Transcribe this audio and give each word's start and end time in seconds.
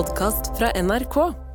podkast 0.00 0.56
fra 0.58 0.70
NRK. 0.82 1.49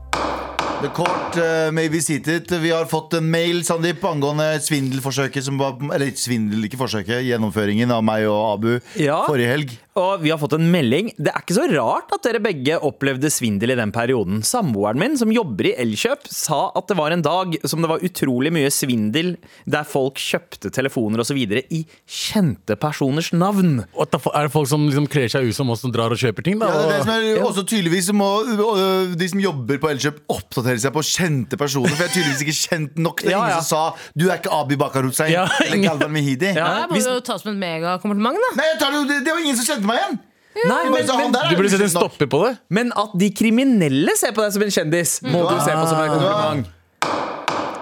The 0.85 0.92
court 0.94 1.35
uh, 1.38 1.72
may 1.72 1.90
be 1.90 1.99
seated. 2.02 2.52
Vi 2.62 2.70
har 2.72 2.85
fått 2.85 3.14
en 3.18 3.26
mail 3.31 3.64
Sandeep, 3.65 4.04
angående 4.05 4.46
svindelforsøket 4.62 5.47
som 5.47 5.57
var, 5.57 5.79
Eller 5.96 6.11
ikke 6.11 6.21
svindel, 6.27 6.68
ikke 6.68 6.77
forsøket. 6.77 7.23
Gjennomføringen 7.25 7.89
av 7.96 8.04
meg 8.05 8.27
og 8.29 8.43
Abu 8.52 8.70
Ja. 9.02 9.23
forrige 9.25 9.50
helg. 9.50 9.73
Og 9.95 10.20
vi 10.20 10.29
har 10.29 10.38
fått 10.38 10.57
en 10.57 10.66
melding. 10.73 11.13
Det 11.16 11.32
er 11.32 11.39
ikke 11.39 11.55
så 11.55 11.66
rart 11.71 12.09
at 12.11 12.25
dere 12.25 12.41
begge 12.43 12.75
opplevde 12.84 13.29
svindel 13.32 13.71
i 13.71 13.77
den 13.79 13.93
perioden. 13.95 14.41
Samboeren 14.43 15.00
min, 15.00 15.16
som 15.16 15.32
jobber 15.32 15.70
i 15.70 15.75
Elkjøp, 15.79 16.27
sa 16.27 16.66
at 16.75 16.89
det 16.91 16.97
var 16.99 17.15
en 17.15 17.23
dag 17.23 17.55
som 17.63 17.79
det 17.79 17.88
var 17.88 18.04
utrolig 18.04 18.52
mye 18.52 18.67
svindel, 18.75 19.38
der 19.63 19.88
folk 19.88 20.20
kjøpte 20.20 20.67
telefoner 20.75 21.23
osv. 21.23 21.39
i 21.39 21.86
kjente 22.11 22.75
personers 22.75 23.31
navn. 23.31 23.86
Er 23.95 24.09
det 24.11 24.52
folk 24.52 24.67
som 24.67 24.83
liksom 24.89 25.07
kler 25.07 25.31
seg 25.31 25.47
ut 25.47 25.55
som 25.55 25.71
oss 25.71 25.86
som 25.86 25.95
drar 25.95 26.11
og 26.11 26.20
kjøper 26.20 26.43
ting? 26.43 26.59
da? 26.59 26.67
Ja, 26.67 26.75
det 26.75 26.83
er 26.83 26.91
det 26.91 27.05
som 27.07 27.15
er 27.15 27.47
også 27.47 27.63
tydeligvis 27.71 28.11
må 28.11 28.29
øh, 28.43 29.15
De 29.15 29.32
som 29.32 29.39
jobber 29.39 29.79
på 29.79 29.93
Elkjøp, 29.96 30.20
oppdatere 30.28 30.75
seg 30.82 30.93
på 30.96 31.02
kjente 31.06 31.57
personer. 31.57 31.89
For 31.96 32.04
jeg 32.06 32.10
er 32.10 32.14
tydeligvis 32.16 32.42
ikke 32.46 32.58
kjent 32.70 32.98
nok. 32.98 33.22
Det 33.22 33.28
er 33.28 33.32
Ja, 33.32 33.40
ingen 33.44 33.50
ja. 33.56 33.62
som 33.62 33.70
sa 33.94 34.12
'du 34.18 34.30
er 34.30 34.38
ikke 34.40 34.52
Abi 34.52 34.76
Bakar 34.76 35.04
Hussein' 35.04 35.32
Ja, 35.32 35.48
eller 35.66 35.78
Galvan 35.84 36.12
Mehidi. 36.12 36.54
Ja. 36.56 36.82
Det 36.82 36.90
må 36.90 36.96
Hvis- 36.98 37.08
jo 37.08 37.20
tas 37.20 37.42
som 37.42 37.52
et 37.52 37.60
megakompliment, 37.60 38.38
da. 38.38 38.50
Nei, 38.56 38.66
jeg 38.74 38.80
tar 38.80 38.92
det, 38.92 39.24
det, 39.26 39.32
var 39.34 39.40
ingen 39.42 39.56
som 39.58 39.66
kjente 39.76 39.86
meg 39.86 39.98
igjen! 40.02 40.20
Nei, 40.68 40.84
men, 40.90 41.06
men, 41.06 41.32
der 41.34 41.50
Du 41.50 41.56
burde 41.58 41.70
sett 41.70 41.82
en 41.82 41.90
stopper 41.90 42.28
på 42.32 42.46
det. 42.48 42.58
men 42.70 42.92
at 42.96 43.12
de 43.20 43.30
kriminelle 43.30 44.16
ser 44.16 44.32
på 44.32 44.42
deg 44.42 44.54
som 44.54 44.62
en 44.64 44.72
kjendis, 44.72 45.22
må 45.24 45.44
du 45.50 45.60
se 45.60 45.72
på 45.76 45.88
som 45.90 46.00
en 46.00 46.10
kompliment. 46.10 46.68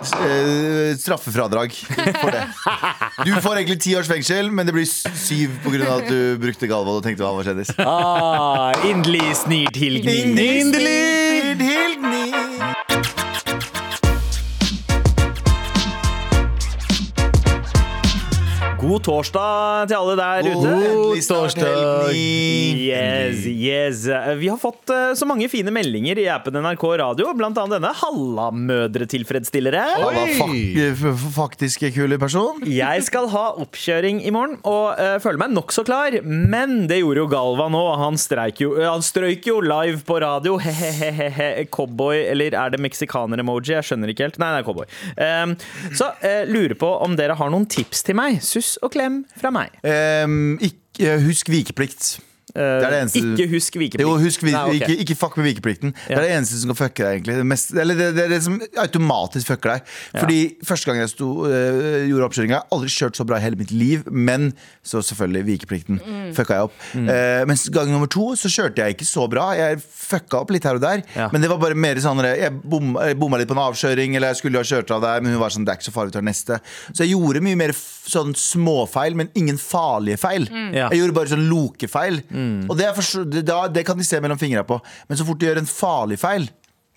Eh, 0.03 0.95
straffefradrag 0.99 1.71
for 2.19 2.31
det. 2.35 2.41
Du 3.23 3.31
får 3.39 3.55
egentlig 3.61 3.77
ti 3.85 3.93
års 3.95 4.09
fengsel, 4.11 4.49
men 4.51 4.67
det 4.67 4.73
blir 4.75 4.83
syv 4.89 5.53
pga. 5.63 5.85
at 5.99 6.09
du 6.09 6.35
brukte 6.41 6.67
Galvan 6.67 6.97
og 6.99 7.03
tenkte 7.05 7.23
han 7.23 7.37
var 7.37 7.47
kjendis. 7.47 7.71
Ah, 7.79 8.73
Inderlig 8.83 9.29
snirtilgning. 9.45 10.35
Endelig 10.35 11.22
God 18.93 19.01
torsdag 19.07 19.87
til 19.89 19.97
alle 19.97 20.13
der 20.19 20.47
ute. 20.51 20.71
God 20.93 21.21
torsdag. 21.25 22.11
Yes, 22.13 23.39
yes. 23.49 24.03
Vi 24.37 24.49
har 24.51 24.59
fått 24.61 24.91
eh, 24.93 25.15
så 25.17 25.25
mange 25.25 25.47
fine 25.49 25.71
meldinger 25.73 26.19
i 26.21 26.27
appen 26.29 26.53
NRK 26.61 26.83
Radio, 27.01 27.31
blant 27.33 27.57
annet 27.57 27.79
denne. 27.79 27.89
Halla, 28.03 28.51
mødretilfredsstillere. 28.53 29.81
Halla, 29.97 30.25
fak 30.37 30.53
f- 30.53 31.01
f- 31.09 31.23
faktisk 31.39 31.87
en 31.87 31.95
kul 31.95 32.13
person. 32.21 32.61
Jeg 32.69 33.01
skal 33.07 33.31
ha 33.33 33.47
oppkjøring 33.63 34.19
i 34.27 34.33
morgen 34.35 34.59
og 34.61 34.93
uh, 35.01 35.15
føler 35.23 35.41
meg 35.41 35.55
nokså 35.55 35.85
klar, 35.89 36.19
men 36.21 36.83
det 36.91 37.01
gjorde 37.01 37.23
jo 37.23 37.31
Galvan 37.33 37.79
òg. 37.79 37.89
Han, 38.03 38.21
jo- 38.61 38.75
eh, 38.77 38.85
han 38.91 39.01
strøyk 39.09 39.49
jo 39.49 39.57
live 39.65 40.03
på 40.05 40.19
radio. 40.21 40.59
He-he-he. 40.61 41.65
Cowboy, 41.73 42.27
eller 42.29 42.53
er 42.61 42.75
det 42.77 42.83
meksikaner-emoji? 42.85 43.73
Jeg 43.73 43.89
skjønner 43.89 44.13
ikke 44.13 44.27
helt. 44.29 44.37
Nei, 44.43 44.53
det 44.53 44.61
er 44.61 44.69
cowboy. 44.69 44.93
Um, 45.17 45.57
så 45.97 46.13
uh, 46.21 46.45
lurer 46.53 46.77
på 46.77 46.93
om 47.09 47.17
dere 47.17 47.39
har 47.41 47.49
noen 47.57 47.65
tips 47.73 48.05
til 48.05 48.21
meg. 48.21 48.37
Suss 48.45 48.75
og 48.83 48.91
klem 48.93 49.23
fra 49.39 49.51
meg. 49.53 49.73
Um, 49.83 50.57
ikke, 50.63 51.17
husk 51.23 51.49
vikeplikt. 51.53 52.17
Eh, 52.55 52.85
eneste- 53.01 53.21
Ikke 53.33 53.47
husk 53.49 53.73
vikeplikten. 53.81 54.05
Jo, 54.05 54.17
husk, 54.21 54.43
vi, 54.45 54.51
Nei, 54.51 54.61
okay. 54.75 54.79
ikke, 54.79 54.97
ikke 55.07 55.15
fuck 55.17 55.37
med 55.37 55.47
vikeplikten. 55.49 55.93
Det 56.07 56.17
er 56.17 56.21
det 56.21 56.31
eneste 56.35 56.59
som 56.61 56.69
kan 56.69 56.77
fucke 56.87 57.01
deg. 57.01 57.23
egentlig 57.23 57.37
Det, 57.39 57.45
mest, 57.49 57.73
eller 57.73 57.95
det, 57.97 58.09
det 58.15 58.23
er 58.25 58.29
det 58.29 58.43
som 58.43 58.59
automatisk 58.77 59.47
fucker 59.47 59.73
deg. 59.73 59.81
Fordi 60.13 60.39
Første 60.63 60.85
gang 60.85 60.99
jeg 61.01 61.09
sto, 61.09 61.29
øh, 61.47 62.07
gjorde 62.09 62.27
oppkjøringa, 62.29 62.59
aldri 62.71 62.89
kjørt 62.93 63.17
så 63.17 63.25
bra 63.25 63.37
i 63.37 63.41
hele 63.41 63.57
mitt 63.57 63.71
liv. 63.71 64.03
Men 64.11 64.53
så 64.85 65.01
selvfølgelig 65.01 65.43
vikeplikten 65.49 65.99
fucka 66.37 66.53
jeg 66.59 66.67
opp. 66.69 66.77
Eh, 66.93 67.45
mens 67.49 67.65
gang 67.73 67.89
nummer 67.89 68.07
to 68.07 68.35
så 68.37 68.51
kjørte 68.53 68.83
jeg 68.85 68.97
ikke 68.97 69.07
så 69.09 69.25
bra. 69.29 69.53
Jeg 69.57 69.81
fucka 69.81 70.41
opp 70.43 70.51
litt 70.53 70.63
her 70.63 70.75
og 70.77 70.81
der. 70.85 71.01
Ja. 71.15 71.29
Men 71.33 71.41
det 71.41 71.49
var 71.49 71.57
bare 71.57 71.75
mer 71.75 71.95
sånn 71.95 72.21
Jeg 72.23 72.51
bom, 72.61 72.93
bomma 73.17 73.37
litt 73.41 73.47
på 73.49 73.57
en 73.57 73.63
avkjøring, 73.65 74.15
eller 74.15 74.29
jeg 74.33 74.43
skulle 74.43 74.61
ha 74.61 74.63
kjørt 74.63 74.91
av 74.93 75.01
der, 75.01 75.21
men 75.21 75.33
hun 75.33 75.41
var 75.41 75.49
sånn 75.49 75.65
Det 75.65 75.73
er 75.73 75.77
ikke 75.81 75.89
så 75.89 75.95
farlig, 75.97 76.13
vi 76.13 76.19
tar 76.19 76.27
neste. 76.29 76.59
Så 76.93 77.03
jeg 77.03 77.15
gjorde 77.15 77.41
mye 77.41 77.57
mer 77.57 77.73
sånn 77.73 78.33
småfeil, 78.37 79.15
men 79.15 79.29
ingen 79.35 79.57
farlige 79.57 80.19
feil. 80.19 80.47
Ja. 80.73 80.89
Jeg 80.91 80.99
gjorde 81.01 81.15
bare 81.17 81.31
sånn 81.33 81.47
lokefeil. 81.49 82.21
Og 82.69 82.77
det, 82.79 82.89
for, 82.97 83.23
det, 83.25 83.43
det 83.75 83.85
kan 83.87 83.97
de 83.99 84.03
se 84.07 84.19
mellom 84.23 84.39
fingra 84.41 84.63
på. 84.67 84.79
Men 85.09 85.19
så 85.19 85.25
fort 85.27 85.39
de 85.41 85.49
gjør 85.49 85.61
en 85.63 85.69
farlig 85.69 86.19
feil, 86.21 86.49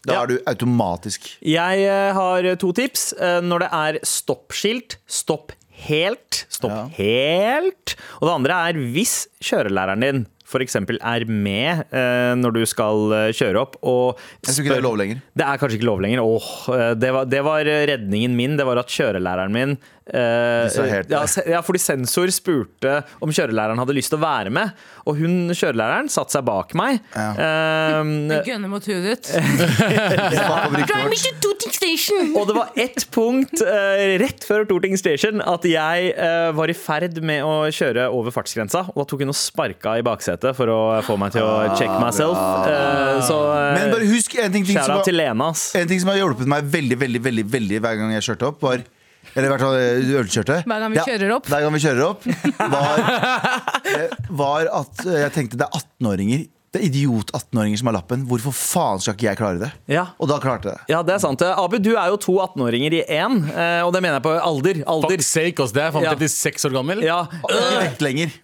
da 0.06 0.14
Ja. 0.14 0.22
er 0.22 0.26
du 0.30 0.36
automatisk 0.46 1.32
Jeg 1.42 1.82
eh, 1.88 2.12
har 2.14 2.46
to 2.62 2.72
tips. 2.72 3.12
Eh, 3.18 3.40
Når 3.42 3.64
det 3.64 3.70
er 3.72 3.98
stoppskilt, 4.06 4.98
stopp 5.06 5.52
helt. 5.86 6.44
Stopp 6.48 6.70
Ja. 6.72 6.86
helt. 6.96 7.96
Og 8.20 8.28
det 8.28 8.34
andre 8.36 8.54
er 8.70 8.72
hvis 8.94 9.26
kjørelæreren 9.42 10.00
din 10.06 10.26
f.eks. 10.46 10.76
er 10.78 11.24
med 11.26 11.80
eh, 11.90 12.34
når 12.38 12.52
du 12.54 12.60
skal 12.70 13.10
eh, 13.12 13.32
kjøre 13.34 13.58
opp 13.64 13.74
og 13.82 14.14
Jeg 14.46 14.54
tror 14.54 14.62
ikke 14.62 14.74
det 14.76 14.78
er 14.78 14.84
lov 14.86 14.96
lenger. 15.00 15.22
Det 15.34 15.42
er 15.44 15.58
kanskje 15.58 15.78
ikke 15.80 15.88
lov 15.90 16.00
lenger. 16.04 16.22
Åh, 16.22 16.50
eh, 16.76 16.94
det, 16.94 17.10
var, 17.16 17.24
det 17.26 17.40
var 17.44 17.64
redningen 17.66 18.36
min. 18.38 18.54
Det 18.56 18.64
var 18.68 18.78
at 18.78 18.86
kjørelæreren 18.94 19.50
min 19.52 19.74
eh, 19.74 19.95
ja, 20.06 21.22
ja, 21.50 21.62
fordi 21.66 21.80
sensor 21.82 22.30
spurte 22.34 23.00
om 23.24 23.32
kjørelæreren 23.34 23.80
hadde 23.82 23.96
lyst 23.96 24.12
til 24.12 24.20
å 24.20 24.24
være 24.24 24.52
med. 24.54 24.74
Og 25.06 25.18
hun, 25.18 25.50
kjørelæreren 25.50 26.10
satte 26.12 26.36
seg 26.36 26.46
bak 26.46 26.74
meg. 26.78 27.00
Eh, 27.16 28.42
Gunner 28.46 28.70
mot 28.70 28.86
huet 28.86 29.06
ditt. 29.10 29.32
Og 32.36 32.46
det 32.48 32.56
var 32.56 32.72
ett 32.78 33.06
punkt 33.14 33.62
uh, 33.64 34.16
rett 34.20 34.44
før 34.46 34.66
Torting 34.68 34.96
Station 34.98 35.42
at 35.42 35.66
jeg 35.68 36.12
uh, 36.16 36.50
var 36.56 36.70
i 36.70 36.76
ferd 36.76 37.20
med 37.26 37.44
å 37.46 37.66
kjøre 37.74 38.08
over 38.14 38.34
fartsgrensa. 38.34 38.86
Og 38.92 39.02
da 39.02 39.06
tok 39.10 39.24
hun 39.24 39.32
og 39.32 39.38
sparka 39.38 39.96
i 40.00 40.04
baksetet 40.06 40.56
for 40.58 40.70
å 40.72 40.80
få 41.06 41.18
meg 41.20 41.34
til 41.36 41.46
å 41.46 41.76
check 41.78 41.92
myself. 42.02 42.36
Uh, 42.36 43.22
så 43.26 43.38
eh, 43.54 43.78
Men 43.78 43.94
bare 43.94 44.10
husk 44.10 44.36
en 44.40 44.52
ting, 44.52 44.66
ting, 44.66 44.76
som 44.76 44.82
shout-out 44.82 45.08
til 45.08 45.18
har, 45.20 45.32
Lena, 45.32 45.52
en 45.80 45.90
ting 45.90 46.02
som 46.02 46.12
har 46.12 46.20
hjulpet 46.20 46.50
meg 46.50 46.68
veldig 46.76 47.00
veldig, 47.00 47.22
veldig, 47.28 47.46
veldig 47.56 47.82
hver 47.84 47.98
gang 48.00 48.14
jeg 48.16 48.28
kjørte 48.30 48.50
opp, 48.50 48.62
var 48.64 48.84
eller 49.34 49.48
i 49.48 49.52
hvert 49.54 49.64
fall 49.66 49.78
eh, 49.80 50.10
ølkjørte. 50.22 50.58
Hver 50.66 50.82
gang 50.84 50.92
vi 50.94 51.04
kjører 51.06 51.36
opp. 51.36 51.48
Hver 51.52 51.64
gang 51.66 51.74
vi 51.76 51.84
kjører 51.86 52.04
opp, 52.10 52.28
var, 52.76 53.06
eh, 53.94 54.20
var 54.42 54.68
at 54.82 55.06
eh, 55.06 55.22
jeg 55.26 55.34
tenkte 55.40 55.58
det 55.60 55.66
er 55.70 55.80
18-åringer. 55.80 56.46
Det 56.76 56.82
er 56.82 56.88
idiot-18-åringer 56.90 57.78
som 57.80 57.88
har 57.88 57.94
lappen. 57.96 58.24
Hvorfor 58.28 58.52
faen 58.52 58.98
skal 59.00 59.14
ikke 59.14 59.24
jeg 59.30 59.38
klare 59.38 59.60
det? 59.62 59.68
Ja. 59.88 60.02
Og 60.20 60.28
da 60.28 60.36
klarte 60.42 60.68
jeg 60.68 60.76
det. 60.76 60.90
Ja, 60.92 60.98
det 61.06 61.14
er 61.14 61.22
sant. 61.22 61.40
Abid, 61.40 61.54
Abu, 61.62 61.76
du 61.86 61.92
er 61.96 62.10
jo 62.12 62.18
to 62.20 62.34
18-åringer 62.42 62.96
i 62.98 63.00
én, 63.16 63.38
og 63.86 63.94
det 63.94 64.02
mener 64.04 64.18
jeg 64.18 64.24
på 64.26 64.34
alder. 64.34 64.82
alder. 64.84 65.14
Fuck 65.14 65.24
sake, 65.24 65.62
ass. 65.64 65.72
Det 65.72 65.84
er 65.86 65.94
faen 65.94 66.04
Ja. 66.04 66.12
år 66.68 66.74
gammel. 66.76 67.00
Ja, 67.06 67.22
Ikke 67.48 67.80
vekt 67.80 68.04
lenger. 68.04 68.34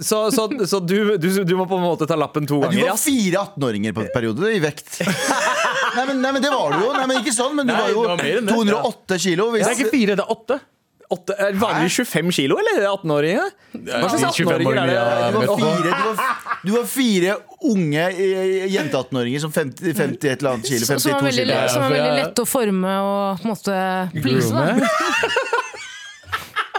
Så, 0.00 0.22
så, 0.32 0.46
så 0.64 0.80
du, 0.80 0.96
du, 1.20 1.28
du 1.44 1.54
må 1.58 1.66
på 1.68 1.76
en 1.76 1.84
måte 1.84 2.08
ta 2.08 2.16
lappen 2.16 2.48
to 2.48 2.62
ganger. 2.64 2.80
Du 2.80 2.88
var 2.88 3.02
fire 3.02 3.44
18-åringer 3.44 3.98
på 3.98 4.06
en 4.06 4.12
periode 4.14 4.54
i 4.56 4.62
vekt. 4.64 5.02
Nei 5.96 6.06
men, 6.12 6.22
nei, 6.22 6.32
men 6.36 6.44
det 6.44 6.52
var 6.52 6.72
du 6.76 6.80
jo. 6.84 6.92
Nei, 6.94 7.04
men 7.10 7.20
ikke 7.22 7.34
sånn, 7.36 7.54
men 7.58 7.68
du 7.68 7.72
Nei, 7.72 7.82
var 7.82 7.90
det 7.90 7.98
var 8.12 8.22
mer 8.22 8.32
jo 8.32 8.40
enn 8.40 8.48
det. 8.48 8.56
208 8.56 9.20
kilo. 9.26 9.50
Hvis, 9.54 9.66
Det 9.66 9.72
er 9.72 9.78
ikke 9.80 9.94
fire, 9.94 10.16
det 10.18 10.26
er 10.26 10.34
åtte. 10.36 10.58
Åtte, 11.06 11.36
er 11.38 11.52
det 11.54 11.60
vanligvis 11.62 11.96
25 12.02 12.32
kilo, 12.34 12.56
eller 12.58 12.82
18-åringer? 12.88 13.50
Hva 13.78 14.08
slags 14.10 14.40
18-åringer 14.40 14.80
er 14.82 14.88
det? 14.90 14.94
Ja, 14.96 15.28
du, 15.30 15.36
var 15.38 15.60
fire, 15.60 15.82
du, 15.84 16.06
var, 16.08 16.32
du 16.64 16.70
var 16.74 16.88
fire 16.90 17.36
unge 17.70 18.06
eh, 18.10 18.64
jente-18-åringer 18.72 19.44
som 19.44 19.52
50, 19.54 19.92
50 19.94 20.32
et 20.32 20.42
eller 20.42 20.56
annet 20.56 20.66
kilo. 20.72 20.88
Som 20.88 20.98
var 20.98 21.20
52 21.22 21.28
veldig, 21.28 21.44
kilo. 21.46 21.60
som 21.76 21.84
var 21.86 21.94
veldig 21.94 22.16
lett 22.18 22.42
å 22.42 22.46
forme 22.50 22.96
og 23.06 23.44
på 23.44 23.46
en 23.46 23.54
måte 23.54 23.78
please. 24.18 24.50
da. 24.50 25.52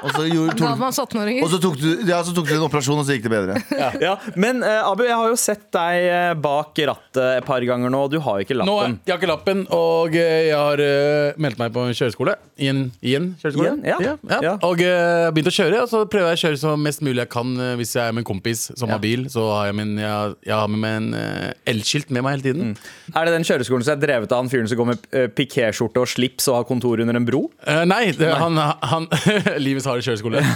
Og 0.03 0.13
så, 0.13 0.25
gjorde, 0.29 0.55
tok, 0.59 0.67
og 0.73 0.87
18-åringer. 0.87 1.49
så 1.51 1.59
tok, 1.61 1.77
du, 1.81 1.87
ja, 2.07 2.21
så 2.25 2.33
tok 2.35 2.49
du 2.49 2.55
en 2.57 2.65
operasjon, 2.67 3.01
og 3.01 3.07
så 3.07 3.17
gikk 3.17 3.27
det 3.27 3.33
bedre. 3.33 3.59
Ja, 4.07 4.15
men 4.39 4.61
eh, 4.65 4.81
Abu, 4.85 5.03
jeg 5.07 5.15
har 5.15 5.29
jo 5.31 5.37
sett 5.39 5.67
deg 5.73 6.07
eh, 6.07 6.33
bak 6.39 6.77
rattet 6.89 7.39
et 7.39 7.45
par 7.47 7.63
ganger 7.65 7.91
nå, 7.93 8.03
og 8.07 8.13
du 8.13 8.19
har 8.23 8.39
jo 8.39 8.47
ikke 8.47 8.57
Nå, 8.59 8.65
lappen. 8.65 8.97
jeg 9.05 9.13
har 9.13 9.21
ikke 9.21 9.31
lappen, 9.31 9.63
og 9.73 10.17
eh, 10.17 10.49
jeg 10.49 10.57
har 10.57 10.83
eh, 10.83 11.39
meldt 11.41 11.61
meg 11.61 11.73
på 11.75 11.85
en 11.87 11.97
kjøreskole. 11.97 12.37
Igjen, 12.57 12.83
en 13.01 13.29
kjøreskole. 13.41 13.73
Igjen? 13.81 13.85
Ja. 13.87 14.17
Ja. 14.27 14.41
Ja. 14.43 14.53
Og 14.65 14.81
uh, 14.81 15.29
begynt 15.33 15.51
å 15.51 15.55
kjøre, 15.55 15.83
og 15.85 15.91
så 15.91 16.03
prøver 16.09 16.33
jeg 16.33 16.39
å 16.39 16.43
kjøre 16.45 16.61
så 16.61 16.75
mest 16.79 17.03
mulig 17.05 17.27
jeg 17.27 17.31
kan 17.33 17.53
eh, 17.59 17.73
hvis 17.79 17.93
jeg 17.97 18.03
er 18.07 18.15
med 18.15 18.23
en 18.23 18.27
kompis 18.27 18.67
som 18.77 18.91
har 18.91 19.01
bil. 19.03 19.27
Så 19.31 19.43
har 19.49 19.69
jeg, 19.69 19.77
min, 19.79 19.95
jeg, 20.01 20.35
jeg 20.47 20.55
har 20.55 20.71
med 20.71 20.81
meg 20.83 20.97
en 21.01 21.09
eh, 21.17 21.51
elskilt 21.73 22.11
med 22.13 22.25
meg 22.25 22.37
hele 22.37 22.45
tiden. 22.47 22.73
Er 23.13 23.27
det 23.27 23.35
den 23.35 23.47
kjøreskolen 23.47 23.85
som 23.85 23.95
er 23.95 24.01
drevet 24.03 24.33
av 24.33 24.43
han 24.43 24.51
fyren 24.51 24.69
som 24.69 24.79
går 24.79 24.89
med 24.91 25.07
uh, 25.15 25.25
pikéskjorte 25.33 26.03
og 26.03 26.11
slips 26.11 26.49
og 26.51 26.59
har 26.59 26.67
kontor 26.69 27.03
under 27.03 27.19
en 27.19 27.27
bro? 27.27 27.45
Eh, 27.67 27.83
nei, 27.89 28.03
det, 28.17 28.31
han, 28.37 28.57
han 28.57 29.09
Livets 29.87 29.87
harde 29.87 30.03
kjøreskole. 30.07 30.43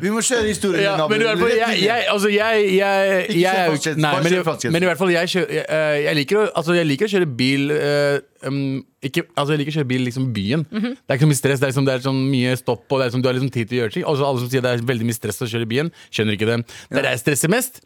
Vi 0.00 0.10
må 0.12 0.20
kjøre 0.24 0.46
historien 0.48 0.84
Ja, 0.84 1.06
men 1.10 1.22
i 1.22 1.26
hvert 1.26 1.40
fall, 1.40 1.52
jeg, 1.56 1.78
jeg, 1.84 2.04
altså 2.12 2.28
jeg, 2.32 2.66
jeg, 2.76 3.24
Ikke 3.30 3.40
jeg, 3.40 3.64
er 3.64 3.80
kjør 3.84 3.96
nei, 4.00 4.12
bare 4.12 4.24
men, 4.24 4.34
kjør 4.36 4.68
i- 4.68 4.72
men 4.74 4.84
i 4.84 4.88
hvert 4.90 5.00
fall, 5.00 5.12
jeg, 5.14 5.30
kjører, 5.32 5.54
jeg, 5.56 5.64
eh, 5.68 5.96
jeg, 6.04 6.16
liker 6.20 6.40
å, 6.40 6.44
altså 6.60 6.76
jeg 6.76 6.88
liker 6.88 7.08
å 7.08 7.12
kjøre 7.14 7.28
bil 7.40 7.72
eh, 7.74 8.18
um, 8.46 8.60
ikke, 9.06 9.24
altså 9.34 9.54
jeg 9.56 9.62
liker 9.62 9.74
å 9.74 9.78
kjøre 9.80 9.90
bil 9.90 10.04
liksom 10.06 10.28
i 10.28 10.32
byen. 10.36 10.62
Det 10.70 10.92
er 11.08 11.16
ikke 11.18 11.26
så 11.26 11.30
mye 11.32 11.40
stress, 11.40 11.62
det 11.62 11.66
er, 11.66 11.72
liksom, 11.72 11.86
det 11.88 11.94
er 11.96 12.04
sånn 12.04 12.20
mye 12.30 12.52
stopp, 12.60 12.84
og 12.92 13.00
det 13.00 13.06
er 13.06 13.10
liksom, 13.10 13.24
du 13.24 13.28
har 13.30 13.36
liksom 13.38 13.52
tid 13.56 13.70
til 13.70 13.78
å 13.78 13.80
gjøre 13.82 13.94
ting. 13.96 14.04
Og 14.10 14.18
så 14.20 14.28
alle 14.28 14.42
som 14.44 14.50
sier 14.52 14.64
det 14.66 14.74
er 14.76 14.84
veldig 14.92 15.08
mye 15.08 15.16
stress 15.16 15.40
å 15.40 15.48
kjøre 15.50 15.66
i 15.66 15.70
byen, 15.72 15.88
skjønner 16.12 16.36
ikke 16.36 16.50
det. 16.52 16.58
Det 16.92 17.00
Der 17.00 17.08
jeg 17.14 17.22
stresser 17.24 17.52
mest 17.52 17.80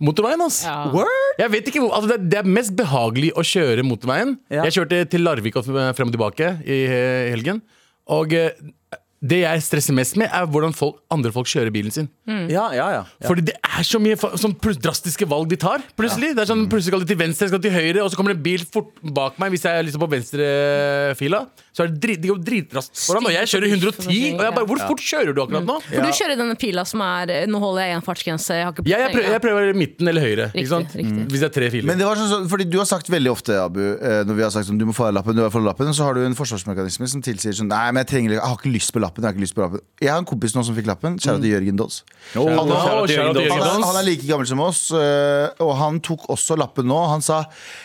Motorveien, 0.00 0.40
ass. 0.46 0.62
Ja. 0.64 0.84
Jeg 1.38 1.50
vet 1.52 1.68
ikke 1.68 1.80
hvor, 1.84 1.92
altså 1.96 2.08
det, 2.08 2.16
er- 2.20 2.28
det 2.32 2.38
er 2.42 2.48
mest 2.58 2.74
behagelig 2.76 3.32
å 3.36 3.42
kjøre 3.44 3.82
motorveien. 3.84 4.36
Ja. 4.50 4.64
Jeg 4.64 4.72
kjørte 4.78 5.02
til 5.10 5.20
Larvik 5.26 5.56
og 5.56 5.64
frem 5.66 6.08
og 6.08 6.14
tilbake 6.14 6.52
i 6.66 6.84
eh, 6.86 7.30
helgen. 7.34 7.62
Og 8.08 8.32
eh, 8.34 8.50
det 9.22 9.38
jeg 9.44 9.62
stresser 9.62 9.94
mest 9.94 10.16
med, 10.18 10.26
er 10.34 10.48
hvordan 10.50 10.74
folk, 10.74 10.96
andre 11.14 11.30
folk 11.34 11.46
kjører 11.46 11.70
bilen 11.74 11.94
sin. 11.94 12.08
Ja, 12.50 12.68
ja, 12.74 12.88
ja. 12.90 13.02
ja. 13.06 13.26
Fordi 13.28 13.44
det 13.52 13.54
er 13.62 13.86
så 13.86 14.00
mye 14.02 14.16
sånn 14.18 14.56
drastiske 14.82 15.28
valg 15.30 15.50
de 15.52 15.58
tar. 15.62 15.84
Plutselig 15.98 16.32
Det 16.34 16.42
er 16.42 16.50
sånn, 16.50 16.64
plutselig 16.70 16.90
skal 16.90 17.04
de 17.04 17.10
til 17.12 17.20
venstre, 17.20 17.48
skal 17.50 17.62
de 17.62 17.68
til 17.68 17.76
høyre, 17.76 18.02
og 18.02 18.10
så 18.10 18.18
kommer 18.18 18.34
det 18.34 18.40
en 18.40 18.46
bil 18.48 18.64
fort 18.66 18.90
bak 19.14 19.38
meg 19.42 19.54
hvis 19.54 19.66
jeg 19.68 19.78
er 19.78 19.86
liksom 19.86 20.02
på 20.02 20.10
venstrefila. 20.10 21.44
Så 21.72 21.84
er 21.84 21.92
det 21.92 22.00
drit, 22.02 22.20
de 22.20 22.32
går 22.32 22.40
dritraskt 22.44 22.98
foran, 23.06 23.28
og 23.30 23.32
jeg 23.32 23.48
kjører 23.52 23.70
110. 23.70 24.18
Og 24.36 24.42
jeg 24.44 24.56
bare 24.58 24.68
Hvor 24.72 24.82
fort 24.90 25.04
kjører 25.06 25.32
du 25.36 25.40
akkurat 25.44 25.68
nå? 25.70 25.78
For 25.86 26.04
du 26.04 26.18
kjører 26.18 26.40
denne 26.42 26.56
pila 26.60 26.84
som 26.88 27.00
er 27.06 27.32
Nå 27.48 27.60
holder 27.62 27.86
jeg 27.86 27.94
én 27.94 28.00
en 28.02 28.04
fartsgrense. 28.06 28.58
Jeg 28.58 28.66
har 28.66 28.74
ikke 28.74 28.84
Ja, 28.90 28.98
jeg, 29.06 29.14
prøver, 29.14 29.30
jeg 29.36 29.44
prøver 29.46 29.78
midten 29.78 30.10
eller 30.12 30.26
høyre. 30.26 30.48
Riktig, 30.50 30.64
ikke 30.66 30.72
sant? 30.74 30.98
riktig. 30.98 31.24
Hvis 31.32 31.44
det 31.44 31.48
er 31.48 31.54
tre 31.56 31.70
filer. 31.72 31.88
Men 31.88 32.02
det 32.02 32.08
var 32.10 32.20
sånn, 32.20 32.30
så- 32.32 32.50
fordi 32.50 32.68
Du 32.72 32.78
har 32.78 32.86
sagt 32.88 33.08
veldig 33.08 33.30
ofte 33.30 33.56
Abu, 33.62 33.80
eh, 33.80 34.22
når 34.24 34.34
vi 34.34 34.42
har 34.42 34.50
sagt 34.50 34.66
sånn, 34.68 34.78
du 34.78 34.86
må 34.86 34.94
få 34.96 35.12
lappen, 35.12 35.36
du 35.36 35.42
lappen, 35.42 35.94
så 35.94 36.04
har 36.04 36.14
du 36.14 36.24
en 36.24 36.34
forsvarsmekanisme 36.34 37.08
som 37.08 37.22
tilsier 37.22 37.52
sånn 37.54 37.68
Nei, 37.68 37.90
men 37.92 38.04
jeg 38.04 38.08
trenger 38.12 38.30
jeg 38.32 38.40
har 38.40 38.56
ikke 38.56 38.72
lyst 38.72 38.92
på 38.92 39.00
lappen. 39.00 39.11
Jeg 39.20 39.26
har 39.28 39.34
ikke 39.34 39.44
lyst 39.44 39.54
på 39.56 39.62
lappen 39.64 39.80
Jeg 40.00 40.10
har 40.10 40.18
en 40.22 40.28
kompis 40.28 40.54
nå 40.56 40.64
som 40.64 40.76
fikk 40.76 40.86
lappen. 40.88 41.18
Kjære 41.18 41.40
til 41.42 41.52
Jørgen 41.52 41.76
Doss. 41.80 42.02
Oh, 42.36 42.48
Han 42.48 42.72
Jørgen 43.10 43.52
Han 43.52 43.82
han 43.82 43.98
er 44.00 44.06
like 44.06 44.26
gammel 44.26 44.46
som 44.48 44.60
oss, 44.64 44.90
øh, 44.94 45.48
og 45.60 45.76
han 45.76 46.00
tok 46.00 46.28
også 46.32 46.56
lappen 46.60 46.86
nå. 46.88 46.98
Han 47.12 47.22
sa 47.24 47.42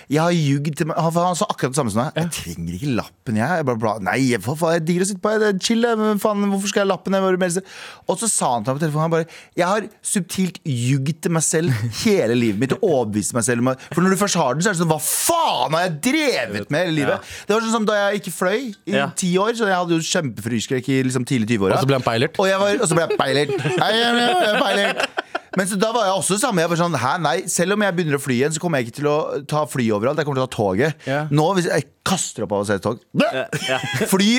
jeg 0.08 0.22
har 0.22 0.32
ljugd 0.32 0.78
til 0.80 0.88
meg 0.88 0.98
Han, 1.02 1.12
han 1.14 1.36
sa 1.36 1.48
akkurat 1.50 1.74
det 1.74 1.80
samme 1.80 1.92
som 1.92 2.04
meg. 2.06 2.16
Jeg 2.16 2.32
trenger 2.38 2.78
ikke 2.78 2.94
lappen, 2.96 3.40
jeg. 3.42 3.60
jeg 3.60 3.68
bare, 3.68 3.82
bla, 3.82 3.96
nei, 4.08 4.22
for 4.44 4.56
faen, 4.60 4.78
jeg 4.78 4.86
digger 4.88 5.06
å 5.06 5.10
sitte 5.12 5.24
på 5.24 5.34
det 5.42 5.50
er 5.52 5.60
chill. 5.64 5.88
Men 6.00 6.22
faen, 6.22 6.46
hvorfor 6.52 6.72
skal 6.72 6.84
jeg 6.84 6.88
ha 6.88 6.94
lappen? 6.94 7.18
Jeg 7.18 7.64
og 8.08 8.20
så 8.22 8.30
sa 8.32 8.54
han 8.56 8.64
til 8.66 8.74
meg 8.74 8.80
på 8.80 8.84
telefonen 8.86 9.06
han 9.06 9.14
bare, 9.14 9.28
Jeg 9.58 9.68
har 9.68 9.88
subtilt 10.06 10.60
ljugd 10.64 11.22
til 11.24 11.34
meg 11.36 11.44
selv 11.46 11.74
hele 12.04 12.38
livet 12.38 12.62
mitt 12.62 12.76
og 12.78 12.86
overbevist 12.88 13.36
meg 13.38 13.46
selv. 13.48 13.64
om 13.66 13.74
For 13.94 14.04
når 14.04 14.16
du 14.16 14.22
først 14.22 14.40
har 14.40 14.54
den, 14.56 14.64
så 14.64 14.72
er 14.72 14.78
det 14.78 14.82
sånn 14.82 14.92
Hva 14.92 15.00
faen 15.04 15.78
har 15.78 15.86
jeg 15.88 15.96
drevet 16.10 16.72
med 16.74 16.86
hele 16.86 16.96
livet? 17.02 17.32
Det 17.48 17.56
var 17.56 17.66
sånn 17.66 17.76
som 17.80 17.88
da 17.88 17.98
jeg 18.00 18.22
ikke 18.22 18.36
fløy 18.38 18.60
i 18.88 18.96
Ja. 18.98 19.10
ti 19.16 19.34
år, 19.38 19.54
så 19.58 19.68
jeg 19.68 19.76
hadde 19.78 19.98
jo 19.98 20.00
kjempefryskrekk 20.04 20.90
i 20.90 21.02
liksom 21.04 21.17
tidlig 21.25 21.56
20-åra. 21.56 21.80
Og 21.80 21.86
så 21.86 21.90
ble 21.90 21.98
han 21.98 22.06
peilert. 22.06 22.38
Og, 22.38 22.50
jeg 22.50 22.60
var, 22.62 22.81
og 22.81 22.90
så 22.92 22.98
ble 22.98 23.08
jeg 23.08 23.18
peilert. 23.18 23.56
Hei, 23.81 23.92
jeg 23.98 24.14
ble 24.18 24.54
peilert. 24.62 25.24
Men 25.58 25.69
så 25.69 25.78
da 25.81 25.90
var 25.96 26.06
jeg 26.06 26.18
også 26.19 26.36
det 26.36 26.42
samme. 26.44 26.62
Jeg 26.62 26.69
var 26.69 26.78
sånn, 26.78 26.96
Hæ, 27.02 27.12
nei, 27.24 27.38
Selv 27.50 27.74
om 27.74 27.81
jeg 27.81 27.96
begynner 27.98 28.19
å 28.19 28.22
fly 28.22 28.36
igjen, 28.36 28.54
så 28.54 28.62
kommer 28.62 28.81
jeg 28.81 28.90
ikke 28.92 29.00
til 29.00 29.10
å 29.10 29.18
ta 29.50 29.64
fly 29.69 29.88
overalt. 29.96 30.19
Jeg 30.22 30.28
kommer 30.28 30.42
til 30.42 30.46
å 30.46 30.50
ta 30.52 30.58
toget. 30.58 31.08
Ja. 31.10 31.24
Nå, 31.34 31.48
hvis 31.58 31.69
jeg 31.72 31.88
kaster 32.07 32.44
opp 32.45 32.54
av 32.56 32.59
å 32.63 32.65
se 32.68 32.74
et 32.77 32.83
tog 32.83 32.98
Fly 34.13 34.30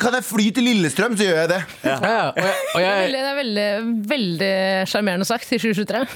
Kan 0.00 0.14
jeg 0.18 0.24
fly 0.26 0.46
til 0.54 0.64
Lillestrøm, 0.66 1.16
så 1.18 1.22
gjør 1.26 1.38
jeg 1.42 1.48
det. 1.50 1.60
Ja, 1.84 1.96
ja. 2.00 2.26
Og 2.30 2.36
jeg, 2.42 2.54
og 2.74 2.80
Det 2.80 2.84
jeg, 2.84 3.12
det 3.14 3.20
er 3.20 3.36
veldig, 3.38 3.68
veldig 4.10 4.52
sjarmerende 4.90 5.26
sagt 5.28 5.52
i 5.54 5.56
2023. 5.60 6.00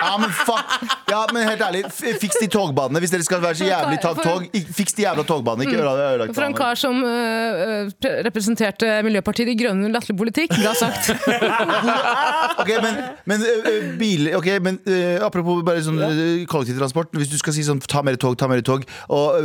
Ja, 0.00 0.16
men 0.18 0.30
fuck 0.32 0.64
Ja, 1.10 1.26
men 1.34 1.42
helt 1.48 1.62
ærlig, 1.64 1.82
fiks 2.22 2.36
de 2.40 2.46
togbanene. 2.50 3.00
Hvis 3.02 3.12
dere 3.12 3.24
skal 3.26 3.42
være 3.42 3.56
så 3.60 3.66
jævlig 3.68 3.98
ta 4.02 4.10
tog, 4.16 4.40
fiks 4.76 4.94
de 4.96 5.02
jævla 5.04 5.22
togbanene. 5.26 5.64
Ikke 5.66 5.78
ødelegg 5.80 6.14
ødelegg 6.14 6.28
For 6.36 6.44
en 6.46 6.56
kar 6.56 6.74
som 6.80 6.94
øh, 7.04 7.90
representerte 8.26 8.86
Miljøpartiet 9.06 9.46
De 9.50 9.56
Grønne 9.58 9.84
under 9.84 9.92
latterlig 9.98 10.18
politikk, 10.20 10.50
bra 10.56 10.72
sagt. 10.78 11.04
Ok, 12.60 12.70
men, 12.82 12.94
men 13.30 13.38
uh, 13.44 13.76
bil 13.98 14.28
Ok, 14.36 14.46
men 14.62 14.74
uh, 14.86 15.24
apropos 15.26 15.62
bare 15.66 15.82
sånn 15.84 15.98
kollektivtransport 16.50 17.08
Hvis 17.16 17.30
du 17.32 17.36
skal 17.40 17.54
si 17.56 17.62
sånn, 17.66 17.80
ta 17.84 18.02
mer 18.06 18.16
tog, 18.20 18.36
ta 18.40 18.46
mer 18.50 18.59
tog 18.62 18.84
Og 19.08 19.42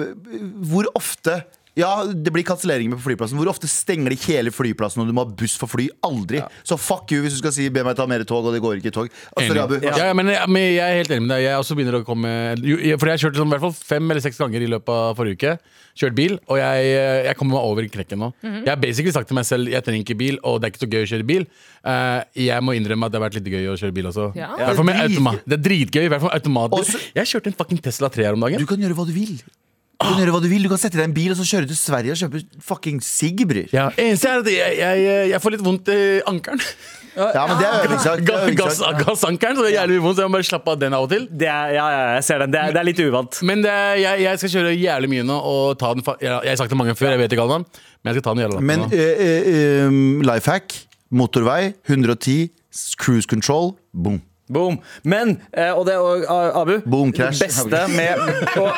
hvor 0.69 0.85
ofte 0.95 1.41
ja, 1.75 1.89
det 2.07 2.31
blir 2.31 2.45
kanselleringer 2.47 2.95
på 2.95 3.03
flyplassen 3.09 3.37
Hvor 3.39 3.49
ofte 3.51 3.67
stenger 3.67 4.13
de 4.13 4.17
hele 4.25 4.51
flyplassen 4.55 5.01
Og 5.03 5.09
du 5.09 5.13
må 5.15 5.25
ha 5.25 5.31
buss 5.35 5.57
for 5.59 5.67
fly? 5.67 5.89
Aldri 6.07 6.39
Så 6.63 6.77
fuck 6.79 7.11
you 7.11 7.21
hvis 7.25 7.35
du 7.35 7.41
skal 7.41 7.51
si 7.55 7.67
Be 7.73 7.83
meg 7.83 7.97
ta 7.99 8.05
mer 8.07 8.23
tog 8.27 8.47
Og 8.47 8.55
det 8.55 8.61
går 8.63 8.79
ikke 8.79 8.93
tog 8.95 9.09
Altså, 9.35 9.57
Abu 9.65 9.75
ja, 9.83 9.95
ja, 10.07 10.13
men, 10.15 10.31
jeg- 10.31 10.47
men 10.49 10.61
jeg 10.63 10.79
er 10.85 10.99
helt 11.01 11.11
enig 11.11 11.25
med 11.27 11.33
deg. 11.35 11.43
Jeg 11.49 11.59
også 11.59 11.75
begynner 11.75 11.99
å 11.99 12.05
komme 12.07 12.31
For 12.55 13.11
jeg 13.11 13.17
har 13.17 13.23
kjørt 13.25 13.39
sånn, 13.41 13.49
i 13.51 13.55
hvert 13.57 13.65
fall 13.65 13.75
fem 13.75 14.11
eller 14.15 14.23
seks 14.23 14.39
ganger 14.39 14.63
i 14.63 14.69
løpet 14.71 14.93
av 14.95 15.17
forrige 15.19 15.35
uke. 15.35 15.57
Kjørt 15.95 16.15
bil, 16.15 16.33
og 16.51 16.57
jeg, 16.59 16.87
jeg 17.27 17.35
kommer 17.39 17.55
meg 17.55 17.67
over 17.69 17.87
knekken 17.87 18.19
nå. 18.19 18.27
Jeg 18.43 18.67
har 18.67 18.79
basically 18.81 19.13
sagt 19.15 19.29
til 19.31 19.37
meg 19.37 19.45
selv 19.47 19.71
jeg 19.71 19.83
trenger 19.85 20.03
ikke 20.03 20.17
bil, 20.19 20.39
og 20.43 20.57
det 20.59 20.67
er 20.67 20.73
ikke 20.73 20.83
så 20.83 20.89
gøy 20.91 21.03
å 21.05 21.11
kjøre 21.11 21.27
bil. 21.29 21.45
Uh, 21.87 22.19
jeg 22.35 22.65
må 22.67 22.75
innrømme 22.75 23.07
at 23.07 23.13
det 23.13 23.21
har 23.21 23.25
vært 23.29 23.37
litt 23.39 23.47
gøy 23.53 23.69
å 23.71 23.77
kjøre 23.79 23.95
bil 23.95 24.09
også. 24.11 24.25
Ja. 24.35 24.49
I 24.55 24.59
Det 24.59 24.65
er 24.65 25.55
er 25.55 25.63
dritgøy. 25.69 26.03
I 26.03 26.11
hvert 26.11 26.25
fall 26.25 26.35
automat. 26.35 26.75
Jeg 27.15 27.31
kjørte 27.31 27.51
en 27.53 27.59
fucking 27.61 27.81
Tesla 27.87 28.11
3 28.11 28.27
her 28.27 28.35
om 28.35 28.43
dagen. 28.43 28.59
Du 28.59 28.67
kan 28.67 28.81
gjøre 28.83 28.97
hva 28.97 29.07
du 29.07 29.13
vil 29.15 29.37
Du 30.05 30.11
kan 30.13 30.19
gjøre 30.21 30.33
hva 30.35 30.41
du 30.43 30.49
vil 30.51 30.65
Du 30.65 30.69
kan 30.71 30.79
sette 30.81 30.99
deg 30.99 31.07
i 31.07 31.09
en 31.09 31.15
bil 31.15 31.33
Og 31.33 31.39
så 31.39 31.45
kjøre 31.49 31.69
til 31.71 31.77
Sverige 31.79 32.13
Og 32.13 32.19
kjøpe 32.21 32.43
fucking 32.63 33.01
sigg, 33.03 33.41
bror 33.49 33.71
Ja, 33.73 33.87
eneste 33.97 34.29
er 34.29 34.43
at 34.43 34.51
jeg, 34.51 34.77
jeg, 34.81 35.31
jeg 35.33 35.41
får 35.43 35.55
litt 35.57 35.65
vondt 35.65 35.89
i 35.93 35.99
ankelen. 36.29 36.61
Ja, 37.15 37.45
men 37.47 37.55
det 37.61 37.65
er 37.67 37.85
øvingssak 37.87 38.23
Det 38.27 38.55
gass, 38.59 38.81
Gass, 38.99 39.21
så 39.23 39.67
jævlig 39.71 40.01
vondt, 40.03 40.17
så 40.19 40.25
jeg 40.25 40.31
må 40.31 40.35
bare 40.35 40.47
slappe 40.49 40.73
av 40.73 40.79
den 40.81 40.95
av 40.97 41.05
og 41.05 41.13
til. 41.13 41.27
Det 41.31 41.47
er, 41.47 41.69
ja, 41.77 41.85
ja, 41.93 42.01
jeg 42.17 42.25
ser 42.27 42.43
den. 42.43 42.51
Det 42.51 42.59
er, 42.59 42.73
det 42.75 42.81
er 42.81 42.87
litt 42.89 42.99
uvant. 43.05 43.39
Men 43.47 43.63
det, 43.63 43.71
er- 43.71 44.01
jeg, 44.01 44.23
jeg 44.25 44.41
skal 44.41 44.51
kjøre 44.57 44.73
jævlig 44.75 45.11
mye 45.13 45.27
nå 45.29 45.37
og 45.51 45.77
ta 45.79 45.93
den 45.95 46.03
fa 46.05 46.17
Jeg, 46.19 46.33
jeg 46.33 46.51
har 46.51 46.59
sagt 46.59 46.73
det 46.75 46.79
mange 46.81 46.95
før, 46.99 47.13
jeg 47.15 47.21
vet 47.23 47.31
ikke, 47.31 47.39
Galvan, 47.45 47.63
men 48.03 48.11
jeg 48.11 48.17
skal 48.19 48.25
ta 48.27 48.35
den 48.35 48.43
jævla 48.43 48.63
Men 48.67 48.83
nå. 48.83 48.89
uh, 48.91 48.99
ø, 48.99 49.55
ø, 49.55 50.27
life 50.27 50.59
Motorvei 51.15 51.71
110 51.87 52.49
Cruise 52.99 53.29
control 53.31 53.77
Boom 53.95 54.19
Boom. 54.47 54.79
Men, 55.03 55.39
eh, 55.51 55.71
og 55.73 55.85
det 55.87 55.97
og, 55.97 56.25
Abu, 56.29 56.77
Boom, 56.85 57.13
crash. 57.15 57.39
det 57.41 57.49
beste 57.49 57.85
med 57.95 58.21
å 58.61 58.69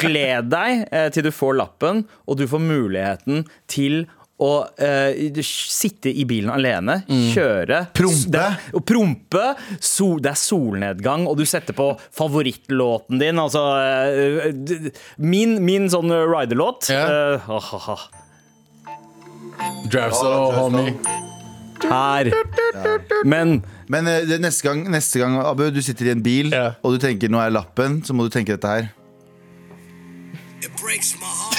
glede 0.00 0.48
deg 0.54 0.84
eh, 0.90 1.08
til 1.12 1.26
du 1.28 1.32
får 1.34 1.58
lappen, 1.60 2.04
og 2.24 2.38
du 2.40 2.46
får 2.48 2.62
muligheten 2.64 3.44
til 3.70 4.06
å 4.42 4.64
uh, 4.66 5.36
sitte 5.46 6.10
i 6.10 6.24
bilen 6.26 6.50
alene, 6.50 6.96
kjøre 7.06 7.84
Prompe. 7.94 8.32
det, 8.34 8.46
Og 8.74 8.82
prompe. 8.86 9.44
sol, 9.78 10.18
det 10.24 10.32
er 10.32 10.40
solnedgang, 10.40 11.28
og 11.30 11.38
du 11.38 11.44
setter 11.46 11.76
på 11.76 11.92
favorittlåten 12.18 13.22
din. 13.22 13.38
Altså 13.38 13.62
uh, 13.62 14.90
min, 15.22 15.60
min 15.64 15.86
sånn 15.92 16.10
riderlåt. 16.10 16.90
Ja. 16.90 17.04
eh, 17.38 17.46
ah, 17.46 17.70
ah, 17.78 17.88
oh. 17.94 18.04
Drive 19.86 20.18
homie. 20.58 20.96
her. 21.84 22.32
Men 23.24 23.60
Men 23.88 24.06
eh, 24.08 24.22
det, 24.28 24.40
neste, 24.40 24.62
gang, 24.68 24.84
neste 24.90 25.18
gang, 25.20 25.36
Abu, 25.46 25.66
du 25.70 25.82
sitter 25.82 26.06
i 26.06 26.10
en 26.14 26.22
bil 26.22 26.52
Ja. 26.54 26.70
Og 26.82 26.94
du 26.94 26.98
tenker, 27.02 27.28
nå 27.32 27.40
er 27.42 27.50
lappen 27.54 28.00
Så 28.06 28.14
må 28.16 28.24
du 28.24 28.30
tenke 28.34 28.52
dette 28.56 28.68
her 28.68 28.88
It 30.64 30.70
breaks 30.80 31.14
my 31.20 31.28
heart. 31.28 31.58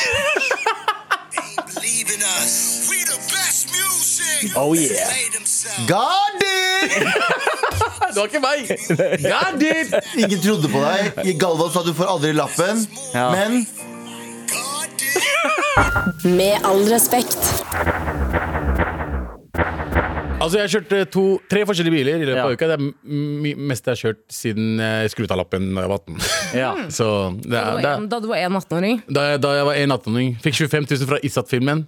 they 1.31 1.41
ain't 1.45 1.67
believing 1.75 2.21
us. 2.41 2.87
We 2.89 3.03
the 3.05 3.19
best 3.29 3.69
music. 3.69 4.55
Oh, 4.57 4.73
yeah. 4.73 5.05
Play 5.11 5.29
themselves. 5.35 5.85
God 5.87 6.31
damn! 6.41 6.89
Det 8.15 8.21
var 8.21 8.25
ikke 8.25 8.39
meg! 8.39 8.59
God 9.21 9.59
damn! 9.61 9.93
Ingen 10.23 10.41
trodde 10.41 10.69
på 10.73 10.81
deg 10.81 11.37
Galvan 11.41 11.69
sa 11.73 11.83
du 11.85 11.91
får 11.97 12.09
aldri 12.15 12.31
lappen 12.33 12.81
Ja. 13.13 13.27
Men 13.35 13.65
God 14.49 14.97
did. 14.97 16.31
Med 16.33 16.65
all 16.65 16.81
respekt. 16.89 17.37
Altså, 20.45 20.59
jeg 20.59 20.65
har 20.67 20.73
kjørt 20.75 20.93
eh, 20.99 21.05
to, 21.11 21.23
tre 21.51 21.63
forskjellige 21.65 21.95
biler 21.95 22.21
i 22.21 22.27
løpet 22.29 22.43
av 22.43 22.53
uka. 22.53 22.67
Det 22.69 22.77
er 22.77 23.57
meste 23.71 23.89
jeg 23.91 23.97
har 23.97 24.01
kjørt 24.03 24.21
siden 24.31 24.77
jeg 24.83 25.13
skrudde 25.15 25.33
av 25.35 25.41
lappen 25.41 25.67
da 25.73 25.85
jeg 25.85 25.91
var 25.91 26.03
18. 26.05 26.19
ja. 26.63 26.71
Så 26.93 27.07
det 27.41 27.51
Da 27.51 27.65
du 27.65 27.81
var 27.81 27.89
en- 27.95 28.07
Da 28.13 28.19
du 28.21 28.27
var 28.29 28.37
en 28.45 28.59
18-åring. 28.61 29.01
da, 29.09 29.25
da 29.41 29.53
jeg 29.57 29.65
var 29.71 29.75
1,18-åring, 29.81 30.31
fikk 30.45 30.59
25 30.61 30.87
000 30.93 31.09
fra 31.09 31.19
Isat-filmen. 31.25 31.85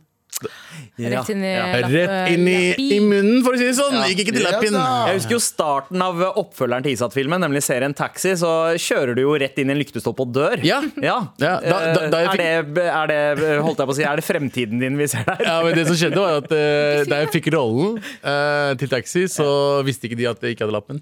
Rett 0.98 1.30
inn 1.34 1.42
i 1.44 1.50
Ja. 1.50 1.64
Rett 1.82 2.30
inn 2.34 2.48
i, 2.48 2.74
i 2.78 3.00
munnen, 3.02 3.40
for 3.46 3.56
å 3.56 3.58
si 3.58 3.66
det 3.66 3.74
sånn! 3.78 3.96
Gikk 4.12 4.20
ikke 4.26 4.36
til 4.36 4.46
lappen. 4.46 4.76
Jeg 4.78 5.18
husker 5.18 5.34
jo 5.38 5.40
starten 5.42 6.04
av 6.06 6.20
oppfølgeren 6.38 6.86
til 6.86 6.94
Isat-filmen, 6.94 7.42
nemlig 7.42 7.64
serien 7.66 7.96
Taxi. 7.98 8.36
Så 8.38 8.52
kjører 8.78 9.18
du 9.18 9.24
jo 9.24 9.34
rett 9.42 9.58
inn 9.64 9.72
i 9.72 9.76
en 9.76 9.82
lyktestolpe 9.82 10.28
og 10.28 10.36
dør. 10.38 10.62
Ja. 10.68 10.82
Ja. 11.02 11.18
Ja, 11.42 11.56
da- 11.64 11.82
da- 11.96 12.08
da 12.14 12.22
jeg 12.28 12.46
er, 12.46 12.64
det, 12.78 12.86
er 12.86 13.08
det 13.12 13.50
Holdt 13.66 13.82
jeg 13.82 13.88
på 13.90 13.94
å 13.94 13.98
si 13.98 14.04
Er 14.06 14.16
det 14.22 14.26
fremtiden 14.28 14.80
din 14.84 14.98
vi 15.00 15.08
ser 15.10 15.26
der? 15.26 15.42
Ja, 15.48 15.58
men 15.66 15.74
det 15.78 15.88
som 15.90 15.98
skjedde 15.98 16.22
var 16.22 16.38
at 16.44 16.52
uh, 16.54 17.04
Da 17.10 17.22
jeg 17.24 17.32
fikk 17.34 17.50
rollen 17.58 17.98
uh, 18.24 18.76
til 18.78 18.90
taxi, 18.94 19.26
så 19.32 19.48
visste 19.88 20.06
ikke 20.10 20.18
de 20.22 20.28
at 20.30 20.42
jeg 20.44 20.56
ikke 20.58 20.68
hadde 20.68 20.78
lappen. 20.78 21.02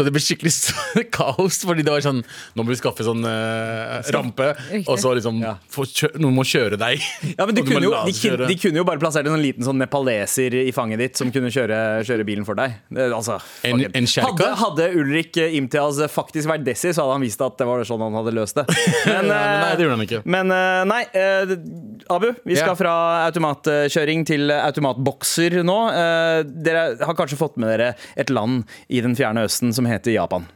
Så 0.00 0.04
det 0.06 0.14
ble 0.14 0.20
skikkelig 0.24 0.50
kaos, 1.18 1.58
fordi 1.68 1.84
det 1.84 1.92
var 1.92 2.00
sånn 2.00 2.22
Nå 2.56 2.64
må 2.64 2.72
vi 2.72 2.78
skaffe 2.80 3.04
sånn 3.04 3.20
uh, 3.20 4.00
rampe, 4.16 4.46
og 4.86 4.94
så 5.00 5.12
liksom 5.18 5.42
Ja. 5.44 5.54
få 5.68 5.84
kjø 5.84 6.08
Noen 6.22 6.38
må 6.38 6.44
kjøre 6.48 6.78
deg. 6.80 7.02
Ja, 7.36 7.44
men 7.46 7.52
de 7.56 7.62
kunne, 7.64 7.84
jo, 7.84 7.92
de, 8.06 8.12
kunne, 8.16 8.46
de 8.48 8.56
kunne 8.58 8.80
jo 8.80 8.84
bare 8.88 9.00
plassert 9.00 9.28
en 9.28 9.34
sånn 9.34 9.44
liten 9.44 9.64
sånn 9.64 9.78
nepaleser 9.80 10.54
i 10.56 10.72
fanget 10.74 11.00
ditt 11.02 11.20
som 11.20 11.28
kunne 11.32 11.50
kjøre, 11.52 12.00
kjøre 12.08 12.24
bilen 12.26 12.46
for 12.48 12.56
deg. 12.58 12.78
Det, 12.88 13.06
altså, 13.12 13.36
En- 13.66 13.82
en 13.84 14.08
hadde, 14.24 14.48
hadde 14.60 14.88
Ulrik 14.98 15.36
eh, 15.40 15.54
Imtiaz 15.58 16.00
faktisk 16.12 16.48
vært 16.50 16.64
Desi, 16.66 16.90
så 16.96 17.04
hadde 17.04 17.18
han 17.18 17.24
vist 17.24 17.44
at 17.44 17.60
det 17.60 17.68
var 17.68 17.84
sånn 17.88 18.02
han 18.04 18.16
hadde 18.18 18.34
løst 18.36 18.58
det. 18.58 18.64
Men, 19.10 19.28
Nei, 19.30 19.36
men 19.36 19.60
nei, 19.60 19.70
det 19.76 19.84
gjorde 19.84 19.96
han 19.96 20.04
ikke. 20.06 20.20
Men 20.36 20.52
eh, 20.54 20.80
nei, 20.88 21.00
uh, 21.12 22.14
Abu, 22.16 22.28
vi 22.48 22.56
skal 22.56 22.72
yeah. 22.72 22.78
fra 22.80 22.94
automatkjøring 23.28 24.24
til 24.28 24.52
automatbokser 24.56 25.60
nå. 25.66 25.78
Uh, 25.92 26.40
Dere 26.64 26.84
har 27.04 27.16
kanskje 27.18 27.38
fått 27.40 27.60
med 27.60 27.70
dere 27.74 27.92
et 28.20 28.32
land 28.32 28.64
i 28.88 29.02
den 29.04 29.16
fjerne 29.18 29.44
østen 29.48 29.74
som 29.76 29.86
heter 29.86 29.89
Japan. 30.14 30.48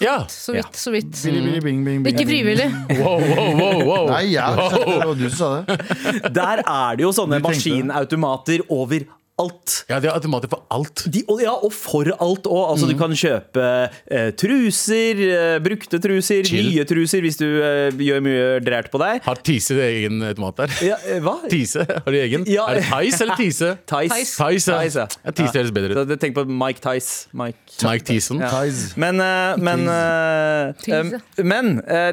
Ja. 0.00 0.26
Så 0.28 0.52
vidt, 0.52 0.76
så 0.76 0.92
vidt. 0.92 1.22
Bing, 1.24 1.62
bing, 1.64 1.84
bing, 1.84 2.02
bing. 2.04 2.06
Ikke 2.12 2.26
frivillig. 2.28 2.68
Wow, 3.00 3.22
wow, 3.24 3.52
wow, 3.56 3.78
wow. 3.88 4.10
Nei, 4.12 4.34
ja, 4.34 4.50
det 4.52 4.98
var 5.08 5.14
du 5.16 5.28
som 5.30 5.38
sa 5.38 5.48
det 5.64 6.34
Der 6.36 6.60
er 6.60 6.98
det 6.98 7.06
jo 7.06 7.12
sånne 7.16 7.40
maskinautomater 7.44 8.66
over 8.68 9.06
alt. 9.38 9.84
Ja, 9.88 9.98
de 10.02 10.08
har 10.10 10.16
automater 10.18 10.50
for 10.52 10.64
alt. 10.74 11.04
De, 11.14 11.22
og, 11.28 11.40
ja, 11.42 11.52
og 11.54 11.72
for 11.72 12.08
alt 12.18 12.46
òg. 12.48 12.64
Altså, 12.72 12.86
Mm. 12.88 12.92
Du 12.92 12.98
kan 12.98 13.12
kjøpe 13.18 13.64
eh, 14.10 14.30
truser, 14.40 15.18
eh, 15.28 15.58
brukte 15.62 15.98
truser, 16.00 16.42
Chill. 16.46 16.70
nye 16.72 16.84
truser 16.88 17.20
hvis 17.24 17.36
du 17.40 17.44
eh, 17.62 17.90
gjør 17.92 18.22
mye 18.24 18.46
drært 18.64 18.88
på 18.92 19.00
deg. 19.02 19.20
Har 19.26 19.40
Tise 19.44 19.76
egen 19.84 20.22
automat 20.24 20.56
der? 20.62 20.74
Ja, 20.88 20.96
eh, 21.06 21.20
hva? 21.24 21.36
Tise, 21.52 21.84
har 21.88 22.10
de 22.14 22.22
egen? 22.24 22.46
Ja. 22.48 22.66
Er 22.72 22.80
det 22.80 22.86
Tice 22.88 23.22
eller 23.26 23.36
Tise? 23.40 23.72
Tice. 23.92 24.20
Tice, 24.38 24.72
ja. 24.72 24.82
Ja. 24.88 25.06
Ja, 25.24 25.34
Tise 25.42 25.58
høres 25.60 25.74
bedre 25.76 25.94
ut. 25.96 26.12
Så 26.14 26.18
Tenk 26.22 26.34
på 26.38 26.46
Mike 26.48 26.80
Tice. 26.84 27.28
Mike. 27.36 27.58
Mike 27.84 28.04
Tison. 28.08 28.40
Ja. 28.42 28.62
Men, 28.96 29.20
eh, 29.20 29.56
men, 29.68 29.84
eh, 29.88 30.88
eh, 30.88 31.44
men 31.44 31.74
eh, 31.86 32.12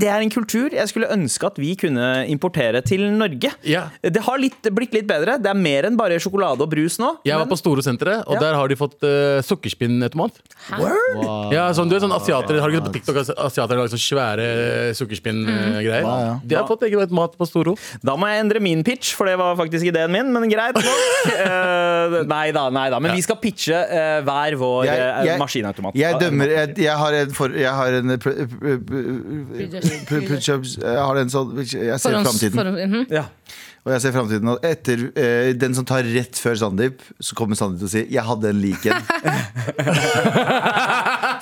det, 0.00 0.08
er 0.08 0.20
en 0.24 0.30
kultur 0.32 0.72
jeg 0.74 0.88
skulle 0.90 1.08
ønske 1.14 1.46
at 1.48 1.56
vi 1.60 1.74
kunne 1.78 2.26
importere 2.30 2.80
til 2.86 3.04
Norge. 3.12 3.50
Ja. 3.66 3.86
Det 4.02 4.22
har 4.26 4.38
litt, 4.40 4.68
blitt 4.74 4.94
litt 4.94 5.06
bedre. 5.08 5.38
Det 5.42 5.50
er 5.50 5.58
mer 5.58 5.88
enn 5.88 5.96
bare 5.98 6.18
sjokolade 6.22 6.62
og 6.64 6.70
brus 6.72 6.98
nå. 7.02 7.14
Jeg 7.26 7.34
var 7.36 7.44
men- 7.46 7.52
på 7.52 7.58
Store-senteret, 7.60 8.24
og 8.26 8.34
Ja. 8.38 8.40
der 8.46 8.54
har 8.54 8.68
de 8.68 8.76
fått 8.78 8.96
uh, 9.02 9.40
sukkerspinnautomat. 9.42 10.38
Wow. 10.78 11.52
Ja, 11.52 11.68
sånn, 11.72 11.88
du 11.88 11.94
vet 11.96 12.02
sånn 12.04 12.14
asiater, 12.14 12.60
Har 12.60 12.70
du 12.70 12.76
ikke 12.76 12.84
sett 12.84 12.92
på 12.92 12.98
TikTok 12.98 13.16
at 13.22 13.44
asiater 13.48 13.76
har 13.78 13.88
sånn 13.88 14.02
svære 14.04 14.48
sukkerspinngreier? 14.98 16.02
Ja, 16.04 16.16
ja. 16.28 16.34
De 16.44 16.54
har 16.58 16.66
fått 16.68 16.82
egen 16.88 17.00
automat 17.02 17.36
på 17.38 17.46
Storo. 17.48 17.76
Da 18.04 18.16
må 18.16 18.28
jeg 18.30 18.44
endre 18.44 18.60
min 18.60 18.84
pitch, 18.84 19.14
for 19.18 19.26
det 19.26 19.36
var 19.38 19.56
faktisk 19.58 19.88
ideen 19.90 20.10
min. 20.12 20.32
Men 20.32 20.48
greit 20.50 20.74
nok. 20.78 20.84
uh, 20.84 22.22
nei 22.34 22.50
da, 22.52 22.68
nei 22.74 22.88
da. 22.92 22.98
Men 23.00 23.14
vi 23.16 23.22
skal 23.24 23.36
pitche 23.42 23.74
uh, 23.74 24.20
hver 24.26 24.56
vår 24.60 24.84
Jeg- 24.88 24.98
eh, 25.00 25.24
jeg- 25.32 25.38
maskinautomat. 25.40 25.94
Jeg 25.98 26.18
dømmer 26.20 26.48
Jeg, 26.48 26.76
jeg 26.78 26.96
har 26.98 27.12
en 27.22 27.30
for, 27.36 27.48
Jeg 27.48 27.72
har 27.72 27.92
en 27.98 28.08
Jeg 29.88 31.02
har 31.02 31.14
den 31.18 31.30
sånn 31.32 31.48
Jeg 31.64 31.98
ser 32.00 32.10
framtiden. 32.20 32.58
mhm. 32.88 33.02
Ja. 33.12 33.24
Og 33.86 33.92
jeg 33.94 34.00
ser 34.02 34.12
fremtiden 34.12 34.48
Og 34.52 34.58
etter 34.66 34.96
eh, 35.16 35.52
den 35.56 35.74
som 35.76 35.84
tar 35.88 36.02
rett 36.04 36.36
før 36.42 36.54
Sandeep, 36.60 36.98
så 37.20 37.34
kommer 37.38 37.54
Sandeep 37.56 37.78
til 37.80 37.88
å 37.88 37.90
si 37.94 38.02
'jeg 38.12 38.24
hadde 38.26 38.48
en 38.50 38.60
lik 38.60 38.82
en'. 38.84 38.98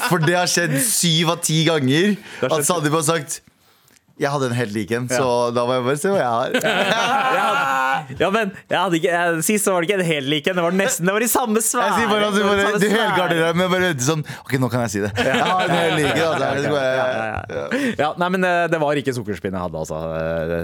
For 0.09 0.19
det 0.23 0.37
har 0.39 0.47
skjedd 0.51 0.77
syv 0.85 1.29
av 1.35 1.39
ti 1.43 1.65
ganger 1.67 2.17
at 2.47 2.65
Sandeep 2.69 2.93
har 2.95 3.03
sagt 3.09 3.41
'jeg 4.17 4.31
hadde 4.33 4.47
en 4.49 4.55
helt 4.57 4.73
lik 4.73 4.91
en', 4.97 5.05
så 5.09 5.51
da 5.53 5.67
må 5.67 5.73
jeg 5.77 5.85
bare 5.85 5.97
se 6.01 6.09
hva 6.09 6.17
jeg 6.17 6.25
har. 6.25 6.51
Jeg 7.37 7.43
hadde, 7.43 7.76
ja, 8.21 8.29
men 8.35 8.53
jeg 8.71 8.79
hadde 8.79 8.99
ikke, 9.01 9.13
jeg, 9.17 9.43
Sist 9.47 9.67
var 9.71 9.81
det 9.83 9.89
ikke 9.91 9.99
en 10.01 10.07
helt 10.09 10.31
lik 10.33 10.47
en. 10.51 10.57
Det 10.59 10.65
var 10.67 10.77
nesten 10.77 11.07
Det 11.09 11.15
var 11.17 11.25
de 11.25 11.29
samme 11.31 11.63
svære. 11.65 11.87
Jeg 11.87 11.99
sier 12.01 12.11
bare 12.13 12.31
Du, 12.37 12.41
bare, 12.47 12.81
du 12.83 12.87
helgarderer 12.93 13.43
deg 13.49 13.59
med 13.61 13.71
bare 13.73 13.91
sånn 14.07 14.25
Ok, 14.45 14.55
nå 14.63 14.71
kan 14.73 14.85
jeg 14.87 14.93
si 14.97 15.03
det. 15.05 15.11
Jeg 15.27 15.41
har 15.41 15.65
en 15.67 15.75
hel 15.77 15.95
like. 16.01 16.27
Altså, 16.27 16.71
bare- 16.75 17.95
Ja, 18.01 18.11
nei, 18.21 18.29
men 18.37 18.45
eh, 18.49 18.67
det 18.73 18.81
var 18.83 18.99
ikke 19.01 19.15
sukkerspinn 19.17 19.55
jeg 19.57 19.63
hadde, 19.67 19.83
altså. 19.83 20.01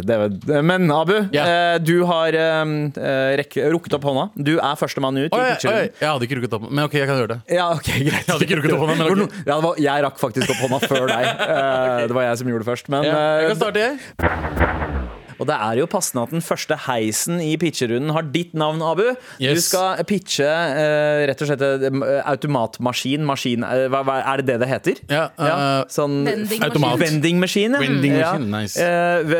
Det, 0.06 0.18
Det, 0.46 0.62
men 0.64 0.90
Abu, 0.92 1.14
Ja. 1.34 1.44
eh, 1.46 1.78
du 1.82 2.04
har 2.08 2.34
eh, 2.34 3.36
rekk, 3.40 3.56
rukket 3.76 3.96
opp 3.98 4.04
hånda. 4.10 4.28
Du 4.36 4.54
er 4.58 4.76
førstemann 4.80 5.16
ut. 5.18 5.30
i 5.32 5.38
Oi, 5.38 5.48
oi, 5.72 5.88
jeg 6.00 6.08
hadde 6.08 6.26
ikke 6.28 6.38
rukket 6.40 6.56
opp, 6.58 6.68
men 6.70 6.84
ok, 6.84 6.98
jeg 7.00 7.08
kan 7.10 7.20
gjøre 7.22 7.32
det. 7.36 7.40
Ja, 7.56 7.70
ok, 7.76 7.88
greit. 8.08 8.26
Jeg 8.26 8.30
hadde 8.32 8.46
ikke 8.48 8.58
rukket 8.60 8.74
opp 8.76 8.84
hånda, 8.86 8.96
men 9.02 9.24
okay. 9.26 9.42
ja, 9.46 9.54
det 9.56 9.62
var, 9.68 9.80
Jeg 9.88 10.04
rakk 10.08 10.18
faktisk 10.22 10.52
opp 10.54 10.62
hånda 10.66 10.82
før 10.88 11.06
deg. 11.12 11.30
Eh, 11.52 12.06
Det 12.08 12.14
var 12.16 12.22
jeg 12.28 12.38
som 12.40 12.48
gjorde 12.48 12.64
det 12.64 12.70
først. 12.72 12.88
Men, 12.92 13.04
Ja, 13.06 13.18
jeg 13.40 13.48
kan 13.48 13.56
eh, 13.56 13.60
starte, 13.62 13.78
jeg. 13.88 15.21
Og 15.42 15.48
det 15.50 15.56
er 15.58 15.80
jo 15.82 15.88
passende 15.90 16.22
at 16.26 16.32
den 16.34 16.42
første 16.44 16.76
heisen 16.86 17.40
i 17.42 17.52
pitcherunden 17.60 18.12
har 18.14 18.22
ditt 18.34 18.54
navn, 18.58 18.80
Abu. 18.86 19.04
Du 19.42 19.60
skal 19.62 20.00
pitche 20.08 20.46
uh, 20.46 21.26
rett 21.28 21.42
og 21.42 21.50
slett 21.50 21.62
eh, 21.66 22.20
automatmaskin. 22.32 23.24
Maskin, 23.26 23.64
uh, 23.66 23.86
hva, 23.92 24.02
hva, 24.06 24.16
er 24.32 24.42
det 24.42 24.46
det 24.52 24.58
det 24.62 24.68
heter? 24.70 25.00
Ja, 25.10 25.24
eh, 25.34 25.82
sånn 25.92 26.20
Vending 26.28 26.62
Automat. 26.66 26.98
Vending 27.02 27.40
machine. 27.42 27.74
ja. 27.76 27.82
Vending 27.82 28.16
Ja. 28.22 28.32
nice. 28.38 28.76
Eh, 28.78 29.34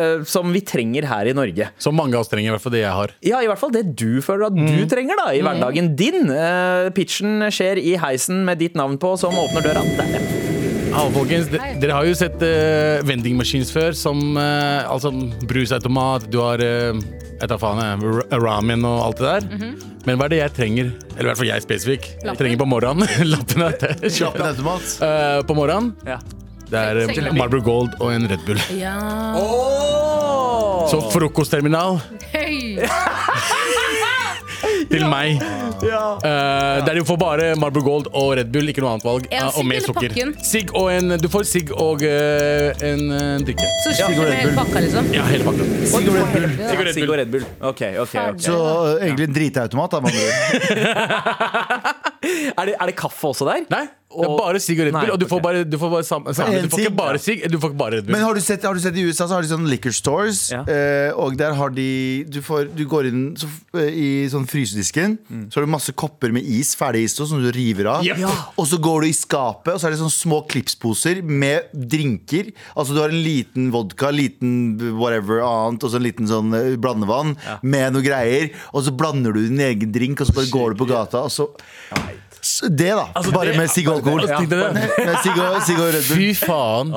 eh, 0.00 0.24
som 0.28 0.52
vi 0.54 0.62
trenger 0.64 1.06
her 1.10 1.28
i 1.28 1.34
Norge. 1.36 1.68
Som 1.82 1.96
mange 2.00 2.14
av 2.16 2.24
oss 2.24 2.32
trenger, 2.32 2.48
i 2.50 2.54
hvert 2.56 2.64
fall 2.64 2.72
det 2.76 2.84
jeg 2.84 2.96
har. 2.98 3.14
Ja, 3.22 3.42
i 3.44 3.50
hvert 3.50 3.60
fall 3.60 3.74
det 3.74 3.84
du 3.96 4.20
føler 4.24 4.46
at 4.48 4.56
Mm. 4.56 4.66
du 4.72 4.86
trenger 4.88 5.16
da 5.20 5.30
i 5.34 5.42
hverdagen 5.44 5.92
din. 5.96 6.30
Eh, 6.30 6.88
pitchen 6.96 7.42
skjer 7.52 7.76
i 7.82 7.96
heisen 8.00 8.44
med 8.46 8.58
ditt 8.62 8.74
navn 8.78 8.96
på, 8.98 9.16
som 9.18 9.34
åpner 9.34 9.62
døra. 9.68 9.82
Der. 9.98 10.41
Ja, 10.92 11.06
folkens, 11.14 11.48
dere, 11.48 11.72
Dere 11.80 11.96
har 11.96 12.04
jo 12.04 12.16
sett 12.16 12.42
uh, 12.44 13.00
vending 13.08 13.38
machines 13.38 13.72
før, 13.72 13.94
som 13.96 14.36
uh, 14.36 14.84
altså 14.92 15.12
brusautomat, 15.48 16.26
du 16.32 16.36
har 16.42 16.60
uh, 16.60 17.00
etter 17.42 17.58
faen, 17.58 18.04
ramen 18.30 18.84
og 18.86 18.98
alt 19.06 19.22
det 19.22 19.32
der. 19.32 19.72
Men 20.06 20.18
hva 20.18 20.26
er 20.26 20.34
det 20.34 20.40
jeg 20.40 20.54
trenger? 20.58 20.92
Eller 21.14 21.24
i 21.24 21.30
hvert 21.30 21.40
fall 21.40 21.48
jeg 21.48 21.64
spesifikk. 21.64 22.08
Jeg 22.22 22.38
trenger 22.38 22.60
på 22.60 22.68
morgenen. 22.68 23.08
Lappen 23.32 23.66
er 23.66 23.76
det. 23.80 24.12
Kjappen 24.12 24.46
automat. 24.46 24.94
Eh, 25.08 25.40
på 25.48 25.56
morgenen. 25.58 25.92
Ja. 26.06 26.20
Det 26.72 26.80
er 26.80 27.02
uh, 27.04 27.32
Marble 27.36 27.60
Gold 27.64 27.96
og 28.00 28.12
en 28.14 28.28
Red 28.30 28.46
Bull. 28.46 28.60
Ja. 28.78 28.96
Så 30.90 30.98
frokostterminal 31.12 32.00
Hei! 32.32 32.78
til 34.90 35.04
meg. 35.10 35.42
Ja. 35.82 36.02
Uh, 36.22 36.86
der 36.86 36.98
du 36.98 37.04
får 37.08 37.18
bare 37.20 37.48
Marble 37.58 37.82
Gold 37.84 38.08
og 38.12 38.36
Red 38.38 38.52
Bull, 38.54 38.68
ikke 38.70 38.84
noe 38.84 38.94
annet 38.96 39.06
valg. 39.06 39.26
Eh, 39.30 39.58
og 39.58 39.66
mer 39.68 39.84
sukker. 39.84 40.14
Sigg 40.46 40.72
og 40.78 40.90
en 40.92 41.16
Du 41.22 41.28
får 41.32 41.46
sigg 41.48 41.72
og 41.74 42.04
uh, 42.06 42.84
en 42.86 43.02
eh, 43.16 43.44
drikke. 43.46 43.68
Så 43.84 44.08
du 44.12 44.22
hele 44.22 44.54
pakka, 44.56 44.84
liksom? 44.86 45.10
Ja, 45.14 45.26
hele 45.30 45.46
pakka. 45.48 45.68
Sigg 45.92 46.10
og 46.10 46.14
Red 46.18 46.28
Bull. 46.34 46.46
Sig 46.58 46.78
og 46.78 46.86
Red 46.86 46.94
Bull. 46.94 47.02
Bull. 47.02 47.10
og 47.10 47.18
Red 47.22 47.32
Bull. 47.34 47.44
Ok, 47.60 47.82
ok, 48.04 48.14
okay. 48.14 48.46
Så 48.46 48.56
uh, 48.58 48.94
egentlig 49.00 49.28
en 49.30 49.36
driteautomat. 49.40 49.90
Da. 49.92 49.98
Er 52.22 52.68
det, 52.68 52.74
er 52.78 52.86
det 52.86 52.94
kaffe 52.94 53.32
også 53.32 53.46
der? 53.48 53.64
Nei, 53.72 53.86
det 54.12 54.26
er 54.28 54.34
bare 54.38 54.60
sigg 54.62 54.80
og 54.82 54.86
Red 54.88 54.96
Nei, 54.96 55.04
Og 55.14 55.18
du 55.20 55.26
får 55.30 55.40
bare, 55.44 55.64
du 55.64 55.76
får 55.80 55.90
bare 55.92 56.06
sam 56.06 56.26
samme. 56.36 56.62
Du 56.64 56.68
får 56.72 56.82
ikke 56.84 56.96
bare 56.96 57.18
sig 57.20 57.38
sigg, 57.40 57.46
du 57.52 57.58
får 57.62 57.72
ikke 57.72 57.80
bare 57.82 57.96
Red 57.98 58.06
Bull. 58.06 58.16
Men 58.16 58.24
har 58.26 58.34
du, 58.34 58.40
sett, 58.44 58.62
har 58.68 58.74
du 58.74 58.80
sett 58.84 58.96
i 59.00 59.04
USA 59.06 59.26
så 59.28 59.36
har 59.38 59.42
de 59.46 59.50
sånne 59.52 59.70
liquor 59.72 59.94
stores, 59.96 60.42
Ja. 60.52 60.62
eh, 60.68 61.10
og 61.16 61.36
der 61.40 61.54
har 61.58 61.70
de 61.70 62.24
Du, 62.32 62.40
får, 62.44 62.70
du 62.76 62.84
går 62.88 63.08
inn 63.10 63.22
så, 63.36 63.48
eh, 63.78 63.88
i 63.92 64.08
sånn 64.32 64.46
frysedisken, 64.48 65.18
så 65.50 65.60
har 65.60 65.66
du 65.66 65.72
masse 65.72 65.92
kopper 65.92 66.32
med 66.32 66.42
is, 66.42 66.74
ferdig 66.78 67.04
is 67.04 67.14
som 67.16 67.42
du 67.42 67.50
river 67.52 67.86
av. 67.86 68.04
Yep. 68.06 68.18
Ja. 68.18 68.32
Og 68.56 68.66
så 68.66 68.78
går 68.80 69.02
du 69.02 69.08
i 69.08 69.12
skapet, 69.16 69.74
og 69.74 69.80
så 69.80 69.86
er 69.88 69.94
det 69.96 70.00
sånne 70.00 70.14
små 70.16 70.42
klipsposer 70.48 71.22
med 71.22 71.68
drinker. 71.74 72.52
Altså 72.76 72.94
du 72.96 73.00
har 73.02 73.10
en 73.12 73.22
liten 73.22 73.70
vodka, 73.74 74.10
liten 74.10 74.78
whatever 74.98 75.42
annet, 75.44 75.82
og 75.84 75.90
så 75.92 75.96
en 76.00 76.06
liten 76.08 76.26
sånn 76.30 76.50
blandevann 76.80 77.02
blandevann 77.02 77.36
med 77.62 77.92
noe 77.96 78.04
greier. 78.04 78.50
Og 78.72 78.84
så 78.86 78.94
blander 78.94 79.32
du 79.34 79.42
din 79.46 79.60
egen 79.60 79.92
drink, 79.92 80.20
og 80.20 80.28
så 80.28 80.36
bare 80.36 80.50
går 80.52 80.74
du 80.74 80.82
på 80.84 80.88
gata, 80.90 81.24
og 81.26 81.30
så 81.32 81.50
Så 82.31 82.31
Det, 82.42 82.90
da. 82.98 83.04
bare 83.34 83.46
det- 83.52 83.56
med 83.56 83.68
sigg 83.70 83.88
og 83.88 83.94
alkohol. 84.00 84.20
Altså, 84.20 84.34
deg 84.50 84.50
det. 84.74 84.90
Med 85.06 85.16
sigg 85.22 85.38
og, 85.38 85.54
og 85.54 85.62
Fy 86.10 86.32
faen. 86.34 86.90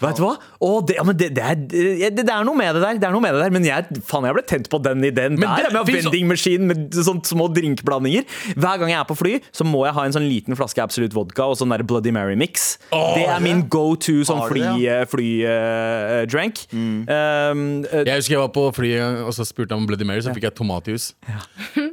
Vet 0.00 0.16
du 0.16 0.22
hva? 0.24 0.32
Å, 0.64 0.70
det, 0.86 0.96
ja, 0.96 1.04
men 1.04 1.16
det, 1.20 1.28
det, 1.36 1.44
er, 1.44 1.58
det, 1.60 2.10
det 2.22 2.32
er 2.32 2.46
noe 2.46 2.56
med 2.56 2.72
det 2.76 2.82
der. 2.82 3.00
Det 3.02 3.08
er 3.08 3.14
noe 3.14 3.24
med 3.24 3.36
det 3.36 3.42
der 3.44 3.52
Men 3.52 3.66
jeg, 3.68 4.00
faen, 4.08 4.26
jeg 4.28 4.36
ble 4.36 4.44
tent 4.48 4.70
på 4.72 4.80
den 4.84 5.04
ideen 5.04 5.36
Men 5.36 5.44
der. 5.44 5.68
det 5.68 5.74
Med 5.76 5.90
vendingmaskin 5.98 6.66
med 6.70 6.96
sånne 6.96 7.24
små 7.28 7.48
drinkblandinger. 7.52 8.24
Hver 8.56 8.80
gang 8.80 8.94
jeg 8.94 8.98
er 9.00 9.08
på 9.08 9.16
fly, 9.18 9.34
så 9.52 9.66
må 9.68 9.84
jeg 9.86 9.96
ha 9.98 10.06
en 10.08 10.16
sånn 10.16 10.28
liten 10.28 10.56
flaske 10.58 10.82
Absolute 10.84 11.16
Vodka 11.16 11.50
og 11.50 11.58
sånn 11.60 11.72
der 11.74 11.84
Bloody 11.86 12.12
Mary-mix. 12.14 12.78
Oh, 12.96 13.12
det 13.18 13.26
er 13.28 13.44
min 13.44 13.66
go 13.72 13.92
to 14.00 14.20
sånn 14.26 14.42
fly-drank. 14.48 15.10
Fly, 15.12 15.30
eh, 15.48 16.24
drank. 16.30 16.64
Um, 16.72 17.84
uh, 17.84 18.02
Jeg 18.06 18.16
husker 18.22 18.36
jeg 18.36 18.42
var 18.42 18.52
på 18.54 18.66
flyet 18.76 19.24
og 19.26 19.32
så 19.36 19.44
spurte 19.48 19.74
jeg 19.74 19.82
om 19.82 19.86
Bloody 19.90 20.06
Mary, 20.08 20.24
så 20.24 20.32
fikk 20.36 20.48
jeg 20.48 20.56
tomatjus. 20.58 21.12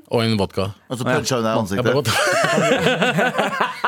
Og 0.07 0.23
en 0.23 0.37
vodka. 0.39 0.71
Og 0.87 1.01
så 1.01 1.07
puncha 1.07 1.41
hun 1.41 1.47
deg 1.47 1.51
i 1.51 1.59
ansiktet. 1.65 2.07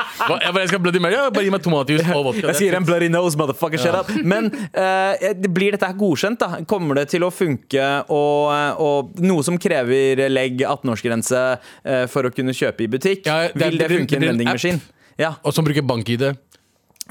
Jeg 0.20 0.52
bare, 0.52 0.62
jeg 0.64 0.70
skal 0.72 0.82
Bloody 0.84 1.00
Mary, 1.02 1.16
ja, 1.16 1.28
bare 1.32 1.46
gi 1.46 1.52
meg 1.54 1.62
tomatjus 1.64 2.02
og 2.14 2.24
vodka. 2.28 2.50
Jeg 2.50 2.58
sier 2.58 2.76
en 2.78 2.86
bloody 2.86 3.08
nose, 3.12 3.38
motherfucker, 3.40 3.80
shut 3.80 3.96
up. 3.96 4.10
Men 4.26 4.50
uh, 4.52 5.46
blir 5.48 5.76
dette 5.76 5.88
her 5.88 5.96
godkjent? 5.98 6.40
da? 6.40 6.62
Kommer 6.70 7.00
det 7.00 7.08
til 7.14 7.24
å 7.26 7.30
funke 7.34 7.86
og, 8.12 8.50
og 8.82 9.22
noe 9.24 9.46
som 9.46 9.58
krever 9.60 10.26
legg 10.30 10.64
18-årsgrense 10.64 11.44
uh, 11.56 12.04
for 12.12 12.28
å 12.28 12.34
kunne 12.34 12.54
kjøpe 12.56 12.86
i 12.86 12.90
butikk? 12.92 13.24
Ja, 13.28 13.48
det 13.54 13.72
Vil 13.72 13.80
det 13.80 13.90
funke 13.92 14.16
i 14.16 14.20
en 14.20 14.28
vendingmaskin? 14.32 14.82
Ja. 15.20 15.34
Og 15.44 15.56
som 15.56 15.66
bruker 15.66 15.84
bank-ID. 15.86 16.30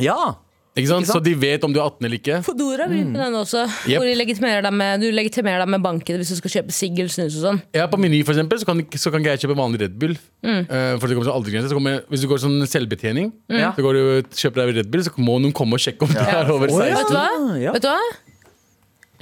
ja. 0.05 0.19
Ikke 0.77 0.89
sant? 0.89 1.03
Ikke 1.03 1.09
sant? 1.09 1.17
Så 1.17 1.21
de 1.25 1.33
vet 1.39 1.63
om 1.65 1.73
du 1.73 1.79
er 1.79 1.87
18 1.87 2.05
eller 2.05 2.19
ikke. 2.19 2.39
Fodora 2.45 2.85
begynte 2.89 3.17
mm. 3.17 3.23
den 3.23 3.37
også. 3.39 3.63
Yep. 3.89 3.95
Hvor 3.97 4.05
de 4.07 4.15
legitimerer 4.19 4.65
deg 4.65 4.75
med, 4.81 5.01
du 5.01 5.07
legitimerer 5.15 5.63
deg 5.63 5.71
med 5.73 5.83
banken 5.85 6.19
hvis 6.21 6.31
du 6.33 6.37
skal 6.37 6.53
kjøpe 6.55 6.75
sigg 6.75 6.99
eller 7.01 7.13
snus 7.13 7.39
og 7.39 7.45
sånn. 7.47 7.61
Ja, 7.75 7.87
På 7.91 7.99
Meny 8.01 8.21
for 8.27 8.35
eksempel, 8.35 8.61
så 8.61 8.69
kan, 8.69 8.83
så 8.93 9.13
kan 9.13 9.23
ikke 9.23 9.35
jeg 9.35 9.43
kjøpe 9.45 9.57
vanlig 9.59 9.81
Red 9.83 9.97
Bull. 10.01 10.15
Mm. 10.45 10.61
Uh, 10.69 10.93
for 11.01 11.09
det 11.09 11.17
kommer 11.17 11.29
så 11.31 11.35
aldersgrense. 11.35 11.71
Så 11.73 11.79
kommer, 11.79 12.03
hvis 12.13 12.23
du 12.23 12.29
går 12.31 12.43
sånn 12.45 12.59
selvbetjening, 12.69 13.33
mm. 13.49 13.63
så 13.75 13.85
går 13.85 13.99
du 13.99 14.35
kjøper 14.43 14.63
deg 14.63 14.75
Red 14.81 14.93
Bull, 14.93 15.05
så 15.07 15.15
må 15.17 15.39
noen 15.41 15.55
komme 15.57 15.79
og 15.79 15.83
sjekke 15.83 16.05
om 16.05 16.13
du 16.13 16.21
er 16.21 16.53
over 16.53 16.69
Å, 16.69 16.83
ja. 16.85 16.99
16. 17.01 17.01
Vet 17.01 17.09
du 17.09 17.17
hva? 17.17 17.29
ja. 17.65 17.75
Vet 17.75 17.87
du 17.87 17.91
hva? 17.91 18.01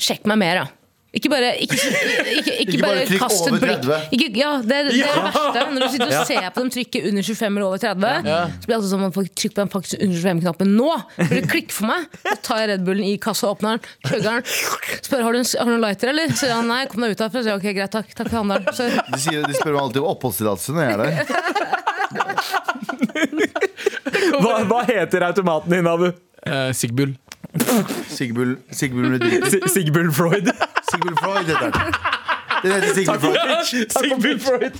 Sjekk 0.07 0.27
meg 0.29 0.43
mer, 0.43 0.61
da. 0.61 0.76
Ikke 1.17 1.29
bare, 1.31 1.49
ikke, 1.63 1.77
ikke, 1.77 2.31
ikke, 2.37 2.55
Ikke 2.63 2.79
bare 2.83 2.95
bare 2.97 3.05
trykk 3.09 3.21
kast 3.23 3.39
et 3.39 3.47
over 3.49 3.63
blikk. 3.63 3.85
30. 3.87 4.15
Ikke, 4.17 4.27
ja, 4.37 4.51
det, 4.61 4.67
det 4.69 4.77
er 4.77 4.83
det 4.87 4.97
verste. 5.25 5.63
Når 5.73 5.79
du 5.81 5.87
sitter 5.95 6.07
og 6.07 6.29
ser 6.29 6.47
på 6.53 6.63
dem 6.63 6.69
trykke 6.75 7.01
under 7.09 7.27
25 7.27 7.47
eller 7.57 7.67
over 7.67 7.81
30, 7.81 7.87
så 7.87 8.65
blir 8.67 8.73
det 8.73 8.77
altså 8.77 8.91
sånn 8.91 9.01
at 9.01 9.05
man 9.07 9.15
får 9.17 9.29
trykk 9.41 9.53
på 9.55 9.61
den 9.63 9.71
faktisk 9.73 10.05
under 10.07 10.17
25-knappen 10.27 10.69
nå. 10.77 10.89
For 11.17 11.33
det 11.33 11.43
klikker 11.51 11.75
for 11.77 11.85
meg. 11.89 11.99
Så 12.27 12.35
tar 12.49 12.61
jeg 12.63 12.71
Red 12.73 12.85
Bullen 12.87 13.07
i 13.07 13.15
kassa, 13.23 13.49
åpner 13.55 13.77
den, 13.77 13.81
chugger 14.07 14.29
den, 14.29 14.41
spør 15.07 15.25
har 15.27 15.31
du 15.33 15.39
en, 15.41 15.49
har 15.57 15.71
du 15.71 15.75
en 15.77 15.85
lighter, 15.87 16.13
eller? 16.13 16.25
Så 16.33 16.43
sier 16.43 16.55
han 16.55 16.69
nei, 16.71 16.81
kom 16.91 17.01
deg 17.05 17.15
ut 17.15 17.25
herfra. 17.25 17.39
Så 17.41 17.45
sier 17.49 17.57
ok, 17.57 17.67
greit, 17.79 17.93
takk, 17.97 18.09
takk 18.17 18.29
for 18.31 18.37
handelen. 18.43 18.65
Så 18.77 18.83
De, 18.93 19.21
sier, 19.23 19.39
de 19.47 19.53
spør 19.57 19.73
meg 19.73 19.81
alltid 19.87 20.03
om 20.03 20.09
oppholdstillatelse 20.13 20.71
når 20.77 20.81
jeg 20.83 20.91
er 20.93 20.99
der. 21.03 21.13
Hva, 24.37 24.53
hva 24.69 24.79
heter 24.87 25.25
automaten 25.27 25.73
din, 25.73 25.87
Abu? 25.89 26.11
Uh, 26.47 26.69
Sigbull. 26.77 27.15
Sigbjørn 28.09 28.55
med 29.11 29.69
Sigmund 29.73 30.13
Freud. 30.13 30.51
Sigbjørn 30.91 31.17
Freud 31.21 31.45
heter 31.51 31.71
den. 31.71 31.73
Den 32.63 32.71
heter 32.71 32.93
Sigmund 32.95 33.19
Freud. 33.21 33.91
Sigmund 33.97 34.39
Freud. 34.41 34.75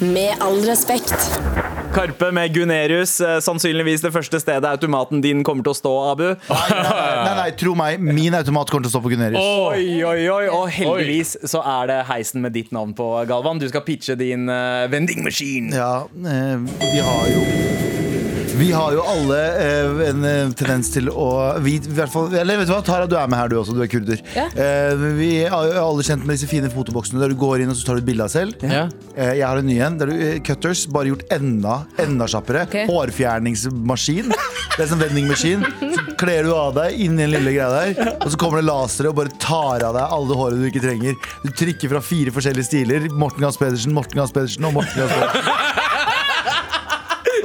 Med 0.00 0.30
all 0.44 0.60
respekt. 0.68 1.14
Karpe 1.94 2.28
med 2.36 2.52
Gunerius. 2.54 3.20
eh, 3.20 3.38
Sannsynligvis 3.40 4.02
det 4.04 4.12
første 4.12 4.38
stedet 4.40 4.68
automaten 4.68 5.22
din 5.24 5.40
kommer 5.46 5.64
til 5.64 5.72
å 5.72 5.78
stå, 5.78 5.92
Abu. 6.12 6.26
Nei, 6.52 7.34
nei, 7.40 7.48
tro 7.58 7.72
meg, 7.78 7.98
min 8.04 8.36
automat 8.36 8.70
kommer 8.70 8.84
til 8.86 8.92
å 8.92 8.94
stå 8.98 9.02
på 9.06 9.12
Gunerius. 9.14 9.40
Oi, 9.40 10.04
oi, 10.04 10.28
oi, 10.30 10.44
Og 10.52 10.68
heldigvis 10.74 11.36
så 11.48 11.62
er 11.64 11.88
det 11.90 11.98
heisen 12.10 12.44
med 12.44 12.54
ditt 12.54 12.70
navn 12.76 12.92
på, 12.98 13.08
Galvan. 13.30 13.58
Du 13.62 13.66
skal 13.72 13.82
pitche 13.88 14.14
din 14.20 14.46
uh, 14.52 14.84
vending 14.92 15.24
machine. 15.26 15.72
Ja, 15.74 16.04
eh, 16.04 16.56
vi 16.84 17.02
har 17.08 17.32
jo 17.32 17.42
vi 18.58 18.70
har 18.74 18.94
jo 18.96 19.04
alle 19.06 19.38
eh, 19.62 20.00
en 20.08 20.24
eh, 20.26 20.50
tendens 20.58 20.90
til 20.90 21.10
å 21.12 21.28
vi, 21.62 21.76
i 21.78 21.94
hvert 21.94 22.10
fall, 22.10 22.32
Eller 22.34 22.58
vet 22.58 22.68
du 22.70 22.72
hva, 22.74 22.80
Tara, 22.84 23.06
du 23.06 23.14
er 23.18 23.30
med 23.30 23.38
her 23.38 23.52
du 23.52 23.58
også, 23.60 23.76
du 23.76 23.82
er 23.84 23.90
kurder. 23.92 24.22
Ja. 24.34 24.48
Eh, 24.50 25.04
vi 25.18 25.30
er 25.44 25.52
jo 25.52 25.84
alle 25.84 26.06
kjent 26.06 26.26
med 26.26 26.34
disse 26.34 26.50
fine 26.50 26.70
fotoboksene 26.72 27.22
der 27.22 27.32
du 27.32 27.38
går 27.38 27.62
inn 27.62 27.70
og 27.72 27.78
så 27.78 27.86
tar 27.86 27.98
du 27.98 28.02
et 28.02 28.08
bilde 28.08 28.26
av 28.26 28.32
selv. 28.34 28.58
Ja. 28.66 28.88
Eh, 29.14 29.36
jeg 29.38 29.46
har 29.46 29.62
en 29.62 29.68
ny 29.68 29.78
en. 29.84 30.00
Der 30.00 30.10
du, 30.10 30.16
eh, 30.16 30.40
cutters, 30.44 30.86
bare 30.90 31.12
gjort 31.12 31.22
enda, 31.38 31.80
enda 32.02 32.28
kjappere. 32.30 32.66
Okay. 32.66 32.88
Hårfjerningsmaskin. 32.90 34.34
Det 34.74 34.84
er 34.84 34.90
som 34.90 35.00
vendingmaskin. 35.02 35.64
Så 35.94 36.18
kler 36.18 36.46
du 36.46 36.52
av 36.56 36.74
deg 36.78 36.98
inn 37.06 37.14
i 37.18 37.24
den 37.24 37.34
lille 37.36 37.54
greia 37.54 37.70
der, 37.72 38.14
og 38.18 38.28
så 38.32 38.38
kommer 38.40 38.62
det 38.62 38.68
lasere 38.68 39.10
og 39.10 39.18
bare 39.18 39.34
tar 39.42 39.86
av 39.86 39.96
deg 39.96 40.18
alle 40.18 40.34
hårene 40.34 40.48
håret 40.48 40.60
du 40.62 40.68
ikke 40.70 40.84
trenger. 40.84 41.14
Du 41.44 41.50
trykker 41.52 41.92
fra 41.92 42.02
fire 42.04 42.34
forskjellige 42.34 42.68
stiler. 42.68 43.08
Morten 43.12 43.44
Gahns 43.44 43.60
Pedersen, 43.60 43.94
Morten 43.96 44.20
Gahns 44.20 44.34
Pedersen 44.34 44.68
og 44.68 44.76
Morten 44.78 45.02
Gahns 45.02 45.12
Pedersen. 45.12 45.54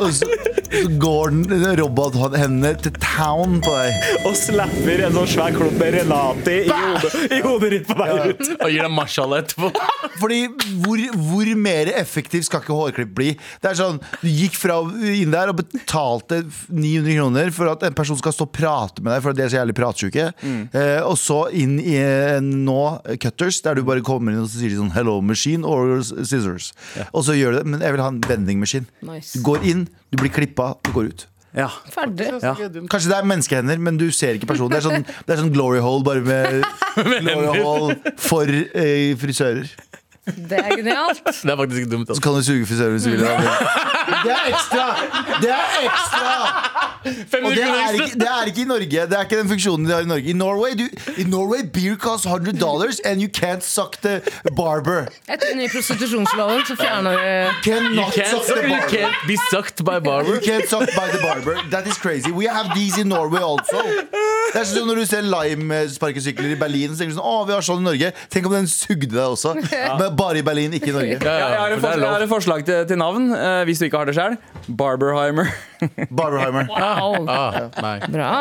Og 0.03 0.09
så, 0.11 0.25
så 0.73 0.89
går 1.01 1.33
den 1.33 1.65
robothendene 1.79 2.73
til 2.81 2.95
town 3.03 3.59
på 3.63 3.73
deg. 3.77 4.07
Og 4.27 4.35
slapper 4.37 5.03
en 5.07 5.17
sånn 5.19 5.29
svær 5.29 5.55
klump 5.55 5.77
med 5.79 5.97
Renati 5.99 6.55
i 6.63 6.71
hodet, 6.71 7.11
i 7.29 7.41
hodet 7.43 7.71
ditt 7.75 7.89
på 7.89 7.97
vei 7.99 8.09
ut. 8.31 8.43
Og 8.57 8.69
gir 8.73 8.85
deg 8.85 8.93
marsjal 8.93 9.35
etterpå. 9.37 9.69
Fordi 10.21 10.39
hvor, 10.83 11.03
hvor 11.29 11.51
mer 11.59 11.91
effektiv 11.97 12.45
skal 12.47 12.63
ikke 12.63 12.77
hårklipp 12.77 13.13
bli? 13.17 13.29
Det 13.63 13.71
er 13.71 13.79
sånn, 13.79 13.99
Du 14.21 14.29
gikk 14.29 14.57
fra 14.59 14.79
inn 15.13 15.33
der 15.33 15.51
og 15.51 15.59
betalte 15.61 16.43
900 16.69 17.17
kroner 17.17 17.53
for 17.55 17.71
at 17.73 17.85
en 17.87 17.97
person 17.97 18.19
skal 18.19 18.35
stå 18.35 18.47
og 18.47 18.53
prate 18.55 19.03
med 19.03 19.13
deg, 19.13 19.23
for 19.23 19.37
de 19.37 19.45
er 19.45 19.51
så 19.53 19.59
jævlig 19.61 19.75
pratsjuke. 19.77 20.29
Eh, 20.43 20.99
og 21.05 21.15
så 21.21 21.39
inn 21.55 21.77
i 21.81 21.95
eh, 22.01 22.39
nå 22.43 22.79
Cutters, 23.23 23.61
der 23.65 23.77
du 23.79 23.85
bare 23.87 24.03
kommer 24.05 24.33
inn 24.33 24.43
og 24.43 24.49
så 24.49 24.59
sier 24.61 24.73
de 24.73 24.79
sånn 24.81 24.93
'hello 24.93 25.19
machine' 25.23 25.67
or 25.67 26.01
scissors. 26.03 26.71
Og 27.11 27.23
så 27.27 27.37
gjør 27.37 27.55
du 27.55 27.57
det, 27.61 27.67
men 27.73 27.83
jeg 27.85 27.95
vil 27.95 28.03
ha 28.03 28.09
en 28.11 28.21
vendingmaskin. 28.23 28.87
Nice. 29.07 29.37
Du 29.37 29.43
går 29.45 29.63
inn, 29.69 29.87
du 30.13 30.19
blir 30.21 30.33
klippa, 30.33 30.75
og 30.77 30.91
går 30.93 31.09
ut. 31.09 31.27
Ja. 31.53 31.67
Ferdig. 31.93 32.31
Kanskje 32.89 33.11
det 33.11 33.17
er 33.17 33.27
menneskehender, 33.29 33.81
men 33.81 33.97
du 34.01 34.07
ser 34.13 34.37
ikke 34.37 34.49
personen. 34.53 34.73
Det 34.73 34.79
er 34.81 34.85
sånn, 34.87 35.05
det 35.05 35.35
er 35.35 35.41
sånn 35.41 35.51
glory 35.53 35.81
hole, 35.85 36.05
bare 36.05 36.23
med 36.25 36.63
glory 37.27 37.61
hole 37.61 37.97
for 38.21 38.49
eh, 38.49 39.13
frisører. 39.21 39.69
Det 40.25 40.57
er 40.59 40.75
genialt. 40.77 41.19
Det 41.43 41.51
er 41.51 41.57
faktisk 41.59 41.89
dumt. 41.91 42.07
Så 42.15 42.21
kan 42.23 42.33
du 42.37 42.43
suge 42.43 42.65
frisøren 42.69 42.91
hvis 42.95 43.03
du 43.03 43.09
vil. 43.09 43.19
Det 44.23 44.31
er 44.31 44.45
ekstra! 44.53 44.85
Det 45.41 45.49
er 45.51 45.81
ekstra! 45.83 46.29
Og 47.03 47.51
det 47.51 47.63
er, 47.63 47.91
ikke, 47.97 48.19
det 48.19 48.27
er 48.31 48.45
ikke 48.47 48.61
i 48.61 48.67
Norge. 48.69 48.87
Det 49.11 49.17
er 49.17 49.23
ikke 49.27 49.37
den 49.41 49.49
funksjonen 49.49 49.87
de 49.87 49.91
har 49.93 50.05
i 50.05 50.07
Norge. 50.07 50.29
I 50.31 50.33
Norway, 50.39 50.71
du, 50.79 50.85
i 51.19 51.23
Norway 51.27 51.65
beer 51.73 51.97
costs 51.99 52.25
100 52.25 52.53
dollars, 52.61 52.99
and 53.03 53.19
you 53.21 53.27
can't 53.27 53.63
suck 53.63 53.97
the 54.05 54.21
barber. 54.55 55.09
Etter 55.27 55.49
den 55.51 55.57
nye 55.59 55.67
prostitusjonsloven 55.73 56.63
så 56.69 56.77
fjerner 56.79 57.17
vi 57.19 57.33
Cannot 57.67 58.13
Can't, 58.15 58.29
suck 58.31 58.45
the 58.47 58.61
you 58.63 58.69
barber. 58.69 58.87
can't 58.95 59.27
be 59.27 59.35
sucked 59.51 59.83
by 59.83 59.99
barber. 59.99 60.35
You 60.37 60.41
can't 60.47 60.67
suck 60.69 60.87
by 60.95 61.07
the 61.11 61.19
barber. 61.23 61.59
That 61.75 61.87
is 61.87 61.97
crazy. 61.97 62.31
We 62.31 62.47
have 62.47 62.71
these 62.75 63.01
in 63.01 63.09
Norway 63.11 63.43
also. 63.43 63.83
Det 64.53 64.61
er 64.61 64.67
sånn 64.69 64.87
Når 64.87 64.99
du 65.01 65.05
ser 65.09 65.23
Lime-sparkesykler 65.27 66.53
i 66.53 66.57
Berlin, 66.59 66.91
så 66.93 67.01
tenker 67.01 67.15
du 67.15 67.19
sånn 67.19 67.25
Å, 67.27 67.43
vi 67.49 67.55
har 67.57 67.63
sånn 67.65 67.81
i 67.83 67.87
Norge. 67.89 68.11
Tenk 68.31 68.47
om 68.47 68.53
den 68.55 68.67
sugde 68.71 69.09
deg 69.11 69.23
også. 69.25 69.55
Men 69.99 70.12
bare 70.17 70.39
i 70.39 70.43
Berlin, 70.45 70.73
ikke 70.77 70.89
i 70.91 70.95
Norge. 70.95 71.17
Ja, 71.27 71.33
Ja, 71.33 71.47
jeg, 71.51 71.59
har 71.59 71.75
et 71.75 71.79
for 71.79 71.87
forslag, 71.87 72.01
jeg 72.03 72.11
har 72.13 72.25
et 72.25 72.31
forslag 72.31 72.65
til, 72.67 72.81
til 72.89 72.99
navn, 73.01 73.29
uh, 73.35 73.61
hvis 73.67 73.79
du 73.81 73.85
ikke 73.87 74.01
har 74.01 74.09
det 74.09 74.15
sjøl. 74.17 74.35
Barberheimer. 74.79 75.49
Barberheimer. 76.19 76.67
Wow, 76.71 77.25
Ah, 77.29 77.57
nei. 77.83 77.95
bra. 78.13 78.33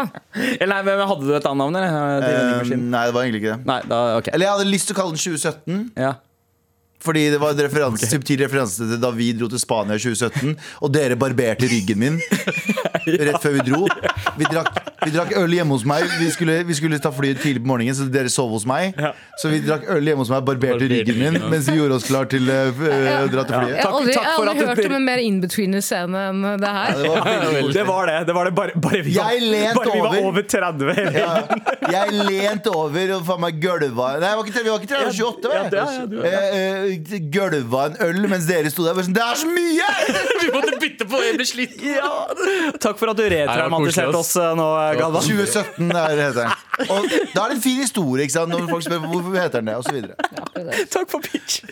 Eller 0.60 0.74
nei, 0.82 0.98
Hadde 1.12 1.26
du 1.26 1.32
et 1.36 1.48
annet 1.50 1.62
navn? 1.64 1.78
Eller? 1.80 2.66
Eh, 2.66 2.76
nei, 2.78 3.06
det 3.08 3.14
var 3.16 3.22
egentlig 3.26 3.42
ikke 3.44 3.56
det. 3.56 3.66
Nei, 3.72 3.80
da, 3.90 4.02
okay. 4.20 4.34
Eller 4.36 4.48
jeg 4.50 4.56
hadde 4.58 4.70
lyst 4.72 4.90
til 4.90 4.96
å 4.96 5.00
kalle 5.02 5.16
den 5.16 5.24
2017. 5.24 5.80
ja. 6.06 6.12
Fordi 7.02 7.24
det 7.32 7.38
var 7.42 7.50
en 7.56 7.58
referanse, 7.66 8.06
subtil 8.06 8.38
referanse 8.44 8.84
til 8.86 9.00
da 9.02 9.08
vi 9.10 9.32
dro 9.34 9.48
til 9.50 9.58
Spania 9.58 9.96
i 9.98 10.02
2017, 10.04 10.52
og 10.86 10.92
dere 10.94 11.16
barberte 11.18 11.66
ryggen 11.66 11.98
min 11.98 12.20
rett 13.26 13.40
før 13.42 13.56
vi 13.56 13.64
dro. 13.66 13.80
Vi 14.38 14.46
drakk, 14.46 14.78
vi 15.04 15.10
drakk 15.14 15.32
øl 15.38 15.54
hjemme 15.56 15.74
hos 15.76 15.84
meg. 15.88 16.04
Vi 16.20 16.28
skulle, 16.34 16.58
vi 16.68 16.74
skulle 16.78 16.98
ta 17.02 17.10
flyet 17.14 17.40
tidlig 17.42 17.62
på 17.64 17.70
morgenen, 17.72 17.94
så 17.98 18.06
dere 18.12 18.30
sov 18.32 18.50
hos 18.54 18.66
meg. 18.68 18.96
Så 19.40 19.50
vi 19.52 19.60
drakk 19.64 19.86
øl 19.96 20.06
hjemme 20.10 20.22
hos 20.24 20.30
meg, 20.32 20.44
barberte 20.46 20.72
Barberte 20.72 20.88
ryggen 20.92 21.18
min 21.18 21.48
mens 21.52 21.66
vi 21.68 21.76
gjorde 21.78 21.96
oss 21.98 22.06
klar 22.06 22.28
til 22.30 22.46
uh, 22.48 22.68
å 22.70 23.26
dra 23.32 23.42
til 23.48 23.56
flyet. 23.56 23.72
Jeg 23.72 23.82
har 23.82 23.82
Takk- 23.82 23.98
aldri, 23.98 24.12
jeg 24.14 24.22
har 24.22 24.50
aldri 24.52 24.66
hørt 24.70 24.86
om 24.88 24.94
en 24.98 25.06
mer 25.08 25.22
in-betweener-scene 25.22 26.22
enn 26.30 26.42
det 26.62 26.70
her. 26.76 26.92
Det 27.02 27.08
var 27.12 27.72
Det 27.76 27.84
var 27.88 28.06
det. 28.12 28.18
Det 28.30 28.36
var 28.36 28.44
det 28.50 28.54
bare, 28.56 28.76
bare, 28.86 29.02
vi, 29.06 29.14
var, 29.16 29.36
lent 29.42 29.78
bare 29.80 29.92
vi 29.92 30.00
var 30.00 30.16
over. 30.16 30.28
over 30.30 30.42
30. 30.42 30.94
hele 30.96 31.12
Ja, 31.22 31.32
jeg 31.92 32.26
lente 32.30 32.72
over 32.76 33.14
og 33.16 33.24
faen 33.26 33.42
meg 33.42 33.58
gølva 33.62 34.08
Nei, 34.22 34.30
var 34.38 34.46
ikke, 34.46 34.62
vi 34.64 34.70
var 34.72 34.80
ikke 34.82 34.92
30, 34.94 35.02
vi 35.02 35.24
var 35.26 35.32
28. 35.32 35.48
var 35.48 35.56
jeg. 35.58 35.72
Ja, 35.72 36.30
ja, 36.30 36.50
Eh, 36.62 37.18
Gølva 37.32 37.82
en 37.90 37.96
øl 38.06 38.26
mens 38.30 38.46
dere 38.48 38.70
sto 38.72 38.84
der. 38.86 38.98
Sånn, 39.02 39.14
det 39.16 39.22
er 39.24 39.38
så 39.40 39.48
mye! 39.50 39.88
Vi 40.42 40.48
måtte 40.54 40.76
bytte 40.82 41.06
på, 41.08 41.18
jeg 41.22 41.36
ble 41.38 41.46
sliten. 41.46 41.96
Takk 42.82 42.98
for 43.00 43.12
at 43.12 43.18
du 43.18 43.22
retraumatiserte 43.30 44.18
oss 44.18 44.32
nå, 44.58 44.66
Galvan. 44.98 45.22
2017 45.22 45.90
er, 45.90 46.16
heter 46.26 46.42
den. 46.42 46.88
Og 46.90 47.06
da 47.34 47.44
er 47.44 47.48
det 47.52 47.56
en 47.58 47.62
fin 47.64 47.80
historie 47.82 48.22
ikke 48.26 48.32
sant? 48.38 48.50
når 48.52 48.68
folk 48.70 48.84
spør 48.86 48.98
hvorfor 49.06 49.36
heter 49.40 49.60
den 49.60 49.66
det. 49.72 49.76
osv. 49.76 50.02
så. 50.02 50.88
Takk 50.92 51.10
for 51.10 51.20
pitch. 51.24 51.62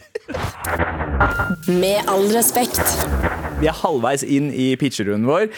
Med 1.69 2.01
all 2.09 2.29
respekt. 2.37 2.81
Vi 3.61 3.69
er 3.69 3.77
halvveis 3.77 4.23
inn 4.25 4.47
i 4.57 4.71
pitcherunden 4.81 5.27
vår. 5.29 5.51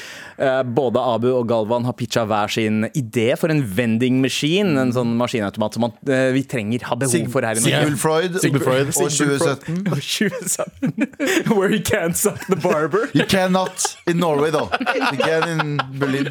Eh, 0.42 0.62
Både 0.74 0.98
Abu 0.98 1.28
og 1.36 1.44
Galvan 1.46 1.84
har 1.86 1.94
pitcha 1.94 2.24
hver 2.26 2.50
sin 2.50 2.80
idé 2.98 3.28
for 3.38 3.52
en 3.52 3.60
vending 3.76 4.18
machine. 4.24 4.72
En 4.80 4.90
sånn 4.96 5.12
maskinautomat 5.20 5.76
som 5.76 5.84
man, 5.86 5.94
eh, 6.10 6.32
vi 6.34 6.42
trenger, 6.50 6.82
har 6.88 6.98
behov 6.98 7.28
for 7.30 7.46
her 7.46 7.60
i 7.60 7.62
Norge. 7.62 7.78
Sigmund 7.78 8.00
Freud, 8.02 8.40
Sigmund 8.42 8.64
Freud. 8.66 8.90
og 8.90 9.14
2017. 9.14 9.86
Og 9.92 10.02
2017. 10.02 11.06
Where 11.56 11.70
you 11.70 11.82
can't 11.82 12.16
suck 12.18 12.42
the 12.48 12.56
barber. 12.56 13.06
You 13.14 13.24
cannot 13.28 13.86
in 14.08 14.16
Norway, 14.18 14.50
though. 14.50 14.70
You 15.12 15.18
can 15.22 15.48
in 15.60 15.80
Berlin. 16.00 16.26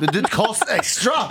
But 0.00 0.16
it 0.16 0.30
costs 0.30 0.64
extra! 0.68 1.28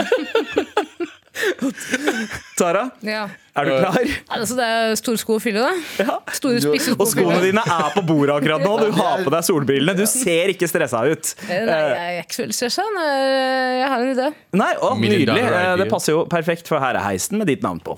Tara, 2.58 2.90
Ja. 3.02 3.30
er 3.56 3.66
du 3.66 3.72
klar? 3.80 3.96
Altså, 4.36 4.56
det 4.58 4.66
er 4.68 4.96
store 5.00 5.18
sko 5.22 5.38
å 5.38 5.42
fylle, 5.42 5.64
da. 5.64 5.72
Ja. 6.04 6.18
Store, 6.36 6.60
spisse 6.62 6.92
sko 6.92 6.98
Og 7.00 7.06
å 7.08 7.10
skoene 7.10 7.38
fylle. 7.40 7.52
dine 7.54 7.64
er 7.64 7.90
på 7.96 8.04
bordet 8.06 8.36
akkurat 8.36 8.62
nå. 8.66 8.74
Du 8.84 8.92
har 9.00 9.24
på 9.26 9.32
deg 9.34 9.48
solbrillene. 9.48 9.96
Du 9.98 10.04
ser 10.12 10.52
ikke 10.54 10.68
stressa 10.70 11.02
ut. 11.08 11.34
Eh, 11.48 11.64
Nei, 11.66 11.80
jeg 11.80 12.20
er 12.20 12.24
ikke 12.26 12.38
så 12.38 12.44
veldig 12.46 12.58
stressa. 12.60 12.88
Jeg 12.92 13.88
har 13.94 14.06
en 14.06 14.12
idé. 14.16 14.30
Nei, 14.60 14.72
å, 14.76 14.92
Million 15.00 15.22
Nydelig. 15.22 15.28
dollar 15.32 15.58
Eh, 15.58 15.64
idea. 15.64 15.78
Det 15.86 15.90
passer 15.96 16.12
jo 16.18 16.26
perfekt, 16.32 16.68
for 16.68 16.80
her 16.84 17.00
er 17.00 17.08
heisen 17.08 17.40
med 17.42 17.48
ditt 17.48 17.64
navn 17.66 17.80
på. 17.80 17.98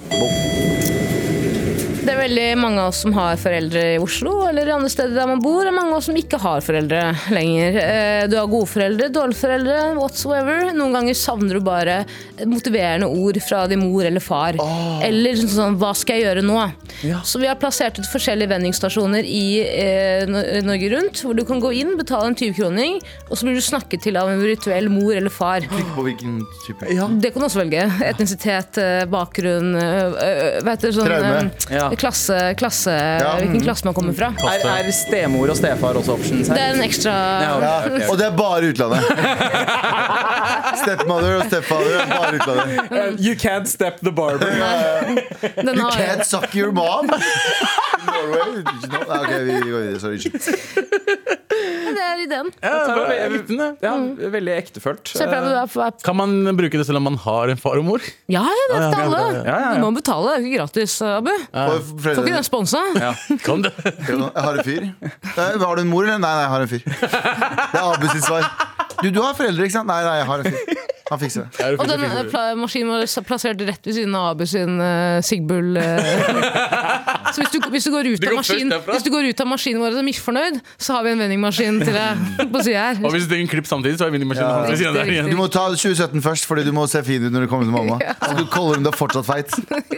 Det 2.03 2.11
er 2.11 2.17
veldig 2.19 2.45
mange 2.59 2.81
av 2.83 2.89
oss 2.91 2.97
som 3.05 3.13
har 3.15 3.37
foreldre 3.39 3.81
i 3.93 3.99
Oslo 4.01 4.33
eller 4.49 4.67
andre 4.73 4.89
steder 4.91 5.15
der 5.15 5.29
man 5.29 5.39
bor. 5.43 5.61
Er 5.63 5.71
mange 5.71 5.93
av 5.93 6.01
oss 6.01 6.09
som 6.09 6.17
ikke 6.19 6.35
har 6.43 6.59
foreldre 6.65 7.03
lenger. 7.31 7.77
Eh, 7.79 8.23
Du 8.27 8.35
har 8.35 8.49
gode 8.51 8.67
foreldre, 8.67 9.07
dårlige 9.13 9.39
foreldre, 9.39 9.77
whatsoever. 9.95 10.73
Noen 10.75 10.97
ganger 10.97 11.15
savner 11.15 11.55
du 11.55 11.63
bare 11.63 12.01
motiverende 12.43 13.07
ord 13.07 13.39
fra 13.47 13.63
din 13.71 13.85
mor 13.85 14.03
eller 14.03 14.19
far. 14.23 14.59
Eller 15.07 15.39
sånn, 15.39 15.53
sånn 15.55 15.79
Hva 15.79 15.93
skal 15.95 16.19
jeg 16.19 16.27
gjøre 16.27 16.43
nå? 16.43 16.59
Ja. 17.01 17.19
Så 17.25 17.39
vi 17.41 17.47
har 17.49 17.55
plassert 17.59 17.97
ut 17.99 18.07
forskjellige 18.11 18.49
vendingsstasjoner 18.53 19.25
i 19.27 19.45
eh, 19.65 20.27
Norge 20.63 20.89
rundt, 20.93 21.21
hvor 21.25 21.33
du 21.37 21.43
kan 21.47 21.59
gå 21.63 21.71
inn, 21.81 21.95
betale 21.99 22.29
en 22.31 22.35
20-kroning, 22.39 22.99
og 23.29 23.37
så 23.39 23.47
blir 23.47 23.57
du 23.57 23.63
snakket 23.65 24.03
til 24.05 24.17
av 24.19 24.29
en 24.31 24.41
virtuell 24.43 24.89
mor 24.93 25.15
eller 25.17 25.33
far. 25.33 25.65
Klikk 25.67 25.89
på 25.95 26.05
hvilken 26.07 26.37
type. 26.67 26.87
Det 27.23 27.33
kan 27.33 27.41
du 27.43 27.47
også 27.47 27.61
velge. 27.63 27.83
Etnisitet, 28.07 28.77
eh, 28.83 29.03
bakgrunn, 29.11 29.73
øh, 29.75 30.17
øh, 30.27 30.59
vet 30.67 30.85
du, 30.85 30.91
sånn, 30.95 31.07
Traume. 31.09 31.51
Ja. 31.73 31.89
klasse, 31.99 32.39
klasse 32.59 32.93
Ja. 32.93 33.33
hvilken 33.39 33.63
klasse 33.63 33.85
man 33.87 33.93
kommer 33.97 34.13
fra. 34.17 34.31
Er, 34.53 34.63
er 34.83 34.91
stemor 34.95 35.49
og 35.53 35.57
stefar 35.57 35.95
også 35.99 36.13
options 36.17 36.47
Det 36.49 36.59
er 36.59 36.73
en 36.75 36.83
ekstra 36.85 37.13
Ja, 37.13 37.53
Ja, 37.63 37.73
ok, 37.87 37.93
ok. 37.93 38.09
og 38.11 38.17
det 38.19 38.25
er 38.27 38.37
bare 38.37 38.71
utlandet. 38.73 39.03
Stepmother 40.83 41.37
og 41.37 41.45
stepfather 41.47 41.99
er 42.01 42.09
bare 42.11 42.37
utlandet. 42.39 43.19
You 43.23 43.35
can't 43.39 43.67
step 43.69 43.99
the 44.03 44.11
barber. 44.11 44.49
You 45.63 45.87
can't 45.93 46.25
suck 46.25 46.55
your 46.55 46.71
mom! 46.83 47.09
Norway? 48.07 48.63
Nei, 48.63 49.01
Ok, 49.19 49.31
vi 49.47 49.57
går 49.71 49.81
videre. 49.83 49.99
Sorry. 50.03 50.17
det 51.93 52.03
er 52.03 52.21
ideen. 52.23 52.49
Ja, 52.63 52.73
det 52.73 52.91
er 52.91 52.97
var- 52.97 53.33
likte 53.33 53.47
den, 53.51 53.61
jeg. 53.63 53.77
ja, 53.83 54.29
veldig 54.35 54.55
ektefølt. 54.57 55.13
Være 55.19 55.91
Kan 56.03 56.15
man 56.19 56.57
bruke 56.57 56.77
det 56.77 56.85
selv 56.87 56.97
om 57.01 57.07
man 57.09 57.17
har 57.17 57.53
en 57.53 57.57
far 57.57 57.77
og 57.77 57.85
mor? 57.85 57.99
Ja, 58.31 58.43
det 58.43 58.77
er 58.79 58.89
til 58.93 59.01
alle. 59.01 59.21
ja, 59.33 59.43
ja, 59.43 59.59
ja. 59.69 59.73
Du 59.77 59.85
må 59.85 59.93
betale, 59.95 60.27
det 60.27 60.35
er 60.35 60.47
ikke 60.47 60.57
gratis, 60.61 61.01
Abu. 61.01 61.31
Og 61.53 61.81
Får 62.03 62.23
ikke 62.23 62.35
den 62.35 62.43
sponsa. 62.43 62.83
Det? 62.93 63.01
Jeg 63.03 64.31
har 64.35 64.53
en 64.53 64.63
fyr. 64.63 64.89
Har 65.35 65.75
du 65.75 65.81
en 65.81 65.89
mor, 65.89 66.03
eller? 66.03 66.17
Nei, 66.17 66.33
nei, 66.33 66.41
jeg 66.41 66.53
har 66.55 66.61
en 66.61 66.67
fyr. 66.67 66.83
Det 66.87 67.79
er 67.79 67.93
Abu 67.93 68.07
sitt 68.07 68.25
svar. 68.25 68.49
Du, 69.01 69.09
du 69.09 69.21
har 69.21 69.33
foreldre, 69.35 69.65
ikke 69.67 69.77
sant? 69.79 69.89
Nei, 69.89 70.01
nei, 70.05 70.17
jeg 70.21 70.27
har 70.29 70.43
en 70.43 70.51
fyr. 70.51 70.83
Han 71.09 71.19
fikser 71.19 71.45
det. 71.45 71.67
Og 71.77 71.87
den 71.87 72.03
eh, 72.07 72.13
det? 72.23 72.43
maskinen 72.57 72.93
var 72.93 73.25
plassert 73.27 73.61
rett 73.67 73.87
ved 73.87 73.97
siden 73.97 74.15
av 74.15 74.31
Abu 74.33 74.45
sin 74.49 74.79
uh, 74.79 75.19
Sigbull. 75.25 75.75
Uh, 75.75 75.99
så 77.33 77.43
hvis 77.43 77.51
du, 77.53 77.59
hvis, 77.73 77.87
du 77.87 77.92
går 77.93 78.09
ut 78.13 78.21
Du 78.23 78.27
av 78.31 78.35
maskin, 78.41 78.73
hvis 78.89 79.05
du 79.05 79.11
går 79.13 79.29
ut 79.31 79.43
av 79.45 79.49
maskinen 79.53 79.81
vår 79.83 79.95
og 79.95 80.01
er 80.01 80.07
misfornøyd, 80.09 80.59
så 80.81 80.97
har 80.97 81.05
vi 81.07 81.13
en 81.15 81.21
vendingmaskin 81.23 81.79
til 81.83 81.93
deg 81.95 82.51
på 82.53 82.63
sida 82.65 82.87
her. 82.89 83.01
Og 83.05 83.13
hvis 83.15 83.27
du 83.29 83.35
er 83.37 83.41
en 83.43 83.51
klipp 83.53 83.69
samtidig, 83.69 83.97
så 84.01 84.07
er 84.09 84.13
vendingmaskinen 84.15 84.49
Ja. 84.49 84.59
der 84.65 85.05
Riktig, 85.05 85.13
igjen. 85.17 85.29
Du 85.31 85.37
må 85.39 85.47
ta 85.53 85.67
2017 85.71 86.21
først, 86.25 86.49
fordi 86.49 86.65
du 86.67 86.73
må 86.75 86.87
se 86.91 87.03
fin 87.05 87.23
ut 87.23 87.31
når 87.33 87.45
du 87.45 87.51
kommer 87.51 87.69
til 87.69 87.75
mamma. 87.75 87.99
Så 88.23 88.37
du 88.41 88.45
kaller 88.51 88.81
hun 88.81 88.87
deg 88.89 88.97
fortsatt 88.97 89.25
feit. 89.29 89.53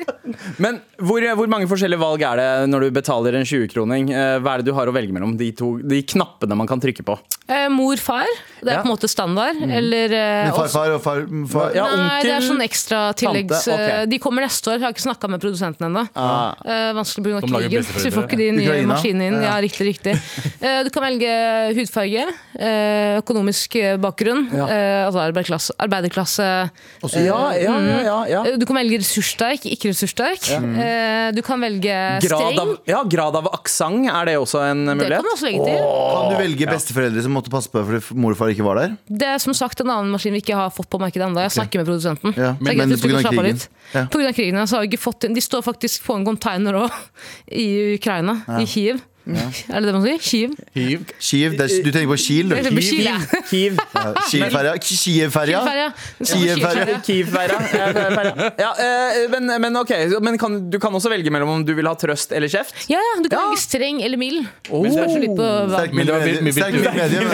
Men 0.64 0.80
hvor, 1.00 1.22
hvor 1.40 1.48
mange 1.52 1.68
forskjellige 1.70 2.02
valg 2.02 2.24
er 2.28 2.40
det 2.42 2.50
når 2.72 2.88
du 2.88 2.96
betaler 2.98 3.38
en 3.40 3.46
20-kroning? 3.48 4.10
Eh, 4.14 4.38
Hva 4.44 4.56
er 4.56 4.64
det 4.64 4.70
du 4.70 4.76
har 4.78 4.90
å 4.90 4.94
velge 4.96 5.14
mellom? 5.16 5.36
De, 5.40 5.52
to, 5.58 5.76
de 5.82 6.02
knappene 6.04 6.58
man 6.58 6.68
kan 6.70 6.82
trykke 6.84 7.06
på. 7.08 7.18
Eh, 7.48 7.68
mor, 7.70 7.96
far. 8.02 8.26
Det 8.66 8.72
er 8.74 8.80
Ja. 8.80 8.82
på 8.82 8.90
en 8.90 8.94
måte 8.96 9.08
standard. 9.12 9.60
Eller 9.62 10.14
eh, 10.18 10.52
farfar 10.56 10.96
og 10.96 11.02
far, 11.06 11.22
far 11.52 11.76
Ja, 11.78 11.86
Nei, 11.96 12.22
det 12.26 12.32
er 12.34 12.42
sånn 12.46 12.64
ekstra 12.66 13.02
tilleggs... 13.16 13.68
Okay. 13.70 13.92
eh, 14.02 14.06
De 14.10 14.18
kommer 14.20 14.42
neste 14.46 14.72
år. 14.74 14.80
Jeg 14.80 14.88
har 14.88 14.96
ikke 14.96 15.06
snakka 15.06 15.30
med 15.30 15.44
produsenten 15.44 15.86
ennå. 15.90 16.04
Ah. 16.18 16.56
Eh, 16.66 16.92
vanskelig 16.98 17.24
pga. 17.30 17.42
Krigen. 17.46 17.84
Så 17.86 18.08
vi 18.08 18.12
får 18.16 18.26
ikke 18.28 18.40
de 18.42 18.50
nye 18.58 18.66
Ukraina. 18.68 18.90
maskinene 18.96 19.28
inn. 19.30 19.38
Ja, 19.46 19.56
riktig, 19.62 19.86
riktig. 19.94 20.16
Eh, 20.60 20.82
du 20.84 20.90
kan 20.90 21.04
velge 21.06 21.32
hudfarge, 21.78 22.26
eh, 22.58 23.20
økonomisk 23.22 23.76
eh, 23.78 23.96
bakgrunn, 24.02 24.48
Ja. 24.56 24.66
altså 25.06 25.22
arbeiderklasse, 25.78 26.50
Også, 27.06 27.22
Ja, 27.26 27.52
ja, 27.54 27.76
ja, 27.80 28.00
ja, 28.04 28.18
ja. 28.46 28.58
Du 28.58 28.66
kan 28.66 28.76
velge 28.80 28.98
ressurssterk, 29.02 29.66
ikke 29.70 29.92
ressurssterk. 29.94 30.50
Eh, 30.56 31.32
Du 31.36 31.42
kan 31.46 31.60
velge 31.62 31.94
Grad 32.22 32.24
streng. 32.24 32.60
av, 32.60 32.78
ja, 32.88 33.04
grad 33.04 33.36
av 33.36 33.48
aksent, 33.54 34.08
er 34.10 34.26
det 34.26 34.36
også 34.40 34.62
en 34.72 34.86
mulighet? 34.86 35.10
Det 35.10 35.16
kan 35.20 35.24
du 35.26 35.32
også 35.34 35.48
legge 35.50 35.66
til. 35.66 35.80
Kan 35.80 36.30
du 36.32 36.38
velge 36.42 36.66
besteforeldre 36.72 37.22
som 37.26 37.34
måtte 37.36 37.52
passe 37.54 37.70
på 37.70 37.82
deg 37.82 38.02
fordi 38.02 38.20
mor 38.22 38.32
og 38.32 38.38
far 38.40 38.55
ikke 38.56 38.66
var 38.68 38.80
der? 38.82 38.96
Det 39.08 39.28
er 39.36 39.42
som 39.44 39.56
sagt 39.58 39.82
en 39.84 39.92
annen 39.94 40.14
maskin 40.16 40.36
vi 40.36 40.42
ikke 40.44 40.58
har 40.58 40.72
fått 40.74 40.90
på 40.92 41.00
markedet 41.02 41.28
ennå. 41.28 41.44
Jeg 41.46 41.56
snakker 41.58 41.82
med 41.82 41.90
produsenten. 41.90 42.36
Ja, 42.38 42.54
men 42.60 42.82
av 42.82 43.32
krigen. 43.32 43.60
Ja. 43.94 44.06
På 44.10 44.20
grunn 44.20 44.32
av 44.32 44.38
krigen 44.38 44.62
så 44.66 44.78
har 44.78 44.86
vi 44.86 44.94
ikke 44.94 45.04
fått 45.04 45.28
inn 45.28 45.36
De 45.38 45.44
står 45.44 45.66
faktisk 45.66 46.08
på 46.08 46.18
en 46.18 46.26
container 46.28 46.80
òg, 46.86 47.02
i 47.66 47.68
Ukraina. 48.00 48.40
I 48.60 48.66
Kiev. 48.70 49.04
Er 49.74 49.82
det 49.82 49.88
det 49.90 49.94
man 49.96 50.04
sier? 50.06 50.20
Kiv 50.22 50.52
Hiv. 50.76 51.06
Kiv 51.18 51.56
det 51.58 51.66
er, 51.66 51.72
du 51.82 51.90
tenker 51.92 52.10
på 52.12 52.18
Kiel, 52.22 52.50
du? 52.52 52.56
Jeg 52.56 52.66
tenker 52.68 52.78
på. 52.78 53.40
Kiev. 53.50 53.74
Ja, 53.96 54.12
Kiel-ferja? 54.30 54.74
Kiel-ferja? 54.86 55.60
Kiel-ferja. 56.22 56.90
Kiel-ferja. 57.08 58.52
Ja, 58.62 58.70
eh, 58.86 59.26
men, 59.34 59.50
men 59.64 59.80
ok, 59.82 59.92
men 60.22 60.38
kan, 60.42 60.60
du 60.70 60.78
kan 60.84 60.94
også 60.98 61.10
velge 61.10 61.32
mellom 61.34 61.50
om 61.56 61.64
du 61.66 61.74
vil 61.78 61.88
ha 61.90 61.96
trøst 61.98 62.36
eller 62.38 62.52
kjeft? 62.52 62.76
Ja, 62.92 63.00
ja, 63.02 63.14
du 63.24 63.30
kan 63.32 63.40
Ja. 63.40 63.48
velge 63.50 63.62
streng 63.64 64.02
eller 64.06 64.18
mild. 64.22 64.46
Oh. 64.70 64.84
Det 64.86 64.94
jo 64.94 65.20
litt 65.24 65.36
på 65.38 65.46
hva 65.46 65.80
Sterk 65.80 65.94
Men 65.98 66.06
det 66.08 66.14
var 66.14 66.22
sterk 66.56 66.74
medium. 66.96 67.26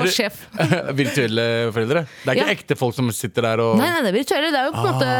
og 0.00 0.08
sjef. 0.12 0.36
Virtuelle 1.00 1.46
foreldre. 1.74 2.04
Det 2.24 2.28
er 2.32 2.34
ikke 2.40 2.46
Ja. 2.46 2.54
ekte 2.56 2.76
folk 2.78 2.94
som 2.96 3.10
sitter 3.14 3.42
der 3.48 3.62
og 3.64 3.76
Nei, 3.80 3.88
nei, 3.90 4.00
det 4.06 4.10
er 4.12 4.18
virtuelle. 4.18 4.50
Det 4.54 4.60
er 4.60 4.64
jo 4.68 4.72
på 4.76 4.82
en 4.82 4.92
måte 4.94 5.10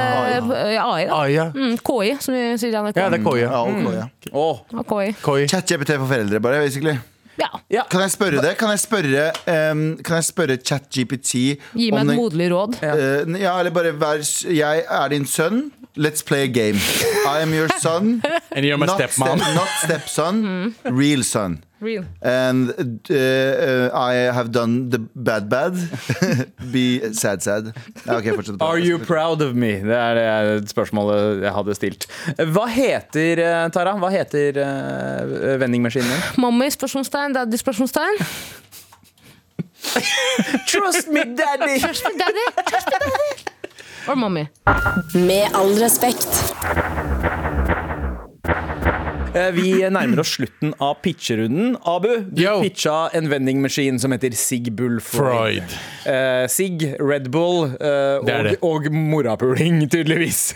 ja, 0.75 0.85
AI. 0.87 1.05
Da. 1.07 1.13
Ah, 1.21 1.27
ja. 1.31 1.47
Mm, 1.55 1.77
KI, 1.87 2.15
som 2.23 2.35
vi 2.37 2.45
sier 2.61 2.73
i 2.73 2.79
NRK. 2.81 2.97
ja, 3.03 3.09
det 3.13 3.21
er 3.21 3.25
KI. 3.27 3.41
Ja, 3.45 3.63
ok, 3.63 3.93
ja. 3.95 4.07
Åh. 4.33 4.56
KI. 4.73 5.13
KI. 5.23 5.47
Chat-GPT 5.51 5.99
for 6.01 6.07
foreldre, 6.07 6.41
bare, 6.41 6.63
basically. 6.65 6.97
Ja. 7.37 7.49
Ja. 7.71 7.83
Kan 7.91 8.01
jeg 8.01 8.11
spørre 8.15 8.41
det? 8.41 8.55
Kan 8.57 8.71
jeg 8.73 8.81
spørre, 8.81 9.25
um, 9.71 9.99
kan 10.05 10.21
jeg 10.21 10.25
spørre 10.25 10.57
ChatGPT 10.57 11.33
Gi 11.77 11.91
meg 11.93 12.01
om 12.01 12.11
et 12.11 12.17
moderlig 12.17 12.51
råd. 12.53 12.79
Uh, 12.81 13.41
ja, 13.41 13.59
eller 13.59 13.75
bare 13.77 13.93
vær 14.01 14.23
Jeg 14.53 14.85
er 14.89 15.09
din 15.13 15.27
sønn. 15.29 15.67
Let's 15.97 16.21
play 16.25 16.43
a 16.45 16.47
game. 16.53 16.77
I 17.25 17.41
am 17.41 17.55
your 17.55 17.69
son. 17.81 18.23
And 18.53 18.67
you're 18.67 18.77
my 18.77 18.87
not, 18.87 19.01
stepmom. 19.01 19.39
step, 19.41 19.55
not 19.55 19.69
stepson, 19.85 20.75
real 20.85 21.25
son. 21.25 21.63
Real. 21.79 22.05
And 22.23 22.71
uh, 23.11 23.15
uh, 23.15 23.91
I 23.93 24.15
have 24.33 24.51
done 24.51 24.89
the 24.89 24.99
bad 25.15 25.49
bad. 25.51 25.75
Be 26.73 27.13
sad 27.13 27.43
sad. 27.43 27.75
Okay. 28.09 28.33
Are 28.61 28.79
you 28.79 28.99
proud 28.99 29.43
of 29.43 29.55
me? 29.55 29.83
Det 29.85 29.97
er 29.97 30.15
det 30.61 30.71
spørsmålet 30.71 31.43
jeg 31.43 31.53
hadde 31.53 31.75
stilt. 31.77 32.07
Hva 32.39 32.65
heter, 32.73 33.43
eh, 33.45 33.69
Tara? 33.75 33.93
Hva 34.01 34.09
heter 34.15 34.57
uh, 34.57 35.61
vendingmaskinen 35.61 36.09
din? 36.09 36.41
Mommy? 36.41 36.71
Spørsmålstegn. 36.73 37.37
Daddy? 37.37 37.61
Spørsmålstegn. 37.61 38.25
Trust 40.71 41.09
me, 41.13 41.25
daddy! 41.37 41.79
Trust 41.81 42.05
me, 42.05 42.19
daddy. 42.19 42.47
Trust 42.71 42.89
me, 42.89 42.99
daddy. 43.05 43.31
Or 44.09 44.17
mommy. 44.17 44.47
Med 45.15 45.55
all 45.55 45.75
respekt. 45.79 46.55
Eh, 49.37 49.51
Vi 49.53 49.71
nærmer 49.93 50.21
oss 50.23 50.31
slutten 50.39 50.73
av 50.81 50.95
pitcherunden. 51.05 51.75
Abu, 51.85 52.09
du 52.33 52.43
Yo. 52.43 52.55
pitcha 52.63 53.09
en 53.13 53.29
vendingmaskin 53.29 53.99
som 54.01 54.13
heter 54.15 54.33
Sig 54.33 54.71
Bull 54.73 55.01
Freud. 55.05 55.61
Freud. 55.61 55.77
Eh, 56.15 56.47
Sig, 56.49 56.95
Red 57.01 57.29
Bull 57.35 57.67
eh, 57.67 57.77
Det 57.77 58.33
er 58.33 58.39
og, 58.39 58.45
det. 58.49 58.57
og 58.63 58.89
morapuling, 58.93 59.83
tydeligvis. 59.93 60.55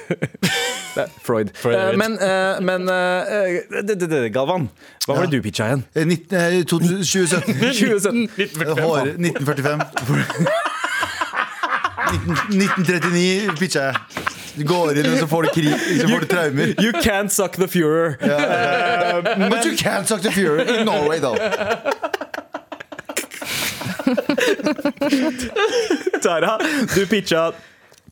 Freud. 1.26 1.50
Freud, 1.62 1.96
men 2.00 2.16
eh, 2.18 2.60
men 2.64 2.88
eh, 2.88 3.60
det- 3.82 3.98
det- 4.00 4.10
det- 4.10 4.32
Galvan, 4.32 4.68
hva 5.06 5.14
var 5.18 5.26
det 5.26 5.36
du 5.38 5.42
pitcha 5.42 5.66
igjen? 5.68 5.84
Eh, 5.94 6.06
19, 6.06 6.64
2017. 6.64 7.54
2017. 7.54 8.28
1945. 8.38 8.80
Hår, 8.80 9.12
1945. 9.20 9.80
19, 12.10 12.36
1939 12.50 13.56
pitcha 13.60 13.80
jeg. 13.90 13.96
Du 14.60 14.66
går 14.68 14.98
inn, 15.00 15.06
og 15.08 15.18
så 15.18 15.26
får 15.26 15.42
du 15.42 15.48
krig, 15.54 15.70
så 16.00 16.08
får 16.08 16.20
du 16.20 16.26
traumer. 16.28 16.72
You 16.84 16.92
can't 17.00 17.32
suck 17.32 17.56
the 17.56 17.64
Führer. 17.66 18.18
But 19.50 19.64
you 19.64 19.72
can't 19.76 20.06
suck 20.06 20.20
the 20.20 20.28
Fuhrer 20.28 20.66
in 20.68 20.84
Norway, 20.84 21.18
though. 21.18 21.38
Tara, 26.22 26.58
du 26.94 27.06
pitcha 27.06 27.52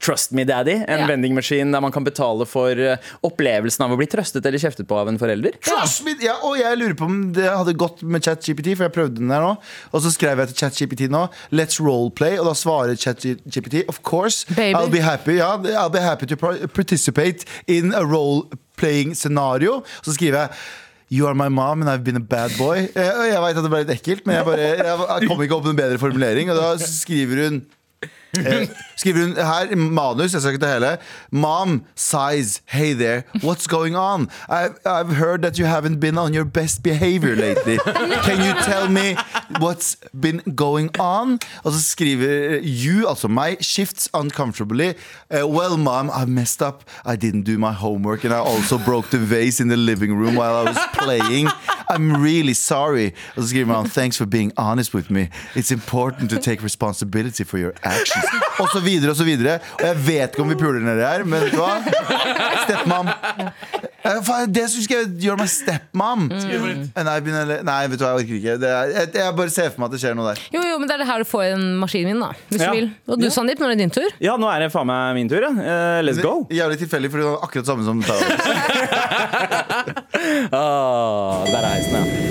Trust 0.01 0.33
Me 0.33 0.45
Daddy, 0.47 0.77
en 0.87 1.01
Ja. 1.03 1.07
vendingmaskin 1.11 1.73
der 1.75 1.81
man 1.83 1.93
kan 1.93 2.05
betale 2.07 2.47
for 2.47 2.71
eh, 2.71 2.97
opplevelsen 3.27 3.85
av 3.85 3.93
å 3.93 3.99
bli 3.99 4.07
trøstet 4.07 4.47
eller 4.47 4.59
kjeftet 4.63 4.87
på 4.89 4.97
av 4.99 5.09
en 5.11 5.19
forelder. 5.19 5.57
Trust 5.65 6.05
me! 6.07 6.15
Ja, 6.23 6.37
og 6.47 6.57
jeg 6.61 6.79
lurer 6.79 6.95
på 6.99 7.05
om 7.09 7.33
det 7.35 7.49
hadde 7.51 7.75
gått 7.79 8.03
med 8.03 8.23
ChatGPT, 8.25 8.77
for 8.79 8.87
jeg 8.87 8.95
prøvde 8.95 9.19
den 9.19 9.29
der 9.33 9.43
nå. 9.43 9.57
Og 9.93 10.03
så 10.05 10.13
skrev 10.15 10.39
jeg 10.45 10.53
til 10.53 10.61
ChatGPT 10.63 11.09
nå 11.11 11.25
Let's 11.53 11.81
roleplay, 11.83 12.39
og 12.39 12.47
da 12.51 12.55
svarer 12.59 12.95
ChatGPT 12.99 13.85
Of 13.89 14.03
course, 14.03 14.45
Baby. 14.55 14.75
I'll 14.79 14.91
be 14.91 15.01
happy 15.03 15.39
ja, 15.39 15.57
I'll 15.59 15.91
be 15.91 16.01
happy 16.01 16.27
to 16.27 16.37
participate 16.69 17.45
in 17.67 17.93
a 17.95 18.03
role-playing 18.05 19.15
scenario. 19.15 19.83
Så 20.05 20.15
skriver 20.15 20.47
jeg 20.47 20.51
You 21.11 21.25
are 21.27 21.35
my 21.35 21.49
mom 21.49 21.81
and 21.81 21.89
I've 21.89 22.05
been 22.05 22.17
a 22.17 22.21
bad 22.21 22.51
boy. 22.59 22.77
Jeg, 22.95 23.31
Jeg 23.33 23.41
vet 23.41 23.57
at 23.57 23.65
det 23.65 23.71
ble 23.73 23.79
litt 23.85 23.93
ekkelt, 23.95 24.27
men 24.29 24.37
jeg, 24.37 24.45
bare, 24.45 24.67
jeg, 24.77 24.99
jeg 25.23 25.29
kom 25.31 25.41
ikke 25.43 25.57
opp 25.57 25.65
med 25.65 25.73
en 25.73 25.79
bedre 25.81 25.99
formulering. 26.03 26.51
Og 26.53 26.59
da 26.61 26.67
skriver 26.85 27.41
hun 27.47 27.63
Eh, 28.37 28.69
skriver 28.97 29.21
hun 29.21 29.37
her 29.37 29.77
manus, 29.77 30.33
jeg 30.33 30.43
skal 30.43 30.53
ikke 30.53 30.65
ta 30.67 30.73
hele 30.75 30.97
Mom 31.33 31.83
sighs, 31.97 32.61
hey 32.67 32.93
there, 32.93 33.23
what's 33.43 33.67
going 33.67 33.97
on? 33.97 34.29
I've, 34.49 34.77
I've 34.85 35.17
heard 35.17 35.43
that 35.43 35.59
you 35.59 35.65
haven't 35.67 35.99
been 35.99 36.19
on 36.19 36.35
your 36.35 36.45
best 36.45 36.83
behavior 36.83 37.35
lately. 37.35 37.79
Can 38.25 38.45
you 38.45 38.53
tell 38.65 38.89
me 38.89 39.17
what's 39.61 39.97
been 40.21 40.43
going 40.57 40.91
on? 41.01 41.39
Og 41.65 41.73
så 41.73 41.83
skriver 41.83 42.61
you, 42.63 43.09
altså 43.09 43.29
meg, 43.29 43.57
shifts 43.61 44.09
uncomfortably. 44.15 44.93
Uh, 45.31 45.47
well, 45.47 45.77
mom, 45.77 46.11
I 46.11 46.25
messed 46.27 46.63
up. 46.63 46.85
I 47.07 47.17
didn't 47.17 47.43
do 47.43 47.59
my 47.59 47.73
homework 47.73 48.25
and 48.25 48.35
I 48.35 48.39
also 48.39 48.79
broke 48.79 49.11
the 49.11 49.19
vase 49.19 49.61
in 49.61 49.69
the 49.69 49.77
living 49.77 50.13
room 50.15 50.35
while 50.35 50.55
I 50.55 50.65
was 50.65 50.79
playing. 50.93 51.49
I'm 51.91 52.23
really 52.23 52.55
sorry. 52.55 53.15
Og 53.37 53.43
så 53.43 53.49
skriver 53.49 53.67
man 53.67 53.91
thanks 53.91 54.19
for 54.19 54.27
being 54.27 54.53
honest 54.57 54.95
with 54.95 55.11
me. 55.11 55.29
It's 55.55 55.71
important 55.71 56.31
to 56.31 56.39
take 56.41 56.63
responsibility 56.63 57.45
for 57.45 57.59
your 57.59 57.73
actions. 57.83 58.18
Og 58.59 58.69
så 58.73 58.81
videre 58.83 59.13
og 59.13 59.17
så 59.19 59.25
videre. 59.27 59.59
Og 59.79 59.85
jeg 59.87 59.97
vet 60.07 60.33
ikke 60.35 60.43
om 60.45 60.49
vi 60.53 60.57
puler 60.59 60.83
nedi 60.83 61.05
her, 61.07 61.23
men 61.25 61.45
vet 61.45 61.53
du 61.55 61.61
hva? 61.61 61.79
Stepmom. 62.65 63.11
Eh, 64.09 64.31
Det 64.49 64.65
syns 64.73 64.87
jeg 64.91 65.07
gjør 65.23 65.37
meg 65.41 65.51
stepmom. 65.53 66.29
And 66.97 67.09
I've 67.13 67.29
Nei, 67.65 67.79
vet 67.93 67.99
du 68.01 68.05
hva, 68.05 68.15
jeg 68.17 68.25
orker 68.25 68.35
ikke. 68.39 68.55
Det 68.63 68.71
er, 68.73 68.93
jeg, 68.97 69.13
jeg 69.21 69.37
bare 69.39 69.53
ser 69.55 69.71
for 69.75 69.83
meg 69.85 69.91
at 69.91 69.97
det 69.97 70.01
skjer 70.03 70.17
noe 70.19 70.33
der. 70.33 70.43
Jo, 70.55 70.63
jo, 70.67 70.79
men 70.81 70.89
det 70.91 70.97
er 70.97 71.03
det 71.05 71.09
her 71.11 71.23
du 71.25 71.29
får 71.29 71.45
i 71.47 71.51
den 71.55 71.67
maskinen 71.83 72.13
min, 72.15 72.23
da. 72.25 72.31
Hvis 72.51 72.63
Ja. 72.65 72.71
du 72.73 72.79
vil. 72.81 72.89
Og 73.09 73.21
du, 73.23 73.29
Sandeep, 73.35 73.59
nå 73.63 73.69
er 73.69 73.75
det 73.77 73.83
din 73.85 73.95
tur? 73.95 74.09
Ja, 74.25 74.37
nå 74.41 74.49
er 74.53 74.65
det 74.67 74.71
faen 74.75 74.89
meg 74.91 75.15
min 75.19 75.31
tur. 75.31 75.43
Ja. 75.47 75.53
Uh, 75.55 76.01
let's 76.07 76.23
go. 76.25 76.35
Jævlig 76.51 76.79
tilfeldig, 76.83 77.11
for 77.15 77.23
du 77.23 77.29
har 77.31 77.39
akkurat 77.47 77.67
samme 77.71 77.87
som 77.87 78.03
Tara. 78.03 78.27
Ah, 80.53 81.45
der 81.47 81.59
er 81.63 81.69
heisen, 81.75 81.95
ja. 81.95 82.28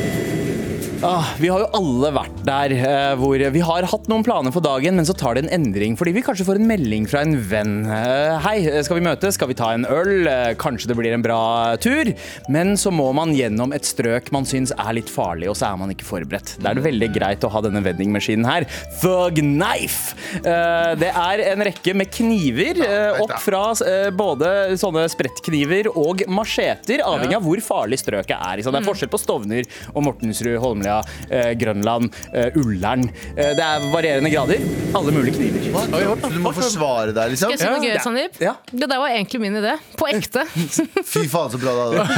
Ah, 1.06 1.28
vi 1.38 1.46
har 1.52 1.62
jo 1.62 1.68
alle 1.78 2.10
vært 2.16 2.38
der 2.48 2.72
eh, 2.74 3.12
hvor 3.20 3.38
vi 3.54 3.62
har 3.62 3.86
hatt 3.86 4.08
noen 4.10 4.24
planer 4.26 4.50
for 4.56 4.64
dagen, 4.66 4.96
men 4.98 5.06
så 5.06 5.14
tar 5.14 5.36
det 5.38 5.44
en 5.46 5.52
endring 5.60 5.94
fordi 6.00 6.10
vi 6.16 6.24
kanskje 6.26 6.46
får 6.48 6.58
en 6.58 6.66
melding 6.66 7.04
fra 7.06 7.22
en 7.22 7.36
venn. 7.52 7.76
Eh, 7.86 8.38
Hei, 8.42 8.56
skal 8.82 8.98
vi 8.98 9.04
møtes? 9.06 9.36
Skal 9.38 9.52
vi 9.52 9.56
ta 9.60 9.68
en 9.76 9.86
øl? 9.86 10.26
Eh, 10.26 10.56
Kanskje 10.58 10.90
det 10.90 10.96
blir 10.98 11.14
en 11.14 11.22
bra 11.22 11.76
tur? 11.84 12.10
Men 12.50 12.74
så 12.82 12.90
må 12.90 13.12
man 13.14 13.36
gjennom 13.38 13.76
et 13.78 13.86
strøk 13.86 14.32
man 14.34 14.48
syns 14.50 14.74
er 14.74 14.96
litt 14.98 15.12
farlig, 15.14 15.52
og 15.52 15.58
så 15.60 15.68
er 15.70 15.78
man 15.84 15.94
ikke 15.94 16.08
forberedt. 16.08 16.56
Da 16.64 16.72
er 16.74 16.80
det 16.80 16.88
veldig 16.88 17.12
greit 17.14 17.46
å 17.46 17.52
ha 17.54 17.62
denne 17.68 17.84
vendingmaskinen 17.86 18.50
her. 18.50 18.66
Thug 19.04 19.38
Knife! 19.44 20.18
Eh, 20.42 20.96
Det 20.98 21.12
er 21.14 21.46
en 21.52 21.66
rekke 21.70 21.94
med 22.00 22.10
kniver 22.18 22.82
eh, 22.88 23.22
opp 23.22 23.36
fra 23.44 23.62
eh, 23.86 24.10
både 24.18 24.74
sånne 24.82 25.06
sprettkniver 25.14 25.92
og 25.94 26.26
macheter, 26.32 27.06
avhengig 27.06 27.38
av 27.38 27.46
hvor 27.46 27.62
farlig 27.70 28.02
strøket 28.02 28.34
er. 28.40 28.66
Så 28.66 28.74
det 28.74 28.82
er 28.82 28.90
forskjell 28.90 29.14
på 29.14 29.22
Stovner 29.22 29.70
og 29.94 30.02
Mortensrud 30.10 30.58
Holmlia 30.64 30.87
eh, 31.30 31.52
Grønland, 31.60 32.10
eh, 32.34 32.58
Ullern. 32.60 33.08
Eh, 33.36 33.54
det 33.58 33.64
er 33.66 33.88
varierende 33.94 34.32
grader. 34.34 34.64
Alle 34.98 35.14
mulige 35.16 35.36
kniver. 35.38 35.68
Hva? 35.74 35.84
du 36.32 36.40
må 36.44 36.52
forsvare 36.56 37.14
deg, 37.16 37.34
liksom? 37.34 37.52
Skal 37.52 37.58
jeg 37.58 37.62
si 37.62 37.72
noe 37.72 37.84
gøy, 37.84 37.98
Sandeep? 38.04 38.40
Ja. 38.44 38.56
Det 38.72 38.88
der 38.90 39.02
var 39.02 39.14
egentlig 39.14 39.42
min 39.44 39.58
idé. 39.60 39.76
På 40.00 40.08
ekte. 40.10 40.46
Fy 41.14 41.26
faen, 41.32 41.52
så 41.54 41.60
bra 41.62 41.74
det 41.76 41.84
hadde 41.84 42.02
vært. 42.02 42.14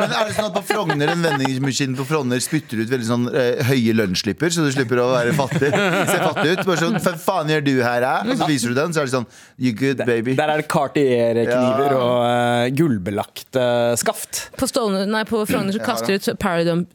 Men 0.00 0.14
er 0.14 0.28
det 0.30 0.36
sånn 0.36 0.48
at 0.50 0.56
på 0.58 0.62
Frogner 0.70 1.12
en 1.14 1.24
vendingsmaskin 1.24 1.96
på 1.98 2.06
Frogner 2.08 2.42
spytter 2.44 2.82
ut 2.84 2.90
veldig 2.92 3.08
sånn 3.08 3.26
eh, 3.32 3.62
høye 3.70 3.94
lønnslipper, 3.96 4.52
så 4.54 4.64
du 4.66 4.70
slipper 4.74 5.00
å 5.02 5.08
være 5.14 5.34
fattig? 5.38 5.70
Se 5.70 6.18
fattig 6.20 6.54
ut. 6.56 6.64
Bare 6.68 6.80
sånn, 6.80 6.98
Hva 7.00 7.14
faen 7.20 7.52
gjør 7.54 7.64
du 7.66 7.72
her, 7.82 8.06
hæ? 8.06 8.14
Og 8.30 8.40
så 8.42 8.48
viser 8.50 8.72
du 8.74 8.78
den, 8.80 8.94
så 8.94 9.02
er 9.02 9.08
det 9.10 9.14
sånn 9.16 9.28
You 9.60 9.72
good, 9.76 10.02
baby. 10.08 10.34
Der 10.38 10.52
er 10.54 10.62
det 10.62 10.68
Cartier-kniver 10.72 11.94
Ja. 11.94 12.00
og 12.00 12.20
eh, 12.28 12.70
gullbelagt 12.76 13.58
eh, 13.60 13.94
skaft. 14.00 14.44
På, 14.58 14.68
Stående, 14.70 15.04
nei, 15.10 15.24
på 15.28 15.42
Frogner 15.48 15.74
så 15.76 15.82
kaster 15.84 16.14
de 16.14 16.20
ut 16.20 16.40
paradum- 16.40 16.86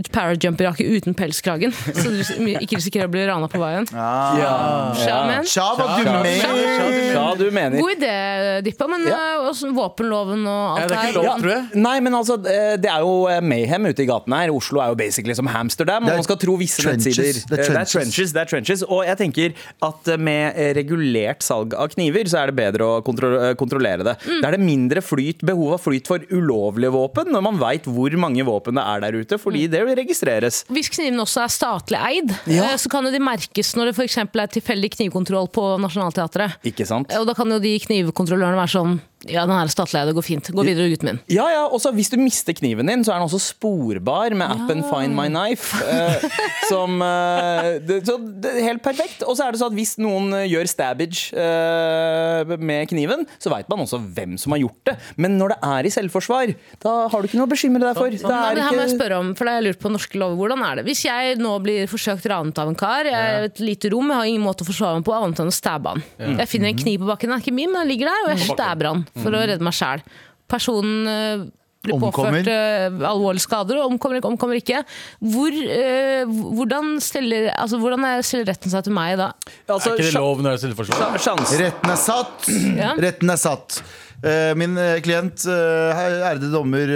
parajumperjakke 0.76 0.98
uten 0.98 1.14
pelskragen. 1.16 1.72
Så 1.96 2.10
du 2.12 2.48
ikke 2.60 2.78
risikerer 2.80 3.08
å 3.08 3.12
bli 3.12 3.26
rana 3.28 3.48
på 3.52 3.60
veien. 3.62 3.86
Ja. 3.92 5.26
men. 5.28 5.46
Sja, 5.48 5.68
hva 5.78 5.98
du 6.00 6.10
mener? 6.10 7.36
Du 7.40 7.50
mener. 7.52 7.80
God 7.80 7.96
idé, 7.98 8.62
Dippa, 8.66 8.88
men 8.90 9.06
Ja. 9.08 9.16
eh, 9.16 9.50
også 9.50 9.72
våpenloven 9.76 10.46
og 10.48 10.78
Ja, 10.80 10.84
alt 10.84 10.90
det 10.90 10.96
er 10.98 11.02
her. 11.02 11.10
ikke 11.12 11.24
lov, 11.26 11.42
tror 11.42 11.52
jeg. 11.52 11.64
Nei, 11.76 12.00
men 12.00 12.14
altså, 12.14 12.38
det 12.42 12.86
er 12.90 13.00
jo 13.04 13.28
eh, 13.28 13.42
mayhem 13.42 13.86
ute 13.86 14.04
i 14.04 14.08
gatene 14.08 14.36
her. 14.44 14.50
Oslo 14.56 14.82
er 14.82 14.90
jo 14.94 14.96
basically 14.96 15.34
som 15.36 15.48
Hamsterdam. 15.48 16.04
Og 16.04 16.08
Det 16.10 16.14
er 16.14 16.18
man 16.22 16.24
skal 16.28 16.38
tro 16.38 16.56
visse 16.58 16.84
nettsider. 16.86 17.42
Det 17.50 17.60
er 17.60 17.64
Eh, 17.66 17.76
Det 17.76 17.88
trenches. 17.92 18.32
Det 18.34 18.42
er 18.42 18.46
trenches. 18.50 18.84
Og 18.84 19.06
jeg 19.06 19.18
tenker 19.18 19.54
at 19.84 20.20
med 20.20 20.56
regulert 20.76 21.44
salg 21.44 21.74
av 21.74 21.90
kniver, 21.94 22.24
så 22.26 22.44
er 22.44 22.52
det 22.52 22.56
bedre 22.56 22.86
å 22.86 23.04
kontro 23.04 23.56
kontrollere 23.56 24.04
det. 24.04 24.16
Da 24.42 24.48
er 24.50 24.52
det 24.58 24.60
mindre 24.60 25.02
flyt, 25.02 25.40
behov 25.46 25.74
av 25.74 25.82
flyt 25.84 26.08
for 26.08 26.20
ulovlige 26.32 26.92
våpen, 26.92 27.32
når 27.32 27.42
man 27.44 27.58
veit 27.60 27.84
hvor 27.86 28.12
mange 28.18 28.44
våpen 28.46 28.76
det 28.76 28.84
er 28.86 29.00
der 29.02 29.12
ute, 29.22 29.38
fordi 29.40 29.68
det 29.70 29.82
registreres. 29.86 30.65
Hvis 30.74 30.90
knivene 30.90 31.22
også 31.22 31.44
er 31.44 31.52
statlig 31.54 32.00
eid, 32.02 32.32
Ja. 32.50 32.72
eh, 32.72 32.78
så 32.82 32.90
kan 32.90 33.06
jo 33.06 33.12
de 33.14 33.20
merkes 33.22 33.76
når 33.78 33.92
det 33.92 33.96
f.eks. 34.00 34.18
er 34.18 34.48
tilfeldig 34.50 34.90
knivkontroll 34.98 35.48
på 35.54 35.66
Nationaltheatret. 35.80 36.56
Ikke 36.66 36.88
sant? 36.90 37.12
Og 37.14 37.28
da 37.28 37.34
kan 37.38 37.48
jo 37.54 37.60
de 37.62 37.76
knivkontrollørene 37.80 38.58
være 38.58 38.74
sånn 38.74 38.96
Ja, 39.26 39.46
den 39.48 39.56
er 39.56 39.70
statlig 39.72 40.04
det 40.06 40.14
går 40.18 40.26
fint. 40.26 40.50
Gå 40.54 40.64
videre, 40.66 40.90
gutten 40.92 41.10
min. 41.10 41.20
Ja, 41.32 41.46
ja, 41.50 41.64
også 41.74 41.92
Hvis 41.96 42.12
du 42.14 42.18
mister 42.22 42.54
kniven 42.58 42.90
din, 42.90 43.04
så 43.06 43.14
er 43.14 43.22
den 43.22 43.26
også 43.28 43.40
sporbar 43.42 44.34
med 44.38 44.52
appen 44.54 44.84
Find 44.86 45.16
My 45.18 45.28
Knife. 45.32 45.80
eh, 45.82 46.26
som 46.70 47.00
eh, 47.02 47.70
det, 47.86 48.02
så 48.08 48.18
det 48.22 48.52
er 48.52 48.68
Helt 48.70 48.84
perfekt. 48.86 49.24
Og 49.26 49.38
så 49.38 49.46
er 49.48 49.54
det 49.56 49.62
sånn 49.62 49.74
at 49.74 49.78
hvis 49.78 49.96
noen 50.02 50.34
gjør 50.50 50.70
stabbage 50.70 51.32
eh, 51.38 52.54
med 52.58 52.90
kniven, 52.92 53.26
så 53.42 53.52
veit 53.54 53.70
man 53.72 53.84
også 53.86 54.00
hvem 54.02 54.36
som 54.42 54.56
har 54.56 54.62
gjort 54.64 54.92
det. 54.92 54.96
Men 55.22 55.38
når 55.40 55.56
det 55.56 55.60
er 55.72 55.90
i 55.90 55.94
selvforsvar, 55.94 56.54
da 56.84 56.96
har 57.12 57.22
du 57.22 57.30
ikke 57.30 57.40
noe 57.40 57.50
å 57.50 57.54
bekymre 57.54 57.84
deg 57.86 57.98
for. 58.00 58.14
Det 58.14 58.30
Nei, 58.30 58.42
er 58.52 58.60
men 58.60 58.66
her 58.68 58.78
må 58.78 58.86
jeg 58.86 58.96
spørre 58.96 59.20
om, 59.22 59.34
for 59.38 59.48
det 59.48 59.56
har 59.56 59.62
jeg 59.62 59.68
lurt 59.70 59.82
på 59.86 59.94
norske 59.94 60.22
lover. 60.22 60.40
Hvordan 60.44 60.66
er 60.70 60.80
det? 60.82 60.86
Hvis 60.90 61.04
jeg 61.08 61.38
nå 61.42 61.54
blir 61.66 61.90
forsøkt 61.92 62.30
ranet 62.32 62.62
av 62.62 62.72
en 62.72 62.78
kar, 62.80 63.10
jeg 63.10 63.34
er 63.40 63.50
et 63.50 63.62
lite 63.64 63.92
rom, 63.94 64.10
jeg 64.12 64.22
har 64.22 64.32
ingen 64.34 64.46
måte 64.46 64.66
å 64.66 64.70
forsvare 64.70 65.00
meg 65.02 65.08
på 65.08 65.16
annet 65.18 65.42
enn 65.44 65.52
å 65.54 65.56
stabbe 65.56 65.96
han. 65.96 66.06
Jeg 66.42 66.50
finner 66.52 66.72
en 66.72 66.82
kniv 66.82 67.02
på 67.04 67.10
bakken, 67.10 67.32
den 67.32 67.38
er 67.40 67.46
ikke 67.46 67.56
min, 67.56 67.72
men 67.74 67.84
den 67.86 67.94
ligger 67.94 68.12
der, 68.12 68.26
og 68.26 68.34
jeg 68.36 68.50
stabber 68.50 68.92
han 68.92 69.06
for 69.22 69.32
å 69.36 69.44
redde 69.48 69.64
meg 69.66 69.74
sjæl. 69.78 70.04
Personen 70.52 71.08
eh, 71.10 71.46
blir 71.86 71.96
Omkommer. 72.00 72.40
påført 72.42 72.48
uh, 72.50 73.10
alvorlige 73.12 73.44
skader 73.46 73.78
og 73.78 73.92
omkommer 73.92 74.18
ikke, 74.18 74.30
omkommer 74.34 74.58
ikke. 74.58 74.80
Hvor, 75.22 75.54
uh, 75.54 76.32
hvordan, 76.58 76.96
stiller, 77.06 77.52
altså, 77.54 77.78
hvordan 77.82 78.08
er- 78.10 78.24
stiller 78.26 78.48
retten 78.50 78.74
seg 78.74 78.88
til 78.88 78.96
meg 78.98 79.20
da? 79.22 79.28
Altså, 79.70 79.92
Er 79.94 80.00
ikke 80.00 80.08
det 80.10 80.16
lov 80.18 80.42
når 80.42 80.50
det 80.50 80.58
er 80.58 80.64
selvforsvar? 80.64 81.60
Retten 81.62 81.94
er 81.94 82.02
satt. 82.02 82.50
Ja. 82.82 82.96
Retten 82.98 83.30
er 83.36 83.38
satt. 83.42 83.78
Uh, 84.26 84.56
Min 84.58 84.74
klient, 85.06 85.44
ærede 85.46 86.50
dommer 86.50 86.94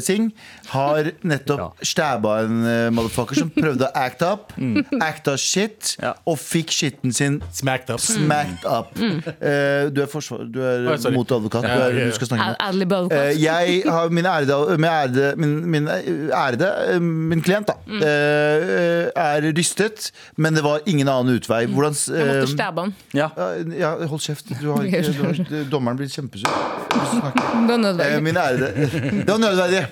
Singh, 0.00 0.30
har 0.70 1.10
nettopp 1.26 1.80
stæba 1.86 2.34
en 2.44 2.60
uh, 2.62 2.90
motherfucker 2.94 3.38
som 3.40 3.50
prøvde 3.54 3.86
å 3.88 3.90
act 3.98 4.22
up. 4.26 4.52
Acta 5.02 5.36
shit, 5.40 5.96
Ja. 6.02 6.12
og 6.26 6.38
fikk 6.38 6.70
shitten 6.74 7.12
sin 7.16 7.40
Smacked 7.52 7.90
up. 7.94 8.00
smacked 8.00 8.64
up. 8.66 8.92
Eh, 8.98 9.88
Du 9.90 10.00
er, 10.02 10.06
forsvar, 10.10 10.44
du 10.50 10.60
er 10.62 10.86
oh, 10.92 11.10
motadvokat. 11.14 11.62
Du, 11.62 11.68
er, 11.68 11.78
ja, 11.80 11.88
ja. 12.00 12.06
du 12.10 12.12
skal 12.16 12.26
snakke 12.30 12.56
Ad- 12.60 12.78
nå. 12.78 13.00
uh. 13.10 13.16
Eh, 13.16 13.42
jeg 13.42 13.82
har 13.86 14.08
min 14.14 14.26
ærede, 14.26 14.58
min, 14.78 14.90
ærede, 14.90 15.34
min, 15.36 15.54
min 15.70 15.88
ærede 15.88 16.68
eh, 16.94 17.00
Min 17.00 17.42
klient 17.42 17.66
da 17.70 17.74
eh, 17.90 19.10
er 19.16 19.48
rystet, 19.56 20.10
men 20.36 20.54
det 20.56 20.62
var 20.64 20.80
ingen 20.86 21.08
annen 21.08 21.34
utvei. 21.40 21.64
Hvordan 21.66 21.94
s- 21.94 22.08
Jeg 22.12 22.26
måtte 22.26 22.52
stæbe 22.52 22.80
han. 22.86 22.94
Ja. 23.14 23.28
ja, 23.36 23.48
ja, 23.78 23.90
hold 24.06 24.20
kjeft. 24.20 24.52
Du 24.60 24.70
har 24.72 24.82
ikke, 24.86 25.02
du 25.12 25.22
har, 25.24 25.64
dommeren 25.74 25.98
blir 25.98 26.08
kjempesur. 26.12 26.50
Det 26.90 27.68
var 27.68 27.76
nødvendig. 27.78 28.22
Min 28.22 28.36
ærede 28.36 28.70
Det 29.26 29.30
var 29.30 29.38
nødvendig. 29.38 29.82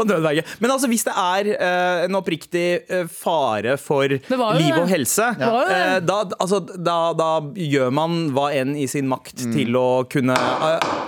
Ja, 0.00 0.04
og 0.04 0.08
nødverge. 0.08 0.44
Men 0.60 0.70
altså, 0.70 0.88
hvis 0.90 1.04
det 1.04 1.14
er 1.16 1.50
uh, 1.52 2.04
en 2.06 2.18
oppriktig 2.18 2.66
eh, 2.88 3.06
fare 3.10 3.76
for 3.80 4.08
liv 4.08 4.78
og 4.78 4.88
helse, 4.88 5.26
ja. 5.40 5.50
uh, 5.50 5.72
eh, 5.74 5.96
da, 6.04 6.22
altså, 6.40 6.60
da, 6.60 6.98
da 7.16 7.30
gjør 7.54 7.92
man 7.94 8.18
hva 8.34 8.50
enn 8.56 8.74
i 8.78 8.86
sin 8.90 9.08
makt 9.10 9.44
til 9.52 9.76
å 9.78 10.04
kunne 10.10 10.36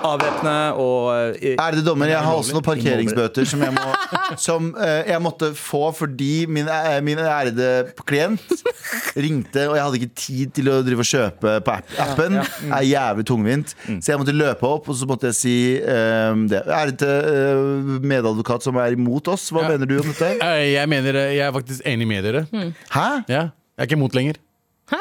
avvæpne 0.02 0.56
og 0.80 1.38
Ærede 1.52 1.84
dommer, 1.86 2.10
jeg 2.10 2.22
har 2.24 2.36
også 2.36 2.54
noen 2.56 2.66
parkeringsbøter 2.66 3.46
som 3.48 3.62
jeg, 3.64 3.74
må, 3.74 3.92
som, 4.46 4.70
jeg 4.78 5.22
måtte 5.22 5.52
få 5.56 5.84
fordi 5.96 6.46
min, 6.50 6.68
min 7.04 7.20
ærede 7.22 7.70
klient 8.08 8.62
ringte, 9.16 9.66
og 9.68 9.76
jeg 9.76 9.84
hadde 9.84 10.00
ikke 10.00 10.16
tid 10.18 10.54
til 10.56 10.70
å 10.72 10.78
drive 10.84 11.04
og 11.04 11.08
kjøpe 11.08 11.56
på 11.64 11.74
app 11.76 11.92
appen. 12.02 12.38
Mm. 12.40 12.72
er 12.76 12.86
jævlig 12.88 13.26
tungvint. 13.28 13.74
Så 14.00 14.12
jeg 14.12 14.20
måtte 14.20 14.34
løpe 14.36 14.68
opp, 14.68 14.88
og 14.90 14.98
så 14.98 15.08
måtte 15.08 15.30
jeg 15.30 15.38
si 15.38 15.56
det. 16.50 16.62
Ærede 16.62 17.12
medadvokat 18.02 18.64
som 18.64 18.78
er 18.80 18.81
imot 18.92 19.28
oss, 19.28 19.50
hva 19.50 19.62
Ja. 19.62 19.68
mener 19.68 19.86
du 19.86 19.98
om 20.00 20.06
dette? 20.10 20.38
Eh, 20.42 20.72
Jeg 20.74 20.88
mener, 20.88 21.14
eh, 21.14 21.36
jeg 21.36 21.46
er 21.46 21.52
faktisk 21.52 21.80
enig 21.86 22.06
med 22.08 22.24
dere. 22.24 22.46
Hæ? 22.90 23.24
Ja, 23.28 23.42
jeg 23.50 23.78
er 23.78 23.86
ikke 23.86 23.96
imot 24.00 24.14
lenger. 24.14 24.34
Eh, 24.92 24.98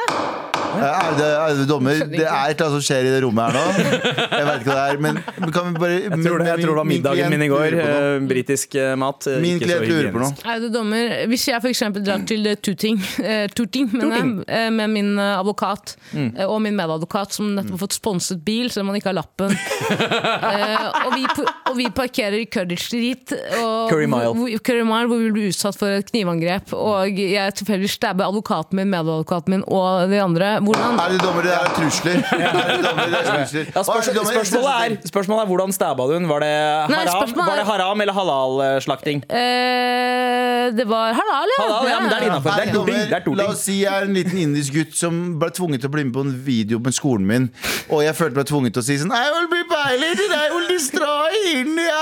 Ærede, 0.82 1.28
ærede 1.38 1.66
dommer, 1.70 2.00
det 2.12 2.24
er 2.26 2.50
et 2.52 2.56
eller 2.58 2.68
annet 2.68 2.76
som 2.78 2.84
skjer 2.88 3.08
i 3.08 3.12
det 3.14 3.20
rommet 3.24 3.44
her 3.46 3.54
nå. 3.54 3.66
Jeg 4.32 4.46
vet 4.48 4.62
ikke 4.64 4.72
hva 4.72 4.78
det 4.78 4.86
er, 4.96 5.00
men 5.06 5.20
kan 5.56 5.68
vi 5.70 5.80
bare 5.82 5.98
jeg 6.02 6.20
tror, 6.26 6.42
det, 6.42 6.48
jeg 6.52 6.64
tror 6.64 6.72
det 6.72 6.80
var 6.82 6.90
middagen 6.92 7.30
min 7.36 7.46
i 7.46 7.50
går. 7.52 7.78
eh, 7.86 8.20
Britisk 8.32 8.76
eh, 8.82 8.94
mat. 9.00 9.28
eh, 9.30 9.40
Min 9.44 9.60
ikke 9.60 9.70
så 9.70 9.78
klient 9.78 9.92
lurer 9.92 10.12
på 10.12 10.22
hygienisk. 10.22 10.44
noe. 10.46 10.54
Ærede 10.56 10.72
dommer, 10.74 11.16
hvis 11.32 11.48
jeg 11.52 11.62
f.eks. 11.64 11.84
drar 12.02 12.26
til 12.30 12.48
eh, 12.52 12.58
Tuting, 12.66 13.00
eh, 13.24 13.46
Tuting 13.56 13.90
mener 13.94 14.16
jeg, 14.18 14.32
eh, 14.48 14.70
med 14.74 14.94
min 14.96 15.12
eh, 15.20 15.34
advokat 15.42 15.96
eh, 16.16 16.46
og 16.48 16.58
min 16.66 16.76
medadvokat, 16.80 17.34
som 17.38 17.52
nettopp 17.56 17.78
har 17.78 17.84
fått 17.86 17.98
sponset 18.00 18.42
bil, 18.48 18.72
selv 18.74 18.86
om 18.88 18.92
man 18.94 19.00
ikke 19.02 19.12
har 19.12 19.18
lappen, 19.22 19.54
eh, 20.52 20.88
og, 21.06 21.12
vi, 21.16 21.26
og 21.72 21.78
vi 21.78 21.88
parkerer 21.96 22.40
i 22.42 22.48
Curry 22.52 22.78
Street, 22.80 23.36
og, 23.62 23.90
Curry 23.92 24.08
Mile. 24.12 24.34
Hvor, 24.38 24.58
Curry 24.66 24.86
Mile, 24.88 25.08
hvor 25.12 25.22
vi 25.22 25.32
blir 25.36 25.52
utsatt 25.52 25.78
for 25.80 25.94
et 26.00 26.10
knivangrep, 26.12 26.74
og 26.78 27.20
jeg 27.22 27.56
tilfeldigvis 27.62 27.98
stabber 28.00 28.28
advokaten 28.32 28.80
min, 28.82 28.90
medadvokaten 28.92 29.56
min 29.58 29.64
og 29.68 30.10
de 30.12 30.20
andre, 30.24 30.54
hvordan 30.72 31.18
dommer, 31.24 31.42
det 31.48 31.54
er 31.54 31.70
trusler. 31.78 32.18
Ærede 32.32 32.84
dommer, 32.86 33.06
det 33.12 33.20
er 33.20 33.28
trusler. 33.30 33.66
Ja, 33.76 33.84
Hva 33.84 33.96
er 33.98 34.06
det 34.08 34.16
dommer? 34.16 34.32
spørsmålet, 34.38 34.72
er, 34.86 35.10
spørsmålet 35.12 35.42
er 35.44 35.50
hvordan 35.52 35.74
stabba 35.76 36.08
du 36.10 36.14
den? 36.16 36.28
Var 36.32 36.40
det 36.46 36.52
haram, 36.52 37.34
var 37.36 37.52
det 37.52 37.64
er- 37.66 37.70
haram 37.72 38.02
eller 38.06 38.14
halal-slakting? 38.20 39.24
Uh, 39.30 40.72
Det 40.78 40.86
var 40.88 41.14
halal, 41.18 41.50
ja. 41.52 41.64
Halal, 41.64 41.90
ja, 41.90 42.00
men 42.00 42.10
det 42.10 42.18
er 42.18 42.26
innenfor. 42.30 42.50
Det 42.50 42.62
er 42.62 42.72
Det 42.72 43.14
er 43.14 43.24
torting. 43.26 43.38
La 43.42 43.48
oss 43.52 43.64
si 43.68 43.80
jeg 43.84 43.92
er 43.92 44.06
en 44.08 44.14
liten 44.16 44.38
indisk 44.40 44.74
gutt 44.78 44.96
som 44.96 45.18
ble 45.42 45.50
tvunget 45.58 45.82
til 45.84 45.90
å 45.92 45.94
bli 45.96 46.04
med 46.08 46.14
på 46.16 46.24
en 46.28 46.32
video 46.46 46.80
på 46.80 46.94
skolen 46.96 47.26
min, 47.28 47.50
og 47.90 48.04
jeg 48.06 48.16
følte 48.16 48.40
meg 48.40 48.48
tvunget 48.52 48.74
til 48.78 48.84
å 48.84 48.86
si 48.88 48.98
sånn 49.02 49.12
I 49.16 49.26
will 49.36 49.50
be 49.52 49.62
violated, 49.72 50.32
I 50.38 50.48
will 50.54 50.68
destroy 50.70 51.42
India. 51.58 52.02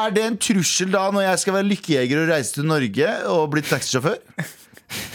Er 0.00 0.10
det 0.16 0.24
en 0.26 0.36
trussel 0.40 0.90
da 0.94 1.06
når 1.14 1.26
jeg 1.28 1.42
skal 1.44 1.58
være 1.60 1.68
lykkejeger 1.70 2.22
og 2.24 2.30
reise 2.32 2.56
til 2.56 2.66
Norge 2.66 3.10
og 3.30 3.50
bli 3.54 3.62
taxisjåfør? 3.68 4.18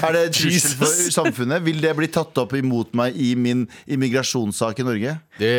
Er 0.08 0.15
det 0.15 0.22
trussel 0.38 0.76
for 0.80 0.94
samfunnet? 1.12 1.63
Vil 1.65 1.82
det 1.84 1.92
bli 1.98 2.08
tatt 2.12 2.38
opp 2.42 2.54
imot 2.58 2.94
meg 2.98 3.18
i 3.20 3.34
min 3.36 3.65
immigrasjonssak 3.88 4.80
i 4.80 4.86
Norge? 4.88 5.15
Det, 5.39 5.50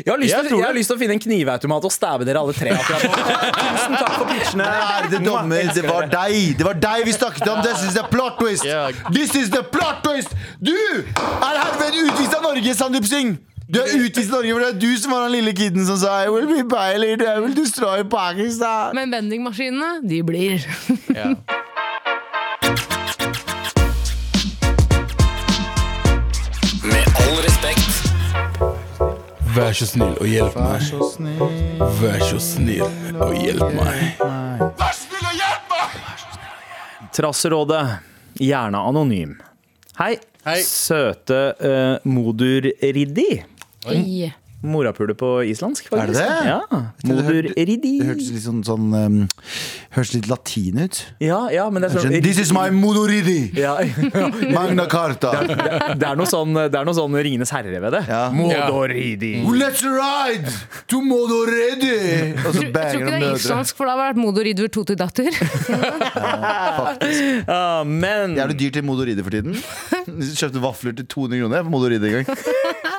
Jeg 0.00 0.08
har, 0.08 0.18
lyst 0.20 0.34
Jeg 0.34 0.48
til, 0.48 0.56
jeg 0.58 0.66
har 0.66 0.76
lyst 0.76 0.90
til 0.92 0.96
å 0.96 1.00
finne 1.02 1.16
en 1.18 1.22
knivautomat 1.22 1.86
og 1.88 1.92
stabbe 1.94 2.26
dere 2.28 2.40
alle 2.42 2.56
tre 2.56 2.72
akkurat 2.76 3.04
nå. 3.04 3.12
Tusen 3.58 3.96
takk 3.98 4.16
for 4.18 4.26
pitchene. 4.32 4.66
Ærede 4.66 5.22
dommer, 5.24 5.70
det 5.76 5.84
var 5.86 6.08
deg! 6.12 6.56
Det 6.58 6.66
var 6.68 6.80
deg 6.82 7.06
vi 7.08 7.14
snakket 7.16 7.48
om! 7.52 7.62
This 7.64 7.86
is 7.88 7.96
the 7.98 8.04
plot 8.12 8.38
twist! 8.40 8.66
This 9.14 9.34
is 9.38 9.48
the 9.54 9.62
plot 9.72 10.02
twist! 10.04 10.34
Du 10.60 10.74
er 10.74 11.56
herved 11.62 11.96
utvist 12.06 12.36
av 12.38 12.44
Norge, 12.48 12.74
Sandeep 12.78 13.08
Singh! 13.08 13.38
Du 13.72 13.78
er 13.80 13.88
utvist 14.04 14.28
av 14.28 14.42
Norge, 14.42 14.52
for 14.52 14.60
det 14.60 14.70
er 14.74 14.80
du 14.82 14.90
som 15.00 15.12
var 15.14 15.22
den 15.28 15.36
lille 15.38 15.52
kiden 15.56 15.86
som 15.88 15.96
sa 15.96 16.18
I 16.26 16.28
will 16.28 16.44
be 16.50 16.60
violated, 16.68 17.22
I 17.24 17.38
will 17.40 17.54
destroy 17.56 18.02
Pakistan. 18.12 18.92
Men 18.98 19.14
vendingmaskinene, 19.14 20.02
de 20.04 20.18
blir. 20.28 20.66
ja. 21.16 21.30
Vær 29.52 29.74
så 29.76 29.86
snill 29.88 30.14
og 30.16 30.28
hjelp 30.28 30.54
meg. 30.56 30.84
Vær 32.00 32.22
så 32.24 32.38
snill 32.40 32.84
og 33.20 33.34
hjelp 33.36 33.74
meg. 33.76 34.20
Vær 34.20 34.94
så 34.94 35.02
snill 35.02 35.26
og 35.28 35.34
hjelp 35.36 35.72
meg! 35.72 35.96
Trasserådet, 37.12 37.82
gjerne 38.40 38.80
anonym. 38.88 39.34
Hei, 39.98 40.14
Hei. 40.46 40.60
søte 40.64 41.40
uh, 41.60 42.08
Modur 42.08 42.70
Riddi. 42.80 43.28
Oi. 43.90 44.30
Morapule 44.62 45.14
på 45.18 45.28
islandsk, 45.50 45.88
Er 45.92 46.06
det 46.10 46.16
det? 46.16 46.26
Ja. 46.46 46.60
Modur 47.08 47.48
ridi. 47.56 47.96
Det 47.98 48.06
hørtes 48.12 48.30
litt 48.30 48.44
sånn, 48.44 48.60
sånn 48.66 48.92
um, 48.94 49.16
Hørtes 49.96 50.14
litt 50.14 50.28
latin 50.30 50.78
ut. 50.84 51.00
Ja, 51.22 51.40
ja, 51.52 51.64
men 51.72 51.82
det 51.82 51.90
er 51.90 52.04
sånn 52.04 52.22
This 52.22 52.38
is 52.44 52.52
my 52.54 52.68
modoridi! 52.74 53.50
ja, 53.58 53.74
Magna 54.56 54.86
carta! 54.90 55.32
Det 55.98 56.06
er 56.06 56.18
noe 56.18 56.30
sånn, 56.30 56.54
det 56.54 56.78
er 56.78 56.86
noe 56.86 56.96
sånn 56.96 57.16
Ringenes 57.22 57.50
herre 57.54 57.82
ved 57.82 57.96
det. 57.96 58.04
Ja. 58.08 58.22
Modoridi. 58.34 59.34
Let's 59.50 59.82
ride 59.82 60.52
to 60.90 61.02
Modoridi! 61.02 61.98
Og 62.42 62.54
så 62.54 62.62
Jeg 62.62 62.72
tror 62.72 63.02
ikke 63.02 63.10
det 63.10 63.16
er 63.16 63.26
mødre. 63.26 63.40
islandsk, 63.42 63.76
for 63.78 63.88
det 63.90 63.96
har 63.96 64.02
vært 64.06 64.22
Modo 64.22 64.46
Ridver 64.46 64.70
datter. 64.96 65.30
Ja, 67.48 67.82
men 68.02 68.36
Jævlig 68.38 68.58
dyrt 68.62 68.78
i 68.78 68.84
Modoridi 68.86 69.24
for 69.26 69.34
tiden. 69.34 69.58
Kjøpte 70.38 70.62
vafler 70.62 70.96
til 70.98 71.06
200 71.06 71.42
kroner 71.42 71.66
på 71.66 71.74
Modoridi 71.74 72.12
en 72.12 72.22
gang. 72.22 72.38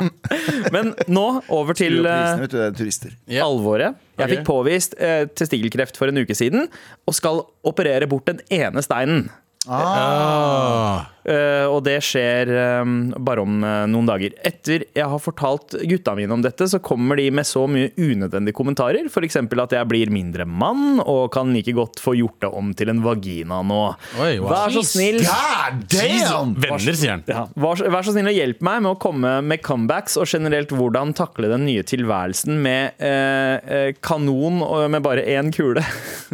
Men 0.73 0.93
nå 1.11 1.25
over 1.53 1.77
til 1.77 2.01
Prisene, 2.01 2.47
eh, 2.47 2.51
du, 2.51 2.57
er 2.65 2.75
turister. 2.77 3.13
Yeah. 3.29 3.45
alvoret. 3.45 3.99
Jeg 4.19 4.31
fikk 4.35 4.43
påvist 4.47 4.97
eh, 5.01 5.23
testikkelkreft 5.31 5.97
for 5.99 6.11
en 6.11 6.21
uke 6.21 6.35
siden 6.37 6.67
og 7.09 7.17
skal 7.17 7.43
operere 7.65 8.09
bort 8.09 8.29
den 8.29 8.43
ene 8.53 8.83
steinen. 8.85 9.27
Ah. 9.63 11.07
Eh, 11.23 11.65
og 11.71 11.83
det 11.85 11.99
skjer 12.03 12.49
eh, 12.51 12.93
bare 13.23 13.43
om 13.43 13.61
eh, 13.63 13.83
noen 13.91 14.09
dager. 14.09 14.33
Etter 14.43 14.83
jeg 14.91 15.07
har 15.07 15.21
fortalt 15.23 15.77
gutta 15.87 16.15
mine 16.17 16.35
om 16.35 16.43
dette, 16.43 16.67
så 16.69 16.81
kommer 16.83 17.19
de 17.19 17.29
med 17.31 17.47
så 17.47 17.63
mye 17.71 17.93
unødvendige 17.95 18.55
kommentarer. 18.57 19.07
F.eks. 19.07 19.39
at 19.39 19.75
jeg 19.77 19.89
blir 19.89 20.11
mindre 20.13 20.45
mann 20.47 20.99
og 21.03 21.29
kan 21.33 21.53
like 21.55 21.73
godt 21.75 22.01
få 22.03 22.15
gjort 22.19 22.41
det 22.43 22.51
om 22.51 22.73
til 22.75 22.91
en 22.91 23.03
vagina 23.05 23.61
nå. 23.63 23.81
Oi, 24.19 24.33
wow. 24.43 24.51
Vær 24.51 24.75
så 24.75 24.83
snill. 24.87 25.21
God 25.23 25.85
damn! 25.93 26.55
Venner, 26.59 26.97
sier 26.99 27.15
han. 27.15 27.25
Ja, 27.29 27.45
vær, 27.55 27.79
så- 27.79 27.91
vær 27.93 28.07
så 28.07 28.15
snill 28.15 28.31
og 28.31 28.37
hjelp 28.37 28.63
meg 28.65 28.83
med 28.83 28.91
å 28.95 28.99
komme 28.99 29.33
med 29.45 29.63
comebacks 29.63 30.17
og 30.19 30.27
generelt 30.29 30.73
hvordan 30.75 31.15
takle 31.17 31.51
den 31.53 31.65
nye 31.69 31.85
tilværelsen 31.87 32.59
med 32.63 32.99
eh, 33.03 33.93
kanon 34.03 34.59
og 34.65 34.89
med 34.91 35.03
bare 35.05 35.23
én 35.37 35.53
kule. 35.55 35.83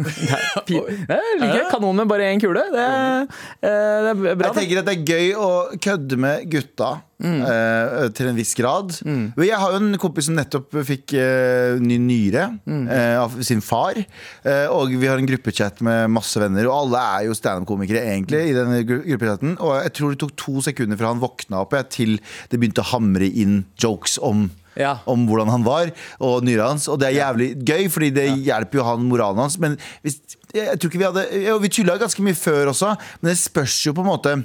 det 0.66 0.80
er, 0.80 1.00
Jeg 1.06 1.40
liker 1.44 1.70
kanon 1.70 2.02
med 2.02 2.10
bare 2.10 2.26
én 2.32 2.42
kule. 2.42 2.64
Det, 2.74 2.86
eh, 3.62 3.70
det 3.70 4.12
er 4.14 4.40
bra. 4.40 4.50
Jeg 4.50 4.79
det. 4.79 4.79
At 4.80 4.88
det 4.88 4.94
er 4.98 5.08
gøy 5.14 5.30
å 5.38 5.48
kødde 5.82 6.16
med 6.20 6.44
gutta 6.52 6.90
eh, 7.22 8.06
til 8.16 8.30
en 8.30 8.38
viss 8.38 8.54
grad. 8.58 8.94
Mm. 9.06 9.24
Jeg 9.44 9.58
har 9.60 9.74
jo 9.74 9.80
en 9.82 9.98
kompis 10.00 10.28
som 10.30 10.36
nettopp 10.38 10.74
fikk 10.88 11.14
uh, 11.20 11.76
ny 11.82 11.98
nyre 12.02 12.46
uh, 12.64 13.16
av 13.24 13.36
sin 13.46 13.60
far. 13.64 13.98
Og 14.74 14.94
vi 14.96 15.08
har 15.10 15.20
en 15.20 15.28
gruppechat 15.28 15.82
med 15.86 16.10
masse 16.14 16.40
venner, 16.40 16.68
og 16.70 16.78
alle 16.86 17.02
er 17.16 17.26
jo 17.28 17.36
standup-komikere 17.36 18.04
egentlig. 18.14 18.44
i 18.50 18.56
denne 18.56 18.80
gru- 18.88 19.02
gruppechatten 19.04 19.56
Og 19.60 19.74
jeg 19.84 19.92
tror 19.98 20.14
det 20.14 20.20
tok 20.22 20.36
to 20.40 20.60
sekunder 20.64 20.98
fra 21.00 21.12
han 21.12 21.20
våkna 21.22 21.60
opp 21.64 21.76
jeg, 21.76 21.90
til 21.96 22.16
det 22.50 22.58
begynte 22.60 22.82
å 22.84 22.90
hamre 22.94 23.28
inn 23.28 23.62
jokes 23.80 24.18
om 24.22 24.48
Ja. 24.78 25.00
om 25.10 25.24
hvordan 25.26 25.48
han 25.50 25.64
var, 25.66 25.90
og 26.22 26.44
nyra 26.46 26.68
hans. 26.70 26.86
Og 26.88 27.00
det 27.02 27.08
er 27.10 27.16
jævlig 27.18 27.48
gøy, 27.66 27.88
fordi 27.90 28.10
det 28.14 28.28
hjelper 28.46 28.78
jo 28.78 28.84
han 28.86 29.02
moralen 29.10 29.42
hans. 29.42 29.58
Men 29.60 29.74
hvis, 30.04 30.20
jeg 30.54 30.78
tror 30.78 30.88
ikke 30.92 31.00
vi 31.02 31.08
hadde 31.08 31.24
jo, 31.42 31.58
Vi 31.60 31.68
tulla 31.74 31.98
ganske 32.00 32.22
mye 32.22 32.38
før 32.38 32.70
også, 32.70 32.94
men 33.20 33.32
det 33.32 33.38
spørs 33.42 33.74
jo 33.88 33.92
på 33.98 34.04
en 34.06 34.08
måte 34.12 34.36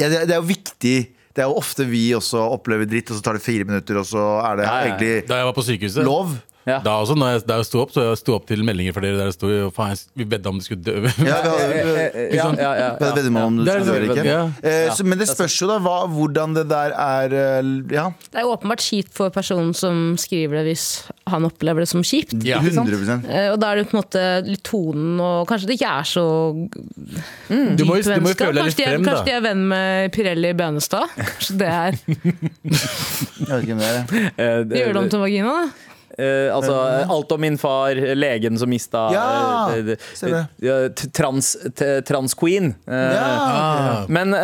ja, 0.00 0.08
det, 0.10 0.24
det 0.28 0.34
er 0.36 0.40
jo 0.40 0.48
viktig. 0.48 0.96
Det 1.34 1.42
er 1.42 1.48
jo 1.50 1.56
ofte 1.58 1.82
vi 1.90 2.04
også 2.14 2.38
opplever 2.54 2.86
dritt, 2.86 3.10
og 3.10 3.18
så 3.18 3.24
tar 3.26 3.38
det 3.38 3.42
fire 3.42 3.66
minutter, 3.66 3.98
og 3.98 4.06
så 4.06 4.22
er 4.46 4.60
det 4.60 4.66
Ja, 4.68 4.74
egentlig 4.86 5.14
Da 5.26 5.40
jeg 5.40 5.48
var 5.48 5.56
på 5.56 5.64
sykehuset 5.66 6.06
lov. 6.06 6.36
Ja. 6.64 6.78
Da 6.84 6.94
også, 7.02 7.12
når 7.18 7.28
jeg, 7.34 7.42
da 7.48 7.56
jeg 7.60 7.66
sto 7.68 7.80
opp, 7.82 7.90
så 7.92 8.04
jeg 8.06 8.16
sto 8.22 8.34
opp 8.38 8.46
til 8.48 8.62
meldinger 8.64 8.94
for 8.96 9.04
dere 9.04 9.18
der 9.20 9.28
det 9.28 9.34
sto 9.36 9.50
jo, 9.52 9.66
faen, 9.76 9.98
vi 10.16 10.24
vedda 10.24 10.48
om 10.48 10.58
du 10.60 10.64
skulle 10.64 10.80
dø. 10.80 10.94
Ja, 11.20 11.36
vi 11.44 11.50
hadde, 11.50 12.06
vi 12.30 12.38
Ja, 12.38 12.46
ja, 12.56 12.70
ja, 12.80 12.86
veddemål 13.02 13.42
om 13.50 13.58
du 13.58 13.64
Det 13.66 13.74
skulle 13.74 13.90
dø 13.90 13.96
eller 13.98 14.22
ikke. 14.22 14.68
Eh, 14.70 14.88
så, 14.96 15.04
men 15.04 15.20
det 15.20 15.28
spørs 15.28 15.58
jo 15.60 15.68
da 15.68 15.76
hva, 15.84 15.96
hvordan 16.08 16.56
det 16.56 16.64
der 16.72 16.94
er 16.96 17.36
eh, 17.36 17.68
Ja, 17.92 18.06
Det 18.32 18.40
er 18.40 18.48
åpenbart 18.48 18.80
kjipt 18.84 19.12
for 19.16 19.28
personen 19.34 19.74
som 19.76 20.14
skriver 20.20 20.62
det, 20.62 20.64
hvis 20.72 20.86
han 21.30 21.44
opplever 21.48 21.84
det 21.84 21.88
som 21.92 22.02
kjipt. 22.04 22.32
Ja, 22.44 22.58
100%. 22.64 23.28
Og 23.52 23.60
da 23.60 23.70
er 23.74 23.80
det 23.82 23.86
på 23.90 23.96
en 23.96 24.00
måte 24.02 24.24
litt 24.48 24.64
tonen, 24.66 25.20
og 25.24 25.44
kanskje 25.48 25.68
det 25.70 25.78
ikke 25.78 25.92
er 26.00 26.08
så 26.08 26.24
Du 26.54 27.54
må 27.54 27.60
jo, 27.60 27.76
du 27.76 27.84
må 27.84 27.96
jo 27.96 28.10
vennskap. 28.10 28.46
føle 28.48 28.56
deg 28.56 28.64
Kanskje 28.64 28.68
litt 28.68 28.78
de, 28.78 28.84
er, 28.84 28.92
frem, 28.96 29.08
kanskje 29.08 29.24
de 29.28 29.36
er 29.36 29.44
venn 29.50 29.64
med 29.70 30.12
Pirelli 30.16 30.52
Bønestad. 30.58 31.12
Kanskje 31.20 31.56
det 31.60 31.70
er 31.72 31.98
Jeg 32.04 33.48
vet 33.48 33.64
ikke 33.64 33.76
om 33.76 33.82
det 33.82 33.90
er. 33.90 34.30
Eh, 34.36 34.62
det- 34.68 34.80
Gjør 34.80 34.92
det 34.96 35.02
om 35.04 35.08
til 35.12 35.20
vagina, 35.24 35.54
da? 35.60 35.90
Eh, 36.18 36.46
altså, 36.54 36.74
alt 37.10 37.32
om 37.34 37.40
min 37.42 37.56
far, 37.58 37.98
legen 38.14 38.58
som 38.60 38.70
mista 38.70 39.08
Ja, 39.10 39.74
eh, 39.74 40.88
trans, 41.16 41.56
t- 41.74 42.00
Trans-queen. 42.06 42.74
Eh, 42.86 43.12
Ja. 43.14 43.24
Ah. 43.24 44.06
Men 44.08 44.34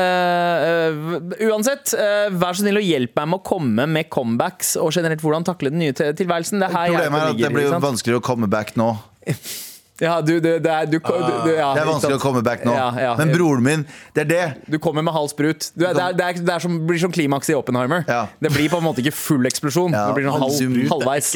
uansett, 1.50 1.94
vær 2.35 2.54
så 2.54 2.62
snill 2.64 2.80
og 2.80 2.87
hjelp 2.87 3.16
meg 3.16 3.30
med 3.33 3.40
å 3.40 3.44
komme 3.46 3.87
med 3.90 4.11
comebacks 4.12 4.74
og 4.80 4.92
generelt 4.94 5.22
hvordan 5.22 5.46
takle 5.46 5.70
den 5.72 5.83
nye 5.85 5.92
tilværelsen. 5.94 6.61
Det 6.61 6.70
her 6.74 6.92
Problemet 6.94 7.20
er 7.22 7.35
at 7.35 7.42
det 7.44 7.52
blir 7.54 7.80
vanskeligere 7.83 8.22
å 8.22 8.26
komme 8.33 8.50
back 8.50 8.74
nå. 8.80 8.92
Ja, 10.00 10.20
du, 10.24 10.32
det, 10.40 10.54
det 10.64 10.70
er, 10.72 10.86
du, 10.88 10.96
du, 10.96 11.10
du, 11.44 11.50
ja, 11.52 11.68
Det 11.76 11.82
er 11.82 11.88
vanskelig 11.90 12.16
å 12.16 12.22
komme 12.22 12.40
back 12.44 12.62
nå. 12.64 12.72
Ja, 12.72 12.88
ja. 12.96 13.10
Men 13.18 13.32
broren 13.34 13.64
min, 13.64 13.82
det 14.16 14.22
er 14.24 14.30
det. 14.30 14.44
Du 14.72 14.78
kommer 14.80 15.04
med 15.04 15.12
halv 15.12 15.28
sprut. 15.32 15.68
Du, 15.74 15.84
det, 15.84 15.90
er, 15.92 16.16
det, 16.16 16.24
er, 16.24 16.40
det 16.40 16.54
er 16.54 16.64
som, 16.64 16.78
blir 16.88 17.00
som 17.02 17.12
klimaks 17.12 17.52
i 17.52 17.56
Oppenheimer. 17.58 18.06
Ja. 18.08 18.22
Det 18.40 18.52
blir 18.54 18.72
på 18.72 18.80
en 18.80 18.86
måte 18.86 19.04
ikke 19.04 19.12
full 19.12 19.44
eksplosjon. 19.50 19.92
Ja, 19.92 20.06
det 20.08 20.16
blir 20.16 20.30
sånn 20.30 20.40
halv, 20.40 20.78
halvveis. 20.94 21.28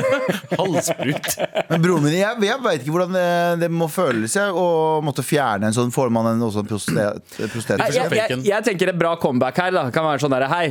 Halvsprut. 0.60 1.28
Men 1.68 1.84
broren 1.84 2.06
min, 2.06 2.16
jeg, 2.16 2.40
jeg 2.48 2.64
veit 2.64 2.80
ikke 2.80 2.96
hvordan 2.96 3.18
det, 3.18 3.28
det 3.66 3.70
må 3.74 3.90
føles 3.92 4.36
å 4.48 4.66
måtte 5.04 5.24
fjerne 5.26 5.68
en 5.68 5.76
sånn. 5.76 5.92
Får 5.92 6.12
man 6.14 6.32
en, 6.32 6.46
også 6.48 6.64
en 6.64 6.70
prostet? 6.70 6.96
Jeg, 7.36 7.52
jeg, 8.16 8.40
jeg, 8.48 8.64
tenker 8.64 8.94
et 8.94 8.98
bra 8.98 9.12
comeback 9.20 9.60
her 9.60 9.76
da 9.76 9.86
kan 9.92 10.08
være 10.08 10.24
sånn 10.24 10.32
der 10.32 10.48
Hei, 10.50 10.64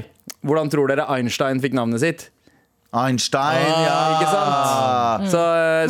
hvordan 0.46 0.74
tror 0.74 0.90
dere 0.90 1.06
Einstein 1.14 1.62
fikk 1.62 1.78
navnet 1.78 2.02
sitt? 2.02 2.30
Einstein, 2.90 3.68
ja! 3.70 3.98
Ikke 4.18 4.30
sant? 4.32 5.28
Så, 5.30 5.42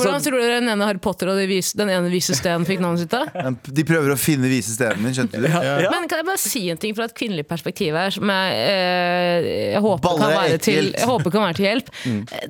Hvordan 0.01 0.19
så 0.19 0.25
tror 0.25 0.41
dere 0.43 0.57
den 0.59 0.67
ene 0.67 0.83
Harry 0.83 0.99
Potter 0.99 1.29
og 1.31 1.38
de 1.39 1.45
vis, 1.47 1.71
den 1.79 1.88
ene 1.93 2.09
vise 2.12 2.35
sten 2.35 2.65
fikk 2.67 2.81
navnet 2.83 3.05
sitt? 3.05 3.13
da? 3.13 3.53
De 3.79 3.85
prøver 3.88 4.12
å 4.12 4.17
finne 4.19 4.49
vise 4.51 4.73
stenen 4.75 5.05
min, 5.05 5.15
skjønte 5.15 5.39
du? 5.39 5.47
ja. 5.47 5.88
Men 5.93 6.09
kan 6.12 6.19
jeg 6.19 6.27
bare 6.27 6.41
si 6.43 6.65
en 6.73 6.81
ting 6.81 6.97
fra 6.97 7.07
et 7.07 7.15
kvinnelig 7.15 7.45
perspektiv 7.47 7.95
her, 7.95 8.12
som 8.12 8.27
jeg, 8.27 8.57
eh, 8.65 9.47
jeg, 9.77 9.83
håper, 9.85 10.17
kan 10.19 10.25
er 10.27 10.35
være 10.35 10.57
til, 10.65 10.89
jeg 10.91 11.07
håper 11.07 11.35
kan 11.38 11.45
være 11.45 11.57
til 11.62 11.67
hjelp. 11.69 11.93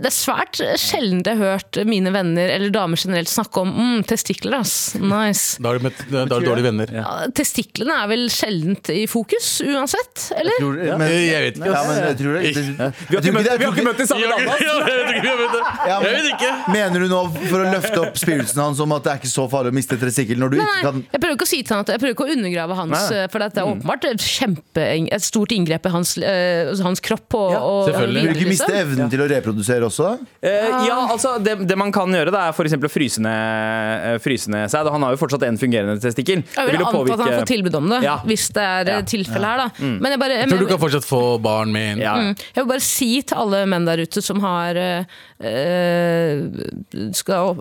Det 0.02 0.10
er 0.10 0.16
svært 0.18 0.64
sjelden 0.82 1.22
jeg 1.30 1.38
har 1.38 1.60
hørt 1.60 1.82
mine 1.86 2.14
venner 2.16 2.50
eller 2.56 2.74
damer 2.74 2.98
generelt 2.98 3.30
snakke 3.30 3.62
om 3.62 3.70
mm, 3.76 4.02
testikler. 4.10 4.58
ass, 4.64 4.96
nice. 4.98 5.62
Da 5.62 5.76
har 5.76 5.78
du, 5.78 6.34
dårlige 6.34 6.66
venner. 6.72 6.96
Ja, 6.98 7.14
testiklene 7.38 8.02
er 8.02 8.10
vel 8.16 8.26
sjeldent 8.34 8.90
i 8.96 9.06
fokus, 9.12 9.60
uansett? 9.62 10.32
Eller? 10.40 10.58
Tror, 10.58 10.82
men, 11.04 11.14
Jeg 11.14 11.46
vet 11.46 11.62
ikke, 11.62 11.70
Ja, 11.70 11.86
men 11.86 12.02
jeg 12.02 12.20
tror 12.24 12.40
det, 12.40 13.30
vi 13.30 13.46
har 13.46 13.74
ikke 13.76 13.86
møtt 13.86 14.02
de 14.02 14.10
samme 14.10 14.26
damene. 14.26 14.39
Det. 14.46 15.62
Ja, 15.90 16.00
men- 16.00 16.10
Jeg 16.10 16.24
vet 16.24 16.28
ikke. 16.34 16.52
Mener 16.74 17.00
du 17.04 17.08
nå 17.12 17.20
for 17.50 17.64
å 17.64 17.72
løfte 17.74 18.00
opp 18.04 18.18
spiritsen 18.20 18.62
hans 18.62 18.80
om 18.84 18.92
at 18.96 19.04
det 19.04 19.12
er 19.14 19.20
ikke 19.22 19.32
så 19.32 19.46
farlig 19.52 19.72
å 19.74 19.76
miste 19.76 19.96
et 19.98 20.02
testikkel 20.04 20.38
når 20.40 20.50
du 20.54 20.58
Nei, 20.60 20.66
ikke 20.66 20.84
kan 20.86 21.00
jeg 21.14 21.22
prøver 21.22 21.36
ikke 21.38 21.48
å 21.48 21.52
si 21.52 21.60
til 21.64 21.76
han 21.76 21.84
at 21.84 21.92
Jeg 21.94 22.00
prøver 22.04 22.16
ikke 22.16 22.28
å 22.28 22.34
undergrave 22.36 22.76
hans 22.80 23.10
Nei. 23.10 23.18
eh, 23.24 23.28
For 23.34 23.40
dette 23.44 23.58
er 23.64 23.70
åpenbart 23.70 24.06
et, 24.10 24.24
kjempe, 24.24 24.86
et 25.14 25.22
stort 25.26 25.52
inngrep 25.56 25.86
i 25.86 25.90
hans, 25.94 26.16
øh, 26.18 26.72
hans 26.86 27.00
kropp 27.04 27.34
og, 27.40 27.52
Ja, 27.54 27.60
og, 27.60 27.90
selvfølgelig. 27.90 28.24
Vil 28.24 28.34
du 28.34 28.40
ikke 28.40 28.50
miste 28.54 28.70
evnen 28.70 28.88
evnen 28.90 29.10
til 29.14 29.20
å 29.26 29.28
reprodusere 29.30 29.86
også? 29.90 30.10
Eh, 30.42 30.70
ja, 30.88 30.98
altså 31.10 31.36
det, 31.44 31.68
det 31.68 31.78
man 31.78 31.92
kan 31.92 32.08
gjøre, 32.10 32.32
det 32.34 32.40
er 32.42 32.52
for 32.58 32.66
eksempel 32.66 32.90
å 32.90 32.94
fryse 32.94 33.20
ned, 33.22 34.14
eh, 34.14 34.18
fryse 34.24 34.48
ned 34.50 34.70
seg. 34.72 34.90
Han 34.90 35.02
har 35.06 35.16
jo 35.16 35.20
fortsatt 35.22 35.44
en 35.48 35.58
fungerende 35.62 36.00
testikkel. 36.02 36.44
Jeg 36.44 36.56
Det 36.56 36.66
vil 36.72 36.78
vil 36.80 36.86
anta 36.88 37.14
at 37.14 37.20
han 37.26 37.36
får 37.42 37.50
tilbud 37.52 37.76
om 37.76 37.90
det, 37.90 38.02
Ja. 38.04 38.18
hvis 38.26 38.48
det 38.54 38.64
er 38.64 38.84
Ja. 38.90 38.98
ja. 39.00 39.02
tilfellet 39.02 39.46
her. 39.46 39.58
Da. 39.58 39.70
Men 39.80 40.12
jeg, 40.12 40.20
bare, 40.20 40.30
jeg, 40.40 40.50
Jeg 40.50 40.50
tror 40.50 40.60
du 40.60 40.66
kan 40.74 40.80
fortsatt 40.80 41.06
få 41.06 41.22
barn 41.42 41.72
med 41.72 41.92
en. 41.94 42.00
ja. 42.00 42.16
Mm. 42.16 42.36
Jeg 42.56 42.64
vil 42.64 42.70
bare 42.74 42.82
si 42.82 43.22
til 43.22 43.38
alle 43.38 43.66
menn 43.66 43.86
der 43.86 43.98
ute 43.98 44.22
som 44.30 44.40
har 44.46 44.78
eh, 44.80 45.04
eh, 45.42 47.12
skal 47.18 47.58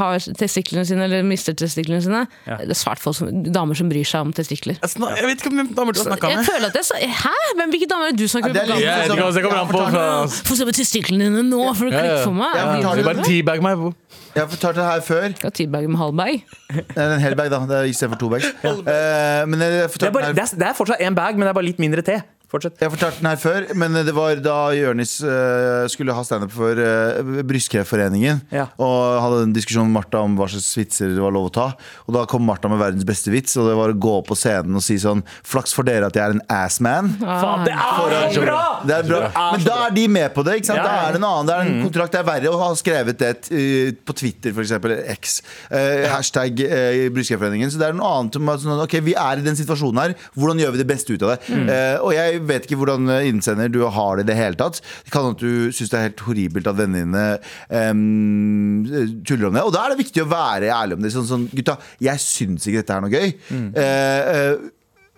har 0.00 0.20
testiklene 0.38 0.84
sine 0.88 1.06
eller 1.08 1.24
mister 1.26 1.56
testiklene 1.56 2.02
sine. 2.04 2.22
Ja. 2.46 2.58
Det 2.62 2.74
er 2.76 2.80
svært 2.80 3.02
få 3.02 3.12
som, 3.16 3.30
damer 3.52 3.78
som 3.78 3.90
bryr 3.90 4.06
seg 4.08 4.26
om 4.28 4.32
testikler. 4.36 4.78
Jeg 4.82 4.92
snak- 4.94 5.16
jeg 5.18 5.26
vet 5.30 5.42
ikke 5.44 5.52
om 5.54 5.72
damer 5.80 5.96
du 5.96 6.00
snakker 6.02 6.28
med. 6.28 6.40
Jeg 6.40 6.48
føler 6.50 6.70
at 6.70 6.78
jeg 6.80 7.10
Hæ? 7.20 7.34
Men 7.58 7.72
hvilke 7.72 7.88
damer 7.90 8.10
er 8.10 8.14
det 8.16 8.20
du 8.20 8.28
snakker 8.30 8.52
Ja, 8.52 8.54
det 8.54 8.62
er 8.62 8.74
med? 8.74 8.82
Ja, 8.84 8.96
Jeg 9.00 9.10
det 9.10 9.42
kommer 9.44 9.60
an 9.64 9.68
på. 9.68 9.82
fra- 9.90 10.46
Få 10.50 10.56
se 10.56 10.64
på 10.68 10.74
testiklene 10.76 11.28
dine 11.30 11.42
nå, 11.48 11.62
for 11.74 11.86
å 11.88 11.92
Ja, 11.92 11.96
ja. 11.96 12.02
klikke 12.02 12.24
for 12.24 12.32
meg. 12.32 12.54
Ja, 12.56 12.94
Du 12.94 13.00
du 13.00 13.04
bare 13.08 13.24
teabag 13.24 13.62
meg. 13.62 13.94
Jeg 14.34 14.42
har 14.44 14.48
fortalt 14.50 14.76
det 14.78 14.84
her 14.86 15.00
før. 15.00 15.36
Skal 15.36 15.50
teabag 15.50 15.88
med 15.88 15.98
halv 15.98 16.14
bag. 16.16 16.42
Det 16.70 16.96
er 16.96 17.14
en 17.16 17.20
hel 17.20 17.34
bag, 17.34 17.50
da. 17.50 17.58
Istedenfor 17.90 18.18
to 18.18 18.28
bags. 18.30 18.46
Eh, 18.46 19.46
men 19.46 19.58
jeg 19.60 19.90
det, 19.90 20.02
er 20.02 20.10
bare, 20.10 20.26
den 20.30 20.36
det, 20.36 20.44
er, 20.44 20.56
det 20.60 20.66
er 20.68 20.74
fortsatt 20.78 21.00
én 21.02 21.14
bag, 21.14 21.34
men 21.34 21.46
det 21.46 21.50
er 21.50 21.58
bare 21.58 21.66
litt 21.66 21.78
mindre 21.82 22.02
te. 22.06 22.20
Fortsett. 22.50 22.80
Jeg 22.80 22.88
har 22.88 22.94
fortalt 22.96 23.20
den 23.20 23.28
her 23.30 23.38
før, 23.38 23.66
men 23.78 23.94
det 24.02 24.14
var 24.16 24.40
da 24.42 24.56
Jørnis 24.74 25.20
uh, 25.22 25.86
skulle 25.92 26.16
ha 26.16 26.24
standup 26.26 26.50
for 26.50 26.74
uh, 26.74 27.42
Brystkreftforeningen. 27.46 28.42
Ja. 28.50 28.66
Og 28.82 29.20
hadde 29.22 29.44
en 29.46 29.54
diskusjon 29.54 29.86
med 29.86 30.00
Martha 30.00 30.24
om 30.26 30.34
hva 30.38 30.48
slags 30.50 30.72
vitser 30.80 31.14
det 31.14 31.22
var 31.22 31.34
lov 31.36 31.46
å 31.52 31.54
ta. 31.60 31.68
Og 32.08 32.16
da 32.18 32.26
kom 32.30 32.42
Martha 32.48 32.70
med 32.72 32.82
verdens 32.82 33.06
beste 33.06 33.30
vits, 33.30 33.54
og 33.54 33.70
det 33.70 33.78
var 33.78 33.94
å 33.94 34.00
gå 34.02 34.16
opp 34.18 34.32
på 34.32 34.38
scenen 34.38 34.80
og 34.80 34.82
si 34.82 34.98
sånn 34.98 35.22
Flaks 35.46 35.76
for 35.76 35.86
dere 35.86 36.10
at 36.10 36.18
jeg 36.18 36.26
er 36.26 36.34
en 36.34 36.46
assman. 36.50 37.14
Faen, 37.22 37.66
det 37.68 37.76
er 37.76 37.94
Foran, 38.00 38.30
så 38.34 38.46
bra! 38.48 38.58
Det 38.86 38.96
er 38.96 39.08
bra. 39.08 39.30
Men 39.54 39.66
da 39.66 39.78
er 39.86 39.96
de 39.96 40.06
med 40.08 40.34
på 40.36 40.44
det. 40.46 40.58
ikke 40.60 40.70
sant? 40.70 40.80
Ja, 40.82 40.86
Da 40.86 41.08
er 41.08 41.16
det 41.16 41.20
en 41.22 41.28
annen, 41.28 41.50
det 41.50 41.56
er 41.56 41.70
en 41.70 41.82
kontrakt. 41.86 42.14
Det 42.14 42.22
er 42.22 42.28
verre 42.28 42.52
å 42.54 42.60
ha 42.62 42.70
skrevet 42.78 43.20
det 43.20 43.32
uh, 43.50 43.92
på 44.06 44.16
Twitter, 44.22 44.54
eksempel, 44.64 44.96
X. 45.16 45.40
Uh, 45.70 46.06
hashtag 46.14 46.64
uh, 46.64 47.06
Brystkreftforeningen. 47.14 47.72
Så 47.72 47.80
det 47.80 47.90
er 47.90 47.98
noe 47.98 48.10
annet 48.20 48.40
om 48.40 48.52
at 48.52 48.64
sånn, 48.64 48.84
ok, 48.86 48.98
vi 49.06 49.16
er 49.18 49.40
i 49.40 49.46
den 49.46 49.58
situasjonen 49.58 50.02
her. 50.04 50.16
Hvordan 50.38 50.62
gjør 50.62 50.74
vi 50.76 50.82
det 50.82 50.88
beste 50.90 51.14
ut 51.16 51.26
av 51.26 51.34
det? 51.34 51.60
Eh, 51.70 51.96
og 52.02 52.12
jeg 52.14 52.40
vet 52.48 52.66
ikke 52.66 52.78
hvordan 52.80 53.10
eh, 53.12 53.28
innsender 53.30 53.70
du 53.72 53.80
har 53.86 54.18
det 54.18 54.26
i 54.26 54.30
det 54.30 54.38
hele 54.38 54.58
tatt. 54.60 54.80
Det 55.06 55.14
kan 55.14 55.32
at 55.32 55.42
du 55.42 55.70
syns 55.74 55.92
det 55.92 55.98
er 55.98 56.08
helt 56.08 56.24
horribelt 56.26 56.70
at 56.70 56.78
vennene 56.78 57.00
dine 57.00 57.90
um, 57.90 59.22
tuller 59.26 59.50
om 59.50 59.56
det. 59.56 59.64
Og 59.66 59.74
da 59.74 59.84
er 59.84 59.94
det 59.94 60.02
viktig 60.02 60.24
å 60.24 60.30
være 60.30 60.72
ærlig 60.74 60.98
om 60.98 61.04
det. 61.04 61.12
Sånn, 61.14 61.28
sånn, 61.28 61.48
gutta, 61.52 61.78
jeg 62.02 62.22
syns 62.22 62.66
ikke 62.66 62.82
dette 62.82 62.96
er 62.96 63.04
noe 63.06 63.14
gøy. 63.14 63.34
Eh, 63.70 64.30
eh, 64.34 64.68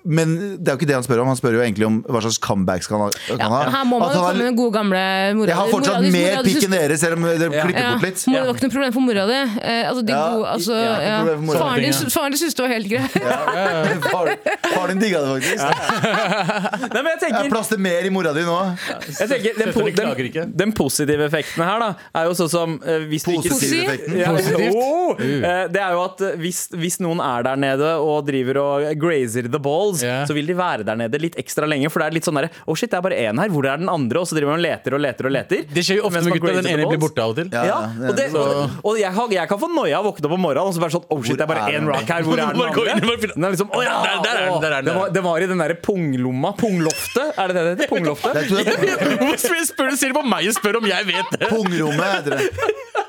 men 0.05 0.33
det 0.59 0.69
er 0.69 0.75
jo 0.75 0.81
ikke 0.81 0.89
det 0.91 0.97
han 0.97 1.05
spør 1.07 1.21
om. 1.23 1.29
Han 1.31 1.39
spør 1.39 1.57
jo 1.59 1.63
egentlig 1.65 1.87
om 1.87 2.01
hva 2.09 2.23
slags 2.25 2.39
comeback 2.43 2.83
skal 2.87 3.05
han 3.05 3.13
kan 3.39 3.53
ha. 3.53 3.61
Her 3.71 3.85
må 3.89 4.01
man 4.03 4.11
jo 4.15 4.23
komme 4.23 4.35
med 4.39 4.47
den 4.49 4.57
gode 4.59 4.75
gamle 4.77 5.03
mora 5.39 5.53
jeg 5.53 5.59
har 5.59 5.71
fortsatt 5.73 5.99
Mora 6.03 6.13
mer 6.17 6.47
pikk 6.47 6.67
enn 6.67 6.75
dere, 6.77 6.97
selv 6.99 7.19
om 7.19 7.27
dere 7.29 7.51
klipper 7.53 7.79
Ja. 7.83 7.91
bort 7.93 8.07
litt. 8.07 8.23
Ja. 8.27 8.33
det 8.33 8.43
var 8.49 8.57
ikke 8.57 8.67
noe 8.69 8.75
problem 8.77 8.93
for 8.97 9.07
mora 9.07 9.27
di. 9.31 9.39
Eh, 9.63 9.89
altså, 9.89 10.03
de 10.07 10.13
Ja, 10.13 10.23
gode, 10.33 10.49
altså, 10.57 10.73
ja, 10.79 10.95
ja. 11.03 11.19
Faren 11.53 11.85
din 11.87 12.11
faren 12.17 12.35
din 12.35 12.41
syntes 12.43 12.57
det 12.59 12.65
var 12.67 12.73
helt 12.73 12.89
greit. 12.91 13.13
faren 14.13 14.37
far 14.75 14.89
din 14.93 15.03
digga 15.03 15.23
det 15.23 15.29
faktisk. 15.37 15.63
Nei, 15.63 17.03
men 17.03 17.11
jeg 17.13 17.17
er 17.17 17.23
tenker, 17.27 17.51
plass 17.53 17.71
til 17.73 17.83
mer 17.83 18.09
i 18.09 18.13
mora 18.15 18.33
di 18.37 18.45
nå. 18.47 18.59
jeg 19.21 19.29
tenker 19.31 19.59
den, 19.61 19.73
ikke. 20.27 20.33
den, 20.43 20.53
den 20.65 20.73
positive 20.77 21.27
effekten 21.29 21.63
her 21.67 21.83
da 21.83 21.91
er 22.19 22.29
jo 22.29 22.35
sånn 22.39 22.51
som 22.53 22.77
eh, 22.83 23.07
hvis 23.11 23.25
Positiv 23.29 23.73
effekten. 23.85 24.17
Ja, 24.19 24.33
Positivt. 24.35 24.77
oh, 24.77 25.17
eh, 25.23 25.65
det 25.73 25.81
er 25.83 25.95
jo 25.97 26.03
at 26.05 26.21
eh, 26.27 26.37
hvis, 26.43 26.65
hvis 26.77 26.99
noen 27.05 27.23
er 27.23 27.47
der 27.47 27.61
nede 27.61 27.93
og 28.03 28.27
driver 28.29 28.61
og 28.63 28.89
grazer 29.01 29.49
the 29.53 29.61
balls, 29.93 30.03
yeah. 30.05 30.27
så 30.27 30.35
vil 30.37 30.47
de 30.49 30.57
være 30.57 30.87
der 30.87 30.99
nede 30.99 31.21
litt 31.21 31.37
ekstra 31.41 31.69
lenge. 31.69 31.91
For 31.93 32.03
det 32.03 32.09
er 32.11 32.17
litt 32.17 32.29
sånn 32.29 32.41
der, 32.41 32.49
oh 32.67 32.77
shit, 32.79 32.91
det 32.93 32.99
er 32.99 33.05
bare 33.05 33.19
én 33.21 33.41
her, 33.43 33.53
hvor 33.53 33.69
er 33.69 33.81
den 33.83 33.91
andre? 33.93 34.23
Og 34.23 34.29
så 34.29 34.37
driver 34.39 34.55
man 34.55 34.63
og 34.63 34.67
leter 34.67 34.97
og 34.97 35.03
leter 35.03 35.29
og 35.29 35.35
leter. 35.35 35.65
Det 35.73 35.85
skjer 35.87 36.01
jo 36.01 36.09
ofte 36.09 36.23
med 36.25 36.39
gutta. 36.39 36.57
Den 36.63 36.71
ene 36.73 36.89
blir 36.89 37.03
borte 37.03 37.25
av 37.25 37.35
og 37.35 37.41
til. 37.41 37.51
Ja, 37.53 37.63
Ja, 37.63 37.79
ja, 37.83 38.09
og, 38.11 38.17
det, 38.19 38.27
og, 38.37 38.77
og 38.91 38.99
jeg, 39.01 39.27
jeg 39.37 39.51
kan 39.51 39.61
få 39.61 39.69
noia 39.73 39.99
av 39.99 40.07
å 40.07 40.11
våkne 40.13 40.29
opp 40.29 40.37
om 40.37 40.45
morgenen 40.47 40.71
og 40.73 40.77
så 40.77 40.83
bare 40.83 40.95
sånn 40.97 41.07
Oh 41.13 41.23
shit, 41.25 41.39
det 41.39 41.45
er 41.45 41.51
bare 41.51 41.69
én 41.73 41.89
rock 41.89 42.09
her. 42.09 42.27
Hvor 42.27 42.41
er 42.41 42.57
den 42.57 42.63
andre? 42.63 43.27
Den 43.33 43.47
er 43.47 43.55
liksom, 43.55 43.71
oh, 43.73 43.85
ja, 43.85 43.99
Der- 44.03 44.23
der 44.23 44.41
er 44.43 44.49
den, 44.49 44.61
der 44.63 44.77
er 44.77 44.83
den, 44.83 44.91
den, 44.91 44.99
var, 45.01 45.15
den 45.17 45.27
var 45.27 45.45
i 45.45 45.49
den 45.51 45.63
derre 45.63 45.79
punglomma. 45.87 46.53
Pungloftet, 46.59 47.33
er 47.37 47.53
det 47.53 47.57
det 47.57 47.65
det 47.65 47.73
heter? 47.75 47.93
Pungloftet? 47.93 48.53
Hvorfor 49.23 49.65
spør 49.69 49.93
du 49.93 50.19
på 50.19 50.25
meg 50.29 50.51
og 50.51 50.59
spør 50.59 50.81
om 50.83 50.91
jeg 50.91 51.09
vet 51.09 51.35
det? 51.37 51.51
pungrommet. 51.53 52.19
heter 52.19 52.39
det. 52.39 53.09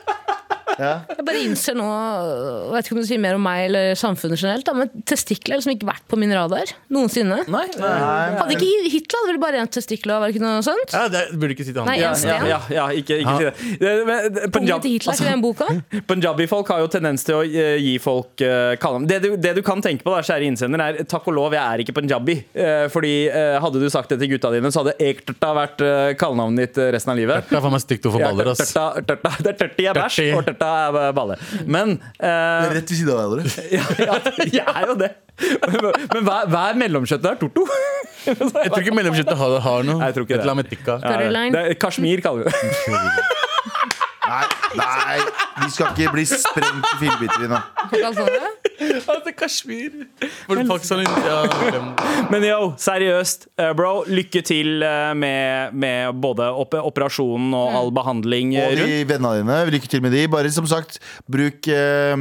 Jeg 0.79 1.25
bare 1.27 1.41
innser 1.45 1.75
nå, 1.77 1.85
jeg 1.87 2.73
vet 2.73 2.87
ikke 2.89 2.95
om 2.97 3.01
du 3.03 3.07
sier 3.09 3.21
mer 3.21 3.37
om 3.37 3.43
meg 3.45 3.65
eller 3.67 3.97
samfunnet 3.99 4.39
generelt, 4.41 4.65
da, 4.67 4.73
men 4.77 4.89
testikler 5.09 5.55
har 5.55 5.61
liksom 5.61 5.73
ikke 5.75 5.89
vært 5.89 6.05
på 6.09 6.19
min 6.19 6.33
radar 6.33 6.71
noensinne. 6.93 7.39
Nei, 7.51 7.65
nei. 7.79 7.91
Hadde 8.39 8.57
ikke 8.57 8.69
Hitler 8.93 9.19
hadde 9.23 9.31
vel 9.33 9.41
bare 9.43 9.61
én 9.63 9.69
testikkel 9.73 10.13
og 10.15 10.23
var 10.23 10.31
det 10.31 10.35
ikke 10.37 10.45
noe 10.45 10.63
sånt? 10.65 10.93
Ja, 10.95 11.05
det 11.13 11.23
burde 11.37 11.55
ikke 11.55 11.67
si 11.67 11.73
til 11.75 11.85
Nei, 11.87 11.97
han. 12.01 12.03
Ja, 12.03 12.13
en 12.13 12.49
ja, 12.49 12.57
ja, 12.57 12.59
ja, 12.77 12.85
ikke, 13.03 13.19
ikke 13.23 13.35
si 13.39 13.77
det. 13.79 13.93
men, 14.09 14.39
Punjab, 14.53 14.87
Hitler, 14.87 15.17
ikke 15.17 15.29
den 15.29 15.43
boka? 15.43 15.69
Punjabi-folk 16.09 16.71
har 16.73 16.83
jo 16.83 16.89
tendens 16.93 17.25
til 17.27 17.37
å 17.39 17.43
eh, 17.45 17.77
gi 17.83 17.93
folk 18.03 18.43
uh, 18.45 18.73
kallenavn. 18.81 19.07
Det, 19.09 19.19
du- 19.23 19.37
det 19.43 19.53
du 19.57 19.61
kan 19.65 19.81
tenke 19.83 20.05
på, 20.05 20.13
da, 20.13 20.21
kjære 20.25 20.47
innsender, 20.49 20.81
er 20.83 21.07
takk 21.09 21.27
og 21.31 21.37
lov, 21.37 21.55
jeg 21.55 21.63
er 21.63 21.83
ikke 21.83 21.95
punjabi. 21.97 22.37
Eh, 22.53 22.85
fordi 22.93 23.13
eh, 23.29 23.57
hadde 23.63 23.81
du 23.81 23.87
sagt 23.93 24.11
det 24.13 24.19
til 24.21 24.33
gutta 24.35 24.51
dine, 24.53 24.71
så 24.73 24.83
hadde 24.83 24.95
Ekterta 25.03 25.51
vært 25.57 25.83
uh, 25.83 26.11
kallenavnet 26.19 26.67
ditt 26.67 26.79
eh, 26.81 26.91
resten 26.95 27.13
av 27.13 27.19
livet. 27.19 27.47
Det 27.49 27.57
er 27.59 27.63
faen 27.65 27.73
meg 27.75 27.83
stygt 27.83 28.07
å 28.09 28.13
få 28.13 28.21
baller, 28.23 28.49
Ja, 28.51 28.55
ass. 28.57 28.73
tørta, 28.73 29.03
tørta, 29.13 29.33
det 29.43 29.51
er 29.53 29.57
tørti 29.63 29.87
jeg 29.87 29.97
bæsj, 29.97 30.21
og 30.37 30.45
tørta 30.49 30.62
er 30.67 30.97
eh, 31.01 31.11
balle. 31.17 31.37
Men 31.65 31.95
Det 31.97 32.29
eh, 32.29 32.67
er 32.69 32.73
Rett 32.77 32.93
ved 32.93 32.99
siden 32.99 33.13
av 33.13 33.35
deg. 33.35 33.49
Dere. 33.49 33.65
ja, 33.77 33.83
ja, 34.07 34.17
jeg 34.59 34.65
er 34.73 34.87
jo 34.91 34.95
det. 34.99 35.11
Men 36.13 36.25
hva, 36.27 36.37
hva 36.49 36.63
er 36.71 36.79
mellomkjøttet 36.83 37.25
der? 37.25 37.39
Torto? 37.41 37.67
Jeg 38.23 38.37
tror 38.39 38.81
ikke 38.83 38.95
mellomkjøttet 38.95 39.37
har, 39.39 39.55
har 39.65 39.87
noe. 39.87 39.99
Nei, 39.99 40.09
jeg 40.11 40.17
tror 40.17 40.27
ikke 40.27 40.35
Et 40.37 40.39
det. 40.39 40.43
eller 40.45 40.55
annet 40.55 40.63
med 40.63 40.75
tikka. 40.77 40.97
Curryline. 41.03 41.53
Det 41.55 41.63
er 41.73 41.79
Kashmir, 41.81 42.23
kaller 42.23 42.47
vi 42.47 42.53
det. 42.53 43.31
Nei, 44.23 44.45
nei, 44.79 45.17
vi 45.59 45.67
skal 45.73 45.91
ikke 45.91 46.13
bli 46.15 46.23
sprengt 46.29 46.87
i 46.93 46.99
fillebiter 47.01 47.51
nå. 47.51 47.59
Folk 49.07 49.23
kaller 49.23 49.23
det 49.23 49.31
det. 49.31 49.35
Kashmir. 49.43 50.67
Pakistan 50.69 51.03
ja, 51.05 51.39
glem. 51.47 51.89
Men 52.31 52.45
yo, 52.47 52.71
seriøst, 52.81 53.47
eh, 53.59 53.73
bro. 53.77 54.03
Lykke 54.09 54.43
til 54.45 54.83
eh, 54.83 55.11
med, 55.17 55.75
med 55.77 56.21
både 56.23 56.49
op 56.49 56.73
operasjonen 56.81 57.53
og 57.57 57.75
all 57.79 57.91
behandling 57.95 58.55
eh, 58.55 58.65
Og 58.65 58.77
rundt. 58.79 58.93
de 58.93 59.03
vennene 59.13 59.35
dine. 59.41 59.59
Lykke 59.77 59.91
til 59.91 60.03
med 60.05 60.15
de. 60.15 60.25
Bare 60.31 60.51
som 60.53 60.67
sagt, 60.69 60.99
bruk 61.31 61.67
eh, 61.69 62.15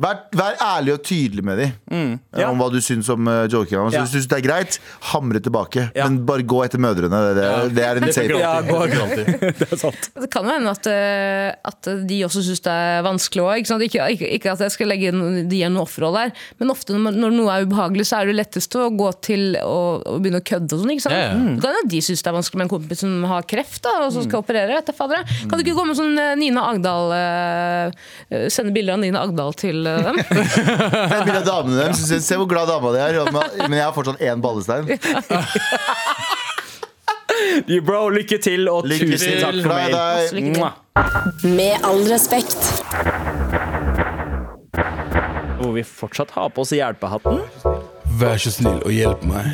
Vær, 0.00 0.20
vær 0.32 0.56
ærlig 0.64 0.94
og 0.96 1.02
tydelig 1.04 1.42
med 1.44 1.58
dem 1.60 1.72
mm, 1.92 2.12
ja. 2.40 2.46
om 2.48 2.60
hva 2.62 2.70
du 2.72 2.78
syns 2.80 3.08
om 3.12 3.26
uh, 3.28 3.42
jokinga. 3.52 3.82
Altså, 3.84 3.98
Ja. 3.98 4.04
Hvis 4.06 4.14
du 4.14 4.18
syns 4.18 4.28
det 4.30 4.38
er 4.38 4.44
greit, 4.46 4.78
hamre 5.10 5.40
tilbake. 5.44 5.86
Ja. 5.96 6.06
Men 6.08 6.22
bare 6.28 6.44
gå 6.48 6.62
etter 6.64 6.80
mødrene. 6.80 7.20
Det, 7.26 7.34
det, 7.36 7.74
det 7.76 7.84
er 7.84 8.00
en 8.00 8.12
safe. 8.16 8.38
Ja, 8.40 8.52
gå- 8.64 8.86
Det 9.60 9.66
er 9.66 9.80
sant. 9.80 10.08
Det 10.16 10.30
kan 10.32 10.48
hende 10.48 10.72
at, 10.72 10.86
eh, 10.88 11.50
at 11.68 11.90
de 12.08 12.20
også 12.26 12.42
syns 12.46 12.62
det 12.64 12.72
er 12.72 13.04
vanskelig 13.04 13.44
òg. 13.44 13.60
Ikke, 13.60 13.76
ikke, 13.90 14.06
ikke, 14.16 14.30
ikke 14.38 14.52
at 14.54 14.64
jeg 14.64 14.74
skal 14.76 14.90
legge 14.92 15.12
de 15.50 15.58
i 15.60 15.62
en 15.68 15.76
offerhold 15.80 16.16
der, 16.16 16.32
men 16.62 16.72
ofte 16.72 16.96
når, 16.96 17.18
når 17.20 17.34
noe 17.36 17.52
er 17.58 17.66
ubehagelig, 17.68 18.06
så 18.08 18.20
er 18.22 18.30
det 18.30 18.38
lettest 18.40 18.74
å 18.80 18.88
gå 18.96 19.10
til 19.26 19.58
å, 19.60 19.76
å 20.00 20.16
begynne 20.22 20.40
å 20.40 20.46
kødde 20.48 20.76
og 20.78 20.82
sånn. 20.84 20.94
ikke 20.96 21.04
sant? 21.06 21.18
Ja, 21.18 21.28
ja. 21.34 21.54
Det 21.58 21.64
kan 21.66 21.76
hende 21.76 21.92
de 21.92 22.00
syns 22.08 22.24
det 22.24 22.30
er 22.32 22.36
vanskelig 22.38 22.62
med 22.62 22.68
en 22.68 22.72
kompis 22.72 23.04
som 23.04 23.18
har 23.34 23.46
kreft 23.50 23.82
da, 23.84 23.96
og 24.06 24.14
som 24.16 24.24
skal 24.24 24.40
operere. 24.44 24.78
Etter, 24.80 24.96
fader. 24.96 25.26
Kan 25.44 25.58
du 25.60 25.64
ikke 25.66 25.76
komme 25.76 25.92
med 25.92 26.00
sånn 26.00 26.16
eh, 26.20 26.32
Nina 26.40 26.64
Agdal 26.70 27.12
eh, 27.16 28.00
eh, 28.30 28.46
Sende 28.52 28.72
bilder 28.76 28.96
av 28.96 29.02
Nina 29.04 29.24
Agdal 29.26 29.52
til 29.60 29.89
dem? 30.06 30.16
Jeg 31.12 31.24
vil 31.26 31.36
av 31.40 31.44
damene 31.46 31.76
deres. 31.82 32.00
Se, 32.08 32.18
se 32.24 32.38
hvor 32.40 32.48
glad 32.50 32.66
dama 32.70 32.92
di 32.94 33.00
er. 33.02 33.18
Men 33.66 33.76
jeg 33.78 33.84
har 33.86 33.94
fortsatt 33.96 34.20
én 34.22 34.40
ballestein. 34.44 34.84
You 37.68 37.80
Bro, 37.86 38.08
lykke 38.14 38.38
til, 38.42 38.68
og 38.68 38.84
Lykke 38.90 39.10
tusen 39.12 39.32
til. 39.32 39.40
takk 39.42 39.60
for 39.62 39.68
Glad 39.68 39.78
i 39.78 39.82
mail. 39.82 39.94
deg. 39.96 40.32
Lykke 40.38 40.52
til. 40.54 40.60
Mwah. 40.60 40.74
Med 41.56 41.74
all 41.88 42.02
respekt. 42.10 42.60
Hvor 45.60 45.72
vi 45.76 45.82
fortsatt 45.84 46.30
har 46.36 46.48
på 46.56 46.64
oss 46.64 46.72
hjelpehatten. 46.76 47.42
Vær 48.20 48.36
så 48.40 48.50
snill 48.52 48.80
og 48.84 48.92
hjelp 48.94 49.22
meg. 49.28 49.44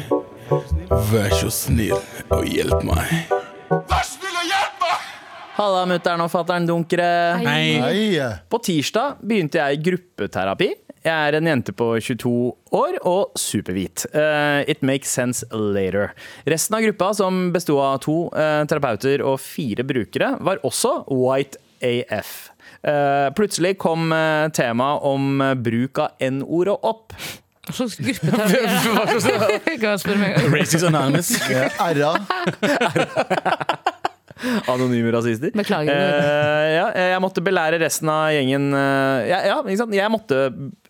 Vær 1.11 1.33
så 1.35 1.51
snill 1.53 1.97
og 2.33 2.47
hjelp 2.47 2.83
meg. 2.87 3.11
Halla, 5.57 5.87
mutter'n 5.89 6.21
og 6.21 6.29
fatter'n 6.29 6.67
dunkere. 6.69 7.05
Hei. 7.41 7.79
Hei. 7.81 8.25
På 8.53 8.59
tirsdag 8.61 9.23
begynte 9.25 9.57
jeg 9.57 9.79
i 9.79 9.81
gruppeterapi. 9.87 10.69
Jeg 11.07 11.15
er 11.31 11.37
en 11.39 11.49
jente 11.49 11.73
på 11.73 11.87
22 12.03 12.33
år 12.77 12.99
og 13.09 13.39
superhvit. 13.41 14.05
Uh, 14.13 14.61
it 14.69 14.83
makes 14.85 15.09
sense 15.09 15.47
later. 15.55 16.13
Resten 16.45 16.77
av 16.77 16.85
gruppa, 16.85 17.09
som 17.17 17.55
besto 17.55 17.79
av 17.81 18.03
to 18.05 18.27
uh, 18.35 18.69
terapeuter 18.69 19.25
og 19.25 19.41
fire 19.41 19.87
brukere, 19.87 20.35
var 20.45 20.61
også 20.67 21.07
white 21.09 21.57
AF. 21.81 22.51
Uh, 22.85 23.33
plutselig 23.39 23.79
kom 23.81 24.13
uh, 24.13 24.53
temaet 24.53 25.09
om 25.09 25.41
eh, 25.41 25.57
bruk 25.57 26.05
av 26.05 26.21
N-ordet 26.21 26.77
opp. 26.85 27.17
Hva 27.67 27.73
slags 27.81 27.97
gruppeterapi? 27.97 28.61
Racist 30.53 30.85
Anonymous. 30.85 31.33
R.A. 31.81 32.13
Anonyme 34.73 35.13
rasister. 35.15 35.53
Beklager. 35.57 35.93
Eh, 35.97 36.71
ja, 36.77 36.87
jeg 37.15 37.23
måtte 37.25 37.45
belære 37.45 37.81
resten 37.81 38.11
av 38.13 38.31
gjengen 38.35 38.69
eh, 38.77 39.29
ja, 39.31 39.41
ja? 39.49 39.61
Jeg 39.97 40.13
måtte 40.13 40.41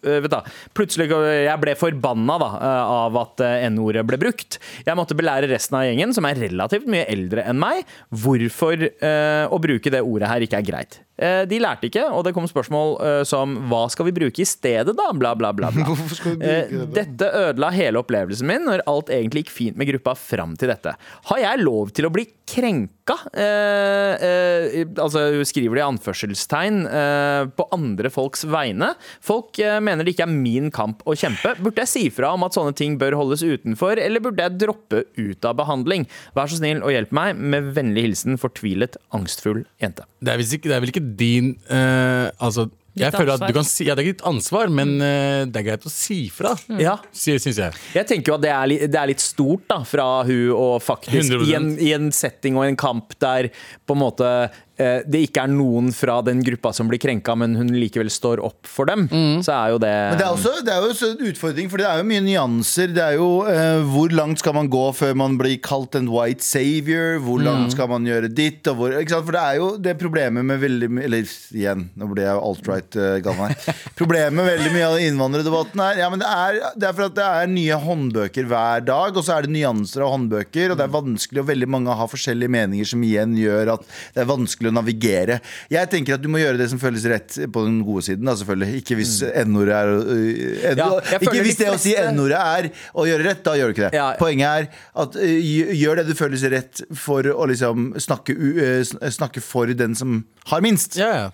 vet 0.06 0.32
da, 0.32 0.42
Plutselig 0.76 1.08
Jeg 1.10 1.62
ble 1.62 1.74
forbanna 1.78 2.38
da, 2.42 2.50
eh, 2.60 2.92
av 3.06 3.18
at 3.20 3.42
eh, 3.44 3.66
N-ordet 3.70 4.04
ble 4.08 4.18
brukt. 4.20 4.58
Jeg 4.86 4.98
måtte 4.98 5.16
belære 5.18 5.50
resten 5.50 5.78
av 5.78 5.86
gjengen, 5.86 6.14
som 6.16 6.26
er 6.28 6.38
relativt 6.46 6.86
mye 6.90 7.06
eldre 7.10 7.46
enn 7.46 7.58
meg, 7.60 7.84
hvorfor 8.14 8.80
uh, 9.00 9.44
å 9.52 9.58
bruke 9.62 9.90
det 9.92 10.02
ordet 10.04 10.30
her 10.30 10.44
ikke 10.44 10.60
er 10.60 10.66
greit. 10.66 10.98
Uh, 11.16 11.44
de 11.48 11.58
lærte 11.62 11.88
ikke, 11.88 12.04
og 12.12 12.26
det 12.26 12.34
kom 12.36 12.46
spørsmål 12.48 12.96
uh, 13.00 13.20
som 13.28 13.56
hva 13.70 13.86
skal 13.92 14.08
vi 14.08 14.14
bruke 14.16 14.42
i 14.42 14.48
stedet, 14.48 14.94
da? 14.96 15.08
Bla, 15.16 15.34
bla, 15.38 15.52
bla. 15.56 15.72
bla. 15.74 15.86
Eh, 16.36 16.68
det? 16.68 16.86
Dette 16.94 17.28
ødela 17.38 17.70
hele 17.74 18.00
opplevelsen 18.00 18.48
min 18.48 18.66
når 18.66 18.82
alt 18.90 19.10
egentlig 19.14 19.44
gikk 19.44 19.52
fint 19.54 19.78
med 19.78 19.88
gruppa 19.88 20.14
fram 20.18 20.54
til 20.58 20.70
dette. 20.70 20.92
Har 21.30 21.40
jeg 21.40 21.62
lov 21.62 21.92
til 21.96 22.08
å 22.08 22.12
bli 22.12 22.26
krenka? 22.46 23.16
Eh, 23.32 24.26
eh, 24.26 24.84
altså 25.02 25.28
skriver 25.46 25.78
de 25.78 25.84
anførselstegn 25.86 26.82
eh, 26.90 27.42
på 27.56 27.68
andre 27.74 28.10
folks 28.12 28.46
vegne. 28.50 28.92
Folk 29.24 29.60
eh, 29.62 29.78
mener 29.96 30.06
det 30.06 30.16
ikke 30.16 30.26
er 30.28 30.34
min 30.36 30.70
kamp 30.74 31.02
å 31.08 31.16
kjempe. 31.18 31.56
Burde 31.62 31.82
jeg 31.84 31.92
si 31.92 32.04
fra 32.14 32.34
om 32.36 32.46
at 32.46 32.56
sånne 32.56 32.76
ting 32.76 32.98
bør 33.00 33.18
holdes 33.18 33.44
utenfor, 33.46 34.00
eller 34.02 34.22
burde 34.24 34.44
jeg 34.44 34.58
droppe 34.62 35.04
ut 35.16 35.48
av 35.48 35.58
behandling? 35.60 36.06
Vær 36.36 36.52
så 36.52 36.60
snill 36.60 36.84
og 36.84 36.92
hjelp 36.92 37.14
meg. 37.16 37.36
Med 37.36 37.72
vennlig 37.76 38.10
hilsen 38.10 38.40
fortvilet, 38.40 39.00
angstfull 39.16 39.64
jente. 39.82 40.06
Det 40.20 40.34
er, 40.34 40.42
ikke, 40.44 40.68
det 40.68 40.76
er 40.76 40.82
vel 40.84 40.92
ikke 40.92 41.06
din 41.18 41.54
uh, 41.70 42.28
Altså, 42.42 42.66
jeg 42.96 43.12
føler 43.12 43.34
at 43.34 43.42
du 43.44 43.52
kan 43.52 43.66
si 43.68 43.84
Ja, 43.84 43.94
det 43.94 44.02
er 44.02 44.08
ikke 44.08 44.16
ditt 44.16 44.26
ansvar, 44.28 44.70
men 44.72 44.94
uh, 45.02 45.44
det 45.48 45.60
er 45.60 45.66
greit 45.68 45.86
å 45.88 45.92
si 45.92 46.26
fra, 46.32 46.54
Ja, 46.80 46.96
syns 47.12 47.46
jeg. 47.46 47.76
Jeg 47.96 48.08
tenker 48.08 48.32
jo 48.32 48.38
at 48.38 48.44
det 48.44 48.52
er, 48.52 48.70
litt, 48.72 48.86
det 48.92 49.00
er 49.00 49.10
litt 49.12 49.24
stort 49.24 49.66
da, 49.70 49.80
fra 49.86 50.08
hun 50.26 50.54
og 50.56 50.76
faktisk 50.84 51.36
i 51.44 51.56
en, 51.58 51.72
i 51.82 51.92
en 51.96 52.08
setting 52.14 52.56
og 52.58 52.66
en 52.66 52.78
kamp 52.80 53.16
der 53.22 53.50
på 53.86 53.96
en 53.96 54.02
måte 54.02 54.30
det 54.76 55.22
ikke 55.26 55.46
er 55.46 55.52
noen 55.52 55.88
fra 55.94 56.18
den 56.24 56.42
gruppa 56.44 56.72
som 56.76 56.88
blir 56.90 57.00
krenka, 57.00 57.34
men 57.38 57.54
hun 57.56 57.70
likevel 57.76 58.10
står 58.12 58.42
opp 58.44 58.68
for 58.68 58.88
dem, 58.88 59.06
så 59.44 59.54
er 59.54 59.72
jo 59.72 59.78
det 59.82 59.92
Men 60.12 60.18
det 60.20 60.26
er, 60.26 60.32
også, 60.34 60.52
det 60.66 60.72
er 60.72 60.82
jo 60.82 60.90
også 60.92 61.10
en 61.14 61.24
utfordring, 61.30 61.70
for 61.72 61.80
det 61.80 61.86
er 61.88 62.00
jo 62.00 62.06
mye 62.10 62.24
nyanser. 62.26 62.92
Det 62.96 63.02
er 63.02 63.16
jo 63.16 63.28
uh, 63.46 63.86
Hvor 63.88 64.12
langt 64.14 64.42
skal 64.42 64.56
man 64.56 64.68
gå 64.72 64.84
før 64.96 65.14
man 65.18 65.36
blir 65.40 65.56
kalt 65.64 65.96
en 65.98 66.10
white 66.12 66.44
savior? 66.44 67.16
Hvor 67.24 67.40
langt 67.42 67.72
skal 67.74 67.88
man 67.90 68.06
gjøre 68.08 68.30
ditt? 68.32 68.60
Og 68.70 68.78
hvor, 68.78 68.96
ikke 69.00 69.14
sant? 69.14 69.26
For 69.28 69.36
det 69.36 69.44
er 69.44 69.58
jo 69.60 69.70
det 69.86 69.96
problemet 70.00 70.46
med 70.46 70.60
veldig 70.62 70.90
mye 70.92 71.06
Eller 71.08 71.32
igjen, 71.56 71.86
nå 71.96 72.10
ble 72.12 72.26
jeg 72.26 72.36
jo 72.36 72.44
alt-right 72.50 72.98
uh, 73.00 73.08
gammel 73.24 73.52
her. 73.54 73.80
Problemet 73.98 74.36
med 74.36 74.50
veldig 74.50 74.74
mye 74.74 74.90
av 74.90 75.00
innvandrerdebatten 75.06 75.84
er 75.86 76.02
Ja, 76.02 76.10
men 76.12 76.22
det 76.22 76.30
er, 76.30 76.60
det 76.76 76.90
er 76.90 76.96
for 76.98 77.08
at 77.08 77.16
det 77.16 77.26
er 77.26 77.52
nye 77.52 77.80
håndbøker 77.86 78.50
hver 78.50 78.84
dag, 78.86 79.16
og 79.16 79.24
så 79.26 79.36
er 79.36 79.46
det 79.46 79.54
nyanser 79.56 80.04
av 80.04 80.12
håndbøker, 80.14 80.72
og 80.72 80.80
det 80.80 80.86
er 80.86 80.94
vanskelig, 80.94 81.42
og 81.42 81.50
veldig 81.50 81.70
mange 81.72 81.96
har 81.96 82.10
forskjellige 82.10 82.52
meninger 82.52 82.88
som 82.92 83.04
igjen 83.06 83.36
gjør 83.38 83.76
at 83.76 83.86
det 84.14 84.22
er 84.24 84.28
vanskelig 84.28 84.65
å 84.70 84.74
navigere. 84.74 85.38
Jeg 85.72 85.90
tenker 85.92 86.16
at 86.18 86.22
du 86.24 86.28
må 86.32 86.40
gjøre 86.42 86.58
det 86.60 86.68
som 86.72 86.80
føles 86.82 87.04
rett 87.10 87.38
på 87.52 87.64
den 87.66 87.78
gode 87.86 88.04
siden, 88.08 88.24
da, 88.28 88.34
selvfølgelig. 88.40 88.80
Ikke 88.82 88.98
hvis 89.00 89.14
N-ordet 89.46 89.76
er 89.78 89.92
øh, 89.94 90.66
N- 90.72 90.82
Ja, 90.82 90.90
Ikke 91.20 91.42
hvis 91.46 91.60
det 91.60 91.70
å 91.72 91.78
si 91.80 91.94
N-ordet 92.00 92.40
er 92.40 92.70
å 92.94 93.06
gjøre 93.08 93.28
rett, 93.30 93.42
da 93.46 93.56
gjør 93.60 93.72
du 93.72 93.76
ikke 93.76 93.88
det. 93.90 93.98
Ja. 94.00 94.08
Poenget 94.20 94.46
er 94.50 94.68
at 95.06 95.16
øh, 95.16 95.50
gjør 95.80 96.02
det 96.02 96.06
du 96.10 96.14
føles 96.18 96.46
rett 96.52 96.84
for 96.96 97.26
å 97.32 97.48
liksom 97.50 97.92
snakke, 98.02 98.36
øh, 98.36 98.78
sn- 98.86 99.02
snakke 99.20 99.42
for 99.44 99.66
den 99.72 99.94
som 99.98 100.22
har 100.52 100.62
minst. 100.64 100.96
Ja, 101.00 101.10
ja. 101.26 101.28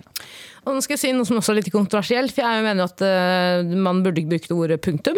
Og 0.63 0.77
nå 0.77 0.79
skal 0.79 0.93
jeg 0.95 1.01
si 1.01 1.09
noe 1.11 1.27
som 1.27 1.35
også 1.41 1.51
er 1.51 1.57
litt 1.57 1.73
kontroversielt, 1.73 2.31
for 2.31 2.45
jeg 2.47 2.61
mener 2.63 2.85
at 2.87 3.01
uh, 3.03 3.67
man 3.83 3.97
burde 4.05 4.21
ikke 4.21 4.29
bruke 4.31 4.47
det 4.47 4.55
ordet 4.55 4.77
punktum. 4.85 5.17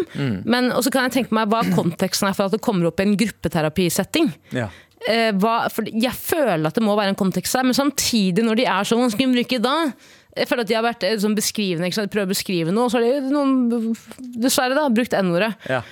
Men 0.49 0.71
også 0.73 0.89
kan 0.89 1.05
jeg 1.05 1.13
tenke 1.19 1.35
meg 1.37 1.51
hva 1.53 1.59
konteksten 1.75 2.31
er 2.31 2.33
for 2.33 2.49
at 2.49 2.55
det 2.55 2.63
kommer 2.65 2.89
opp 2.89 2.97
i 3.03 3.05
en 3.05 3.13
gruppeterapisetting. 3.19 4.31
Ja. 4.57 4.71
Eh, 5.07 5.31
hva, 5.37 5.69
for 5.69 5.85
jeg 5.85 6.13
føler 6.17 6.65
at 6.67 6.73
det 6.79 6.83
må 6.83 6.95
være 6.97 7.13
en 7.13 7.19
kontekst 7.19 7.53
her, 7.57 7.63
men 7.67 7.77
samtidig 7.77 8.41
når 8.45 8.55
de 8.61 8.65
er 8.65 8.87
sånn, 8.89 9.03
vanskelig 9.03 9.19
skal 9.19 9.33
vi 9.33 9.37
bruke 9.43 9.61
da? 9.61 9.75
Jeg 10.35 10.49
føler 10.49 10.65
at 10.65 10.67
de 10.71 10.75
har 10.75 10.83
vært 10.83 11.03
eh, 11.07 11.17
sånn 11.21 11.35
beskrivende, 11.37 11.87
ikke 11.91 11.99
sant? 12.01 12.11
prøver 12.11 12.27
å 12.27 12.33
beskrive 12.33 12.73
noe, 12.73 12.87
og 12.87 12.91
så 12.91 12.99
har 12.99 13.21
de 13.21 13.29
noen, 13.29 13.93
dessverre 14.41 14.75
da, 14.75 14.87
brukt 14.89 15.13
n-ordet. 15.13 15.53
Ja. 15.69 15.83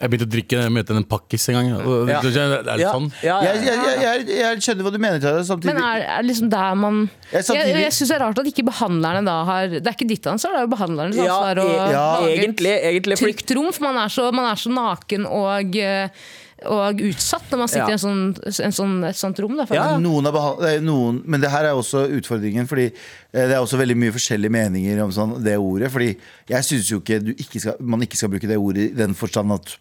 Jeg 0.00 0.08
begynte 0.08 0.24
å 0.24 0.32
drikke 0.32 0.60
jeg 0.64 0.72
møtte 0.72 0.94
en 0.96 1.04
pakkis 1.04 1.42
en 1.52 1.56
gang. 1.58 1.66
Og 1.84 2.08
Ja. 2.08 2.20
det- 2.22 2.34
Er 2.34 2.62
det 2.64 2.80
Ja. 2.80 2.92
sånn? 2.92 3.12
Ja, 3.22 3.42
ja, 3.44 3.52
Jeg, 3.52 3.64
jeg, 3.66 3.76
jeg, 3.84 4.00
jeg, 4.00 4.38
jeg 4.38 4.56
skjønner 4.64 4.82
hva 4.86 4.92
du 4.92 4.98
mener, 4.98 5.18
Tara, 5.20 5.42
samtidig. 5.44 5.74
Men 5.74 5.82
er, 5.84 6.00
er 6.08 6.22
det 6.22 6.28
liksom 6.30 6.48
der 6.50 6.74
man 6.74 7.10
Jeg 7.30 7.44
samtidig- 7.44 7.82
jeg 7.84 7.92
syns 7.92 8.08
det 8.08 8.16
er 8.16 8.24
rart 8.24 8.38
at 8.38 8.46
ikke 8.46 8.64
behandlerne 8.64 9.24
da 9.26 9.44
har 9.44 9.68
Det 9.68 9.86
er 9.86 9.92
ikke 9.92 10.08
ditt 10.08 10.22
ansvar, 10.26 10.52
det 10.52 10.56
er 10.56 10.66
jo 10.66 10.72
behandlernes 10.76 11.16
Ja, 11.16 11.36
ansvar 11.36 11.54
å 11.60 11.68
ja. 11.68 12.20
lage 12.20 12.96
et 12.96 13.18
trygt 13.20 13.54
rom, 13.54 13.72
for 13.72 13.82
man 13.92 13.96
er 13.98 14.08
så, 14.08 14.32
man 14.32 14.46
er 14.50 14.56
så 14.56 14.70
naken 14.72 15.26
og, 15.26 15.76
eh, 15.76 16.08
og 16.68 17.00
utsatt 17.10 17.50
når 17.50 17.58
man 17.62 17.68
sitter 17.68 17.88
Ja. 17.88 17.94
i 17.94 17.96
en 17.96 18.02
sånn, 18.02 18.22
en 18.66 18.72
sånn, 18.76 18.94
et 19.08 19.16
sånt 19.16 19.38
rom. 19.40 19.56
Da, 19.56 19.66
Ja. 19.74 19.98
Noen 19.98 20.26
men 21.24 21.40
det 21.40 21.50
her 21.50 21.64
er 21.64 21.72
også 21.78 22.06
utfordringen, 22.18 22.66
fordi 22.68 22.86
eh, 22.90 23.46
det 23.46 23.52
er 23.54 23.60
også 23.60 23.78
veldig 23.80 23.96
mye 23.96 24.12
forskjellige 24.12 24.50
meninger 24.50 25.02
om 25.04 25.10
sånn, 25.10 25.42
det 25.42 25.56
ordet. 25.58 25.90
Fordi 25.90 26.16
jeg 26.48 26.64
syns 26.64 26.90
jo 26.90 27.00
ikke, 27.00 27.20
du 27.24 27.32
ikke 27.34 27.60
skal, 27.60 27.76
man 27.80 28.00
ikke 28.02 28.16
skal 28.16 28.28
bruke 28.32 28.48
det 28.48 28.58
ordet 28.58 28.90
i 28.90 28.94
den 28.94 29.14
forstand 29.14 29.52
at 29.52 29.76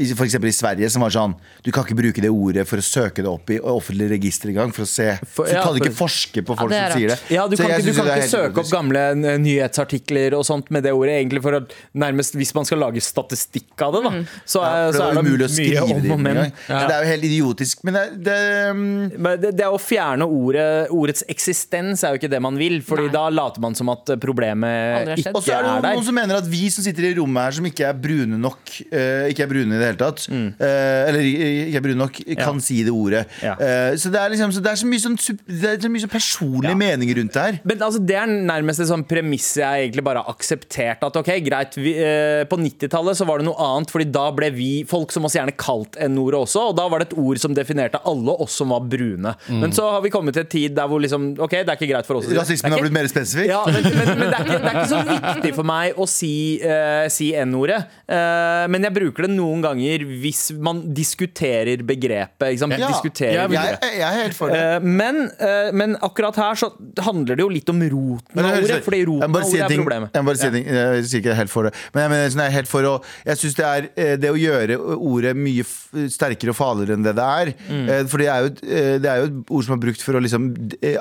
eksempel 0.00 0.48
i 0.50 0.54
Sverige 0.54 0.90
som 0.92 1.02
var 1.04 1.12
sånn 1.14 1.34
Du 1.64 1.70
kan 1.74 1.84
ikke 1.84 1.96
bruke 1.98 2.22
det 2.24 2.30
ordet 2.32 2.66
for 2.68 2.80
å 2.80 2.84
søke 2.84 3.22
det 3.24 3.30
opp 3.30 3.50
i 3.52 3.58
offentlig 3.60 4.08
register 4.14 4.50
engang. 4.52 4.72
For 4.74 4.86
å 4.86 4.88
se 4.88 5.08
For- 5.26 5.46
Så 5.46 5.52
du 5.52 5.56
ja, 5.56 5.62
kan 5.64 5.78
ikke 5.80 5.94
forske 5.96 6.44
på 6.46 6.56
folk 6.58 6.70
det 6.72 6.78
er 6.80 6.90
som 6.94 7.00
sier 7.00 7.12
det. 7.12 7.18
Ja, 7.34 7.46
du 7.48 7.56
Så 7.56 7.62
kan 7.64 7.74
ikke, 7.74 7.86
du 7.86 7.98
kan 7.98 8.10
ikke 8.14 8.30
søke 8.30 8.62
opp 8.64 8.70
gamle 8.72 9.04
eh, 9.12 9.38
nyhetsartikler 9.42 10.36
og 10.38 10.44
sånt 10.48 10.70
med 10.70 10.84
det 10.86 10.92
ordet, 10.96 11.18
egentlig 11.20 11.42
for 11.44 11.58
å 11.58 11.62
nærmest 11.94 12.36
Hvis 12.40 12.54
man 12.56 12.64
skal 12.68 12.80
lage 12.80 13.02
statistikk 13.04 13.74
av 13.84 13.94
det, 13.96 14.02
da, 14.06 14.12
så, 14.44 14.62
Ja, 14.62 14.70
er, 14.88 14.92
så 14.96 15.06
er 15.08 15.18
det 15.18 15.24
mye 15.26 15.80
å 15.80 15.84
om 15.90 16.12
og 16.14 16.20
men. 16.20 16.40
Ja. 16.68 16.86
Det 16.86 16.94
er 16.94 17.04
jo 17.04 17.10
helt 17.10 17.24
idiotisk. 17.30 17.84
Men 17.84 17.94
det, 17.98 18.04
det 18.28 18.38
mm, 18.76 19.18
Men 19.18 19.40
det, 19.40 19.52
det 19.58 19.66
er 19.66 19.74
å 19.74 19.80
fjerne 19.80 20.26
ordet, 20.26 20.68
ordets 20.94 21.24
eksistens 21.28 22.04
er 22.04 22.14
jo 22.14 22.20
ikke 22.20 22.30
det 22.32 22.40
man 22.42 22.58
vil, 22.60 22.80
Fordi 22.86 23.10
da 23.12 23.28
later 23.32 23.62
man 23.62 23.76
som 23.78 23.90
at 23.92 24.14
problemet 24.20 25.14
ikke 25.18 25.30
er 25.30 25.32
der. 25.32 25.36
Og 25.36 25.44
så 25.44 25.56
er 25.56 25.66
det 25.66 25.94
noen 25.94 26.06
som 26.06 26.16
mener 26.16 26.40
at 26.40 26.48
vi 26.50 26.64
som 26.72 26.84
sitter 26.84 27.10
i 27.10 27.14
rommet 27.18 27.48
her, 27.48 27.56
som 27.58 27.68
ikke 27.70 27.88
er 27.90 27.98
brune 28.06 28.38
nok, 28.40 28.74
eh, 28.90 29.30
ikke 29.32 29.44
er 29.46 29.50
brune 29.50 29.76
i 29.76 29.80
det 29.82 29.89
hele 29.90 30.00
tatt, 30.00 30.26
Mm. 30.30 30.54
eh, 30.60 31.08
eller 31.08 31.20
i- 31.20 31.66
ikke 31.70 31.76
er 31.76 31.84
brune 31.86 32.00
nok, 32.00 32.20
kan 32.38 32.60
si 32.60 32.82
det 32.84 32.92
ordet. 32.92 33.26
Ja. 33.42 33.54
Eh, 33.58 33.94
så 34.00 34.10
det 34.12 34.20
er 34.20 34.30
liksom 34.30 34.52
så 34.54 34.62
det 34.62 34.70
er 34.72 34.78
så 34.80 34.86
mye 34.86 35.02
sånn, 35.02 35.16
det 35.46 35.68
er 35.74 35.78
så 35.78 35.90
mye 35.90 36.02
sånn 36.04 36.14
personlige 36.14 36.76
meninger 36.76 37.16
rundt 37.20 37.32
det 37.32 37.42
her. 37.42 37.60
Men 37.64 37.78
altså, 37.78 38.00
Det 38.10 38.16
er 38.16 38.26
nærmest 38.26 38.80
et 38.80 38.88
sånn 38.88 39.04
premiss 39.06 39.54
jeg 39.56 39.90
egentlig 39.92 40.02
bare 40.04 40.22
har 40.24 40.32
akseptert. 40.34 41.02
At 41.02 41.16
ok, 41.16 41.30
greit, 41.44 41.74
vi, 41.76 41.94
eh, 41.98 42.44
På 42.50 42.56
90-tallet 42.58 43.14
så 43.16 43.26
var 43.26 43.38
det 43.38 43.46
noe 43.46 43.56
annet, 43.58 43.90
Fordi 43.90 44.10
da 44.10 44.30
ble 44.32 44.50
vi 44.50 44.84
folk 44.84 45.12
som 45.12 45.24
oss 45.24 45.34
gjerne 45.34 45.52
kalt 45.56 45.96
N-ordet 46.00 46.40
også. 46.40 46.70
Og 46.70 46.76
da 46.76 46.88
var 46.88 46.98
det 47.00 47.12
et 47.12 47.18
ord 47.18 47.38
som 47.38 47.54
definerte 47.54 48.00
alle 48.04 48.34
oss 48.40 48.52
som 48.52 48.68
var 48.70 48.80
brune. 48.80 49.34
Men 49.48 49.70
så 49.72 49.90
har 49.90 50.00
vi 50.02 50.10
kommet 50.10 50.32
til 50.34 50.40
en 50.42 50.46
tid 50.46 50.74
der 50.74 50.86
hvor 50.88 51.00
liksom 51.00 51.38
Ok, 51.38 51.50
det 51.50 51.68
er 51.68 51.76
ikke 51.76 51.90
greit 51.90 52.06
for 52.06 52.16
oss. 52.16 52.26
Rasismen 52.26 52.72
har 52.72 52.80
blitt 52.80 52.92
mer 52.92 53.06
spesifikk. 53.10 53.46
Ja, 53.48 53.64
men, 53.66 53.82
men, 53.82 54.18
men 54.18 54.30
det, 54.30 54.38
er 54.38 54.44
ikke, 54.44 54.60
det 54.60 54.70
er 54.70 54.76
ikke 54.80 54.92
så 54.92 55.02
viktig 55.06 55.54
for 55.54 55.64
meg 55.64 55.94
å 55.96 56.08
si, 56.08 56.60
eh, 56.62 57.08
si 57.08 57.32
N-ordet. 57.34 57.84
Eh, 58.08 58.66
men 58.68 58.82
jeg 58.82 58.94
bruker 58.94 59.26
det 59.26 59.30
noen 59.36 59.62
ganger 59.62 59.79
hvis 60.22 60.42
man 60.62 60.82
diskuterer 60.94 61.82
begrepet. 61.86 62.58
Ja, 62.60 62.88
Diskuterer 62.90 63.32
jeg, 63.34 63.50
begrepet. 63.52 63.84
jeg, 63.86 63.98
jeg 64.00 64.06
er 64.08 64.16
helt 64.22 64.36
for 64.38 64.52
det. 64.52 64.60
Eh, 64.60 64.80
men, 64.84 65.20
eh, 65.40 65.70
men 65.76 65.96
akkurat 66.06 66.36
her 66.40 66.54
så 66.60 66.70
handler 67.06 67.36
det 67.38 67.44
jo 67.44 67.48
litt 67.52 67.68
om 67.72 67.80
roten 67.82 68.40
av 68.44 68.50
ordet. 68.60 68.80
Fordi 68.86 69.00
roten 69.08 69.26
av 69.28 69.36
ordet 69.40 69.60
er 69.64 69.76
problemet. 69.76 70.10
Jeg 70.14 70.22
må 70.24 70.30
bare 70.30 70.40
si 70.42 70.46
en 70.50 70.56
ting 70.58 70.66
Jeg 70.70 71.04
sier 71.10 71.22
ikke 71.24 71.36
helt 71.40 71.50
for 71.52 71.68
det. 71.68 71.74
Men 71.94 72.02
jeg, 72.06 72.10
mener, 72.14 72.30
sånn, 72.34 72.42
jeg 72.44 72.52
er 72.52 72.56
helt 72.60 72.70
for 72.70 72.82
å 72.90 72.94
Jeg 73.26 73.40
synes 73.42 73.58
det 73.60 73.66
er 73.70 73.88
eh, 73.96 74.14
det 74.20 74.30
å 74.32 74.38
gjøre 74.40 74.78
ordet 74.96 75.34
mye 75.36 75.64
sterkere 76.10 76.52
og 76.54 76.58
farligere 76.60 76.96
enn 76.98 77.06
det 77.06 77.16
det 77.18 77.28
er. 77.42 77.52
Mm. 77.70 78.08
For 78.10 78.22
det 78.22 78.28
er, 78.30 78.40
jo, 78.46 78.52
et- 78.54 79.02
det 79.02 79.08
er 79.10 79.22
jo 79.24 79.28
et 79.30 79.50
ord 79.50 79.64
som 79.66 79.74
er 79.76 79.82
brukt 79.82 80.02
for 80.04 80.14
å 80.18 80.22
liksom 80.22 80.50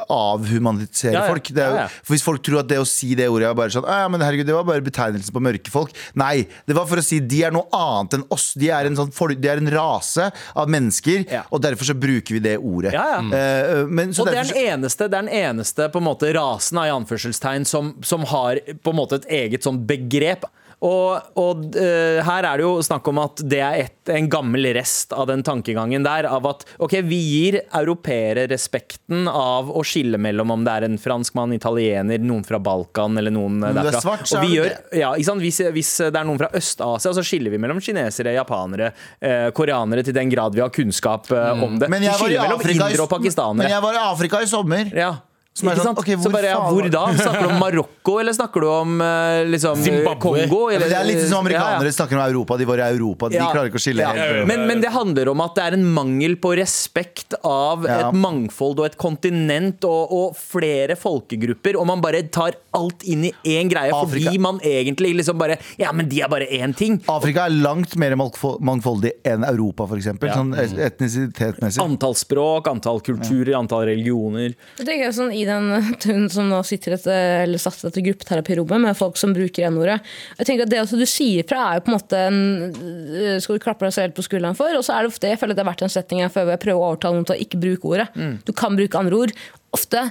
avhumanisere 0.09 1.13
Ja, 1.13 1.23
ja. 1.25 1.27
folk. 1.33 1.49
Jo. 1.53 1.87
For 2.03 2.13
Hvis 2.15 2.25
folk 2.25 2.43
tror 2.45 2.61
at 2.63 2.69
det 2.71 2.79
å 2.81 2.87
si 2.87 3.13
det 3.17 3.27
ordet 3.31 3.49
er 3.49 3.57
bare 3.57 3.73
sånn 3.73 3.87
«Ah, 3.87 4.03
ja, 4.05 4.09
men 4.11 4.21
herregud, 4.23 4.47
Det 4.49 4.55
var 4.55 4.65
bare 4.67 4.81
betegnelsen 4.85 5.33
på 5.35 5.41
mørke 5.43 5.69
folk. 5.73 5.93
Nei, 6.19 6.47
det 6.67 6.75
var 6.77 6.87
for 6.89 6.97
å 7.01 7.03
si 7.05 7.19
de 7.19 7.43
er 7.45 7.51
noe 7.55 7.67
annet 7.75 8.17
enn 8.19 8.25
oss. 8.33 8.53
De 8.59 8.69
er 8.75 8.89
en, 8.89 8.97
sånn, 8.99 9.11
de 9.39 9.49
er 9.51 9.61
en 9.61 9.71
rase 9.73 10.29
av 10.55 10.69
mennesker, 10.71 11.25
Ja. 11.31 11.43
og 11.51 11.61
derfor 11.63 11.89
så 11.89 11.95
bruker 11.97 12.37
vi 12.37 12.39
det 12.43 12.57
ordet. 12.57 12.93
Ja. 12.93 13.19
Eh, 13.19 13.85
men, 13.87 14.13
så 14.13 14.23
Og 14.25 14.31
det 14.31 14.37
er 14.41 14.51
den 14.53 14.63
eneste, 14.75 15.07
det 15.09 15.17
er 15.17 15.27
den 15.27 15.33
eneste 15.33 15.89
på 15.89 16.01
en 16.01 16.07
måte, 16.09 16.31
rasen 16.35 16.77
av 16.81 16.89
i 16.89 16.93
anførselstegn 16.95 17.65
som, 17.65 17.95
som 18.03 18.25
har 18.29 18.59
på 18.83 18.93
en 18.93 18.99
måte 18.99 19.21
et 19.21 19.29
eget 19.43 19.65
sånn 19.65 19.85
begrep. 19.89 20.45
Og, 20.85 21.35
og 21.39 21.63
uh, 21.75 22.19
her 22.23 22.45
er 22.47 22.59
det 22.59 22.63
jo 22.63 22.79
snakk 22.85 23.07
om 23.11 23.19
at 23.19 23.41
det 23.51 23.59
er 23.59 23.81
et, 23.83 24.11
en 24.15 24.29
gammel 24.31 24.69
rest 24.77 25.11
av 25.15 25.27
den 25.27 25.43
tankegangen 25.45 26.05
der. 26.07 26.27
Av 26.29 26.45
at 26.47 26.63
ok, 26.79 26.99
vi 27.07 27.19
gir 27.19 27.59
europeere 27.65 28.45
respekten 28.51 29.27
av 29.27 29.71
å 29.71 29.83
skille 29.87 30.19
mellom 30.21 30.53
om 30.55 30.63
det 30.65 30.77
er 30.77 30.87
en 30.87 30.97
franskmann, 31.01 31.53
italiener, 31.55 32.23
noen 32.23 32.45
fra 32.47 32.61
Balkan 32.63 33.19
eller 33.19 33.35
noen 33.35 33.59
derfra. 33.65 33.85
Det 33.89 33.99
er 33.99 34.05
svart, 34.07 34.25
så 34.29 34.43
vi 34.43 34.53
er 34.53 34.59
gjør, 34.59 34.75
ja, 35.01 35.13
ikke 35.15 35.29
sant? 35.31 35.43
Hvis, 35.43 35.61
hvis 35.75 35.93
det 36.07 36.13
er 36.13 36.27
noen 36.27 36.39
fra 36.41 36.51
Øst-Asia, 36.55 37.13
så 37.17 37.25
skiller 37.25 37.53
vi 37.53 37.61
mellom 37.61 37.81
kinesere, 37.83 38.35
japanere, 38.37 38.93
uh, 39.23 39.49
koreanere 39.55 40.05
til 40.07 40.15
den 40.15 40.31
grad 40.31 40.55
vi 40.55 40.63
har 40.63 40.71
kunnskap 40.73 41.27
eh, 41.35 41.63
om 41.63 41.77
det. 41.79 41.89
Men 41.91 42.03
Vi 42.03 42.07
jeg 42.07 42.15
var 42.15 42.19
i 42.19 42.35
skiller 42.35 42.47
mellom 42.47 42.69
indere 42.75 43.03
og 43.03 43.11
pakistanere. 43.11 43.65
Men 43.65 43.73
jeg 43.75 43.83
var 43.83 43.97
i 43.97 44.05
Afrika 44.05 44.41
i 44.43 44.47
sommer. 44.49 44.91
Ja. 44.95 45.11
Som 45.59 45.69
er 45.71 45.79
sånn, 45.81 45.97
okay, 45.99 46.15
hvor, 46.15 46.29
så 46.29 46.31
bare, 46.33 46.49
ja, 46.53 46.59
hvor 46.71 46.89
da? 46.93 47.03
Snakker 47.19 47.45
du 47.45 47.49
om 47.53 47.59
Marokko, 47.59 48.13
eller 48.21 48.35
snakker 48.37 48.63
du 48.63 48.67
om 48.71 49.01
eh, 49.03 49.43
liksom, 49.51 49.83
Kongo? 50.19 50.61
Eller, 50.71 50.85
ja, 50.87 50.89
det 50.93 50.97
er 51.01 51.07
litt 51.09 51.23
som 51.27 51.41
amerikanere 51.43 51.83
Ja, 51.83 51.91
ja. 51.91 51.95
snakker 51.99 52.17
om 52.19 52.23
Europa. 52.25 52.57
De 52.61 52.67
var 52.69 52.77
i 52.81 52.85
Europa. 52.87 53.29
De 53.29 53.35
Ja. 53.39 53.49
klarer 53.51 53.69
ikke 53.71 53.79
å 53.81 53.83
skille. 53.83 54.45
Men, 54.47 54.65
men 54.69 54.81
det 54.83 54.91
handler 54.95 55.29
om 55.33 55.41
at 55.45 55.55
det 55.59 55.63
er 55.67 55.77
en 55.79 55.85
mangel 55.93 56.35
på 56.41 56.53
respekt 56.59 57.35
av 57.43 57.85
Ja. 57.87 57.99
et 58.09 58.15
mangfold 58.15 58.79
og 58.79 58.85
et 58.89 58.97
kontinent 59.01 59.83
og, 59.87 60.11
og 60.15 60.35
flere 60.39 60.95
folkegrupper, 60.99 61.75
og 61.79 61.87
man 61.89 62.01
bare 62.01 62.23
tar 62.31 62.55
alt 62.77 63.03
inn 63.03 63.25
i 63.29 63.33
én 63.43 63.69
greie 63.71 63.91
Afrika. 63.93 64.29
fordi 64.31 64.39
man 64.39 64.59
egentlig 64.63 65.13
liksom 65.19 65.37
bare 65.39 65.57
Ja, 65.79 65.91
men 65.91 66.07
de 66.09 66.21
er 66.21 66.27
bare 66.31 66.47
én 66.47 66.75
ting. 66.75 66.99
Afrika 67.09 67.45
er 67.47 67.55
langt 67.55 67.95
mer 67.99 68.15
mangfoldig 68.15 69.11
enn 69.27 69.43
Europa, 69.47 69.85
f.eks. 69.89 70.05
Ja. 70.21 70.33
Sånn 70.35 70.53
et- 70.57 70.77
etnisitetsmessig. 70.89 71.81
Antall 71.83 72.15
språk, 72.15 72.67
antall 72.71 73.01
kulturer, 73.05 73.55
antall 73.57 73.85
religioner. 73.89 74.53
Jeg 74.77 74.85
tenker 74.87 75.11
sånn, 75.15 75.33
I 75.33 75.45
den 75.49 75.67
hun 76.13 76.29
som 76.31 76.47
nå 76.51 76.61
sitter 76.67 76.95
etter, 76.95 77.43
eller 77.43 77.61
satt 77.61 77.83
etter 77.89 78.05
gruppeterapirommet 78.05 78.83
med 78.87 78.97
folk 78.99 79.19
som 79.19 79.33
bruker 79.35 79.67
N-ordet 79.69 79.99
Jeg 80.37 80.47
tenker 80.47 80.65
at 80.67 80.73
Det 80.73 80.81
også 80.83 80.99
du 80.99 81.05
sier 81.09 81.47
fra, 81.49 81.65
er 81.69 81.79
jo 81.79 81.85
på 81.87 81.93
en 81.93 81.97
måte 81.97 82.23
en, 82.29 82.39
øh, 82.69 83.35
skal 83.43 83.59
du 83.59 83.65
klappe 83.65 83.87
deg 83.87 83.95
selv 83.95 84.17
på 84.17 84.25
skulderen 84.25 84.57
for. 84.57 84.73
Og 84.77 84.85
så 84.85 84.95
er 84.95 85.05
det 85.05 85.13
ofte, 85.13 85.29
jeg 85.31 85.41
føler 85.41 85.55
at 85.55 85.59
det 85.59 85.65
har 85.65 85.71
vært 85.73 85.85
en 85.87 85.93
setting 85.93 86.23
jeg 86.23 86.33
hvor 86.33 86.53
jeg 86.53 86.63
prøver 86.63 86.79
å 86.79 86.89
overtale 86.93 87.19
noen 87.19 87.29
til 87.29 87.37
å 87.37 87.43
ikke 87.45 87.61
bruke 87.61 87.93
ordet. 87.93 88.09
Du 88.47 88.51
kan 88.55 88.77
bruke 88.79 88.99
andre 88.99 89.21
ord. 89.25 89.37
Ofte 89.75 90.09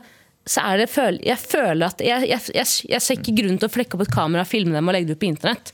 så 0.49 0.63
er 0.65 0.81
det 0.81 0.89
Jeg 1.27 1.37
føler 1.43 1.87
at 1.91 2.01
jeg, 2.01 2.29
jeg, 2.31 2.41
jeg, 2.57 2.67
jeg 2.89 3.05
ser 3.05 3.19
ikke 3.19 3.35
grunn 3.37 3.59
til 3.61 3.69
å 3.69 3.73
flekke 3.73 3.99
opp 3.99 4.07
et 4.07 4.15
kamera, 4.15 4.47
filme 4.49 4.73
dem 4.73 4.89
og 4.89 4.97
legge 4.97 5.11
det 5.11 5.19
ut 5.19 5.21
på 5.21 5.29
internett. 5.29 5.73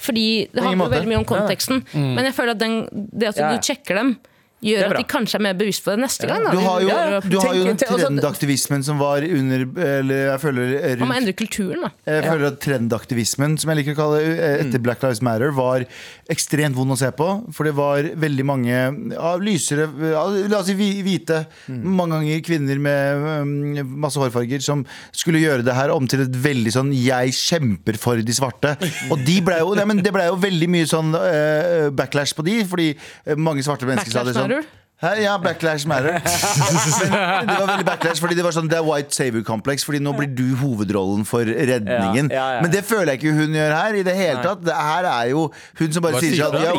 Fordi 0.00 0.26
det 0.50 0.64
handler 0.64 0.90
veldig 0.96 1.10
mye 1.12 1.20
om 1.20 1.28
konteksten. 1.28 1.84
Men 1.94 2.26
jeg 2.26 2.34
føler 2.36 2.56
at 2.56 2.62
den, 2.62 2.76
det 2.90 3.30
at 3.30 3.40
Ja, 3.40 3.52
ja. 3.52 3.56
du 3.60 3.70
sjekker 3.70 4.00
dem 4.00 4.16
gjør 4.64 4.90
at 4.90 4.98
de 5.00 5.06
kanskje 5.08 5.38
er 5.40 5.44
mer 5.48 5.56
bevisst 5.58 5.84
på 5.84 5.94
det 5.94 6.02
neste 6.04 6.28
gang. 6.28 6.44
Da. 6.46 6.52
Du 6.54 6.60
har 6.64 6.84
jo, 6.84 6.88
du 7.24 7.36
har 7.40 7.56
jo 7.56 7.66
altså, 7.70 7.88
trendaktivismen 7.96 8.84
som 8.86 9.00
var 9.00 9.24
under 9.24 9.64
Eller 9.80 10.22
jeg 10.30 10.40
føler 10.42 11.00
Man 11.00 11.10
må 11.12 11.18
endre 11.18 11.34
kulturen, 11.36 11.86
da. 11.86 11.90
Jeg 12.10 12.26
føler 12.26 12.46
at 12.50 12.60
Trendaktivismen, 12.60 13.56
som 13.60 13.72
jeg 13.72 13.80
liker 13.80 13.96
å 13.96 13.98
kalle 13.98 14.20
det, 14.20 14.32
eh, 14.36 14.56
etter 14.64 14.82
Black 14.84 15.02
Lives 15.04 15.22
Matter, 15.24 15.52
var 15.56 15.84
ekstremt 16.30 16.76
vond 16.76 16.94
å 16.94 16.98
se 16.98 17.10
på. 17.16 17.28
For 17.56 17.68
det 17.68 17.74
var 17.78 18.10
veldig 18.20 18.46
mange 18.46 18.74
ja, 18.74 19.32
lysere 19.40 19.88
ja, 20.12 20.24
La 20.50 20.60
oss 20.60 20.68
si 20.70 20.76
hvi- 20.78 21.02
hvite, 21.06 21.42
mange 21.68 22.18
ganger 22.18 22.42
kvinner 22.44 22.80
med 22.82 23.24
um, 23.44 23.94
masse 24.04 24.20
hårfarger, 24.20 24.62
som 24.64 24.84
skulle 25.16 25.42
gjøre 25.42 25.64
det 25.66 25.74
her 25.76 25.92
om 25.94 26.06
til 26.10 26.24
et 26.24 26.36
veldig 26.44 26.72
sånn 26.74 26.92
'jeg 26.94 27.34
kjemper 27.36 27.98
for 28.00 28.20
de 28.20 28.36
svarte'. 28.36 28.76
Og 29.12 29.24
de 29.26 29.38
ble 29.44 29.58
jo, 29.62 29.74
nei, 29.78 29.86
men 29.88 30.02
det 30.04 30.12
ble 30.14 30.26
jo 30.28 30.36
veldig 30.40 30.68
mye 30.70 30.88
sånn 30.90 31.14
uh, 31.16 31.88
backlash 31.94 32.34
på 32.36 32.44
de, 32.46 32.60
fordi 32.68 32.88
eh, 32.92 33.36
mange 33.38 33.64
svarte 33.66 33.88
mennesker 33.88 34.12
sa 34.12 34.24
det 34.26 34.36
sånn. 34.36 34.49
Matter? 34.50 34.79
Hæ? 35.00 35.14
Ja, 35.22 35.38
backlash 35.40 35.86
matter. 35.88 36.18
Men 36.20 37.48
det 37.48 37.54
var 37.56 37.68
veldig 37.70 37.86
backlash, 37.88 38.20
fordi 38.20 38.36
det 38.36 38.44
var 38.44 38.52
sånn 38.52 38.68
Det 38.68 38.76
er 38.76 38.84
white 38.84 39.16
savior-kompleks, 39.16 39.86
Fordi 39.88 40.00
nå 40.04 40.12
blir 40.18 40.28
du 40.36 40.50
hovedrollen 40.60 41.22
for 41.28 41.48
redningen. 41.48 42.28
Ja, 42.28 42.36
ja, 42.36 42.48
ja. 42.58 42.60
Men 42.60 42.74
det 42.74 42.82
føler 42.84 43.14
jeg 43.14 43.22
ikke 43.22 43.32
hun 43.38 43.56
gjør 43.56 43.72
her. 43.78 43.96
I 43.96 44.04
det 44.04 44.16
hele 44.18 44.42
tatt 44.44 44.60
Det 44.66 44.76
her 44.76 45.08
er 45.08 45.30
jo 45.32 45.46
hun 45.80 45.94
som 45.96 46.04
bare 46.04 46.18
Hva 46.18 46.22
sier 46.24 46.36
sånn 46.36 46.58
ja, 46.60 46.74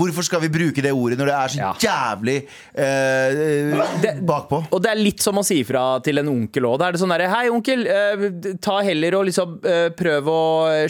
Hvorfor 0.00 0.24
skal 0.24 0.40
vi 0.46 0.50
bruke 0.54 0.84
det 0.86 0.94
ordet 0.96 1.18
når 1.20 1.28
det 1.28 1.34
er 1.36 1.52
så 1.52 1.60
Ja. 1.60 1.72
jævlig 1.82 2.38
eh, 2.72 4.16
bakpå? 4.24 4.62
Og 4.72 4.80
det 4.86 4.94
er 4.94 5.02
litt 5.02 5.20
som 5.20 5.36
å 5.36 5.44
si 5.44 5.60
ifra 5.60 5.84
til 6.04 6.22
en 6.22 6.30
onkel 6.32 6.64
òg. 6.70 6.78
Da 6.80 6.88
er 6.88 6.96
det 6.96 7.02
sånn 7.02 7.12
derre 7.12 7.28
Hei, 7.32 7.44
onkel, 7.52 7.84
eh, 7.84 8.24
ta 8.64 8.78
heller 8.84 9.18
og 9.20 9.26
liksom 9.28 9.58
eh, 9.68 9.90
prøv 9.96 10.32
å 10.32 10.40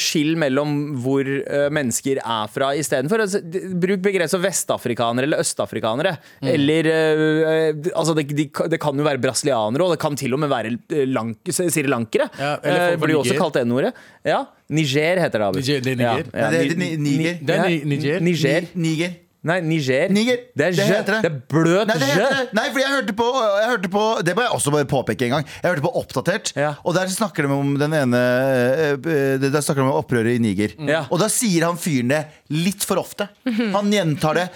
skille 0.03 0.39
mellom 0.39 0.79
hvor 1.03 1.27
eh, 1.27 1.67
mennesker 1.75 2.23
er 2.23 2.55
fra 2.55 2.71
istedenfor. 2.79 3.27
Altså, 3.27 3.43
bruk 3.83 4.03
begrep 4.07 4.31
som 4.31 4.43
vestafrikanere 4.47 5.27
eller 5.27 5.43
østafrikanere. 5.43 6.17
Mm. 6.43 6.52
Eller 6.55 6.89
eh, 6.93 7.23
eh, 7.53 7.91
Altså, 7.97 8.15
det, 8.19 8.27
de, 8.37 8.47
det 8.73 8.79
kan 8.83 8.97
jo 8.99 9.05
være 9.07 9.21
brasilianere, 9.23 9.83
og 9.87 9.95
det 9.95 10.01
kan 10.03 10.17
til 10.17 10.35
og 10.37 10.41
med 10.45 10.51
være 10.53 10.75
eh, 10.93 11.07
lank, 11.09 11.39
srilankere. 11.51 12.29
Ja, 12.39 12.55
eller 12.63 12.93
Eh, 12.93 12.97
blir 13.03 13.17
jo 13.17 13.23
også 13.25 13.37
kalt 13.39 13.61
N-ordet. 13.67 13.93
Ja. 14.25 14.43
Niger 14.73 15.21
heter 15.21 15.39
det. 15.43 15.49
Abu. 15.49 15.59
Niger, 15.61 15.81
det 15.85 15.93
er 15.93 16.01
Niger. 16.01 16.25
Ja, 16.33 16.39
ja, 16.39 16.47
Nei, 16.47 16.51
det 16.53 16.63
heter 16.63 16.81
Ni- 16.83 16.97
Ni- 16.97 17.17
Niger. 17.19 17.39
Det 17.43 17.59
er 17.59 17.85
Niger. 18.23 18.69
Niger. 18.75 19.19
Nei, 19.43 19.57
Niger. 19.67 20.09
Niger. 20.15 20.37
Det 20.55 20.67
er 20.69 20.75
Det 20.77 20.85
heter 20.87 21.17
det. 21.17 21.21
Det 21.25 21.31
er 21.33 21.39
bløt 21.51 21.89
Nei, 21.91 21.97
det 21.99 22.09
heter 22.13 22.35
det. 22.37 22.43
Nei, 22.55 22.67
for 22.71 22.79
jeg 22.83 22.91
hørte 22.93 23.15
på, 23.19 23.27
jeg 23.59 23.71
hørte 23.73 23.89
på 23.91 24.03
Det 24.29 24.35
må 24.39 24.45
jeg 24.45 24.53
også 24.55 24.71
bare 24.75 24.87
påpeke 24.93 25.27
en 25.27 25.33
gang. 25.35 25.47
Jeg 25.63 25.67
hørte 25.73 25.83
på 25.83 25.91
Oppdatert, 25.99 26.53
Ja. 26.57 26.69
og 26.87 26.95
der 26.95 27.11
snakker 27.11 27.49
de 27.49 27.57
om 27.57 27.73
den 27.81 27.97
ene 27.99 28.21
eh, 28.23 28.93
eh, 28.95 29.43
Der 29.43 29.61
snakker 29.65 29.83
de 29.83 29.89
om 29.89 29.97
opprøret 29.99 30.37
i 30.37 30.43
Niger. 30.43 30.77
Ja. 30.87 31.01
Og 31.11 31.19
da 31.19 31.27
sier 31.33 31.67
han 31.67 31.81
fyren 31.81 32.13
det 32.15 32.21
litt 32.55 32.87
for 32.87 33.01
ofte. 33.03 33.27
Han 33.75 33.91
gjentar 33.91 34.39
det 34.39 34.47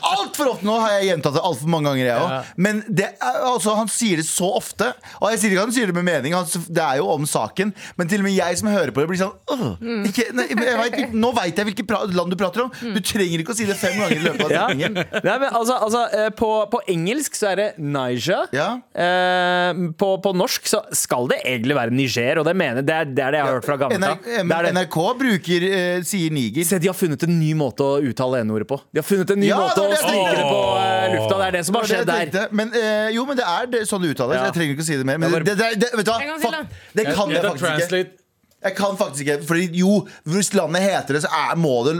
altfor 0.00 0.54
ofte. 0.54 0.64
Nå 0.64 0.78
har 0.80 0.94
jeg 0.96 1.10
gjentatt 1.10 1.36
det 1.36 1.44
altfor 1.44 1.68
mange 1.74 1.90
ganger, 1.90 2.06
jeg 2.08 2.22
òg. 2.22 2.32
Ja. 2.32 2.40
Men 2.56 2.82
det 2.88 3.08
er, 3.12 3.38
altså, 3.50 3.74
han 3.76 3.90
sier 3.92 4.22
det 4.22 4.26
så 4.28 4.48
ofte. 4.62 4.92
Og 5.20 5.28
jeg 5.32 5.42
sier 5.42 5.52
ikke 5.52 5.64
at 5.66 5.68
han 5.68 5.76
sier 5.76 5.90
det 5.92 5.96
med 5.98 6.06
mening, 6.08 6.36
han, 6.38 6.48
det 6.72 6.82
er 6.86 7.02
jo 7.02 7.10
om 7.12 7.26
saken. 7.28 7.74
Men 7.98 8.08
til 8.10 8.22
og 8.22 8.28
med 8.30 8.36
jeg 8.38 8.60
som 8.62 8.70
hører 8.72 8.94
på 8.94 9.02
det, 9.04 9.08
blir 9.12 9.20
sånn 9.20 9.34
«Åh, 9.52 9.64
ikke, 10.08 10.28
nei, 10.36 10.48
jeg 10.48 10.80
vet, 10.80 11.12
Nå 11.18 11.32
veit 11.36 11.58
jeg 11.58 11.68
hvilket 11.68 11.92
land 12.16 12.32
du 12.32 12.38
prater 12.40 12.64
om. 12.64 12.72
Du 12.96 13.00
trenger 13.04 13.42
ikke 13.44 13.52
å 13.52 13.58
si 13.58 13.66
det 13.68 13.76
fem 13.80 13.98
ganger 14.00 14.21
i 14.22 14.26
løpet 14.30 14.44
av 14.46 14.52
Ja. 14.54 14.66
Nei, 14.72 15.34
men 15.42 15.48
altså, 15.50 15.76
altså 15.82 16.02
eh, 16.16 16.28
på, 16.38 16.48
på 16.72 16.80
engelsk 16.94 17.36
så 17.36 17.50
er 17.52 17.60
det 17.60 17.68
Niger. 17.82 18.46
Ja. 18.56 18.68
Eh, 18.94 19.82
på, 19.98 20.08
på 20.24 20.32
norsk 20.36 20.66
så 20.70 20.82
skal 20.96 21.28
det 21.32 21.40
egentlig 21.44 21.76
være 21.78 21.94
Niger, 21.94 22.40
og 22.42 22.46
det, 22.48 22.54
mener, 22.58 22.84
det, 22.86 22.94
er, 22.94 23.10
det 23.10 23.24
er 23.26 23.34
det 23.36 23.40
jeg 23.42 23.48
har 23.48 23.56
hørt 23.58 23.68
fra 23.68 23.76
gammelt 23.82 24.06
av. 24.08 24.16
NRK, 24.22 24.30
Det 24.48 24.56
er 24.58 24.68
det. 24.68 24.72
NRK 24.78 24.98
bruker, 25.22 25.66
eh, 25.68 26.02
sier 26.08 26.34
niger. 26.34 26.66
Se, 26.68 26.78
de 26.82 26.90
har 26.90 26.96
funnet 26.98 27.26
en 27.26 27.34
ny 27.40 27.52
måte 27.58 27.84
å 27.84 27.98
uttale 28.12 28.42
N-ordet 28.46 28.68
på. 28.70 28.78
De 28.92 29.02
har 29.02 29.06
funnet 29.08 29.34
en 29.36 29.42
ny 29.42 29.50
Ja, 29.50 29.60
måte 29.62 29.76
det 29.76 29.82
å 29.82 29.88
var 29.88 29.92
det 29.92 29.98
jeg 29.98 30.06
stryke 30.06 30.38
det 30.38 30.46
på 30.48 30.62
eh, 30.78 31.06
lufta. 31.16 31.36
Det 31.42 31.46
er 31.50 31.56
det 31.58 31.64
som 31.68 31.80
har 31.80 31.90
skjedd 31.92 32.10
der. 32.12 32.48
Men, 32.62 32.72
eh, 32.78 33.10
jo, 33.16 33.26
men 33.28 33.38
det 33.40 33.46
er 33.48 33.70
det, 33.76 33.84
sånn 33.90 34.04
det 34.06 34.14
uttales. 34.14 34.38
Ja. 34.38 34.48
Jeg 34.50 34.56
trenger 34.58 34.76
ikke 34.78 34.86
å 34.86 34.90
si 34.92 34.98
det 35.02 35.08
mer. 35.08 35.20
Men 35.22 35.36
det, 35.36 35.44
det, 35.48 35.56
det, 35.60 35.70
det, 35.84 35.92
vet 35.98 36.08
du 36.08 36.12
hva? 36.14 36.18
En 36.22 36.32
gang 36.34 36.42
til, 36.42 36.56
da. 36.56 36.64
Fuck, 36.64 36.90
det 36.98 37.06
kan 37.12 37.32
jeg 37.32 37.38
Jeg 37.38 37.42
tar 37.42 37.50
faktisk 37.50 37.66
ikke. 37.66 37.88
translate. 37.92 38.18
Jeg 38.62 38.76
kan 38.78 38.98
faktisk 38.98 39.26
ikke 39.26 39.46
Fordi 39.46 39.68
jo, 39.80 40.06
hvis 40.30 40.52
landet 40.54 40.84
heter 40.84 41.16
det, 41.16 41.22
så 41.24 41.30
er, 41.34 41.56
må 41.58 41.80
det 41.86 41.96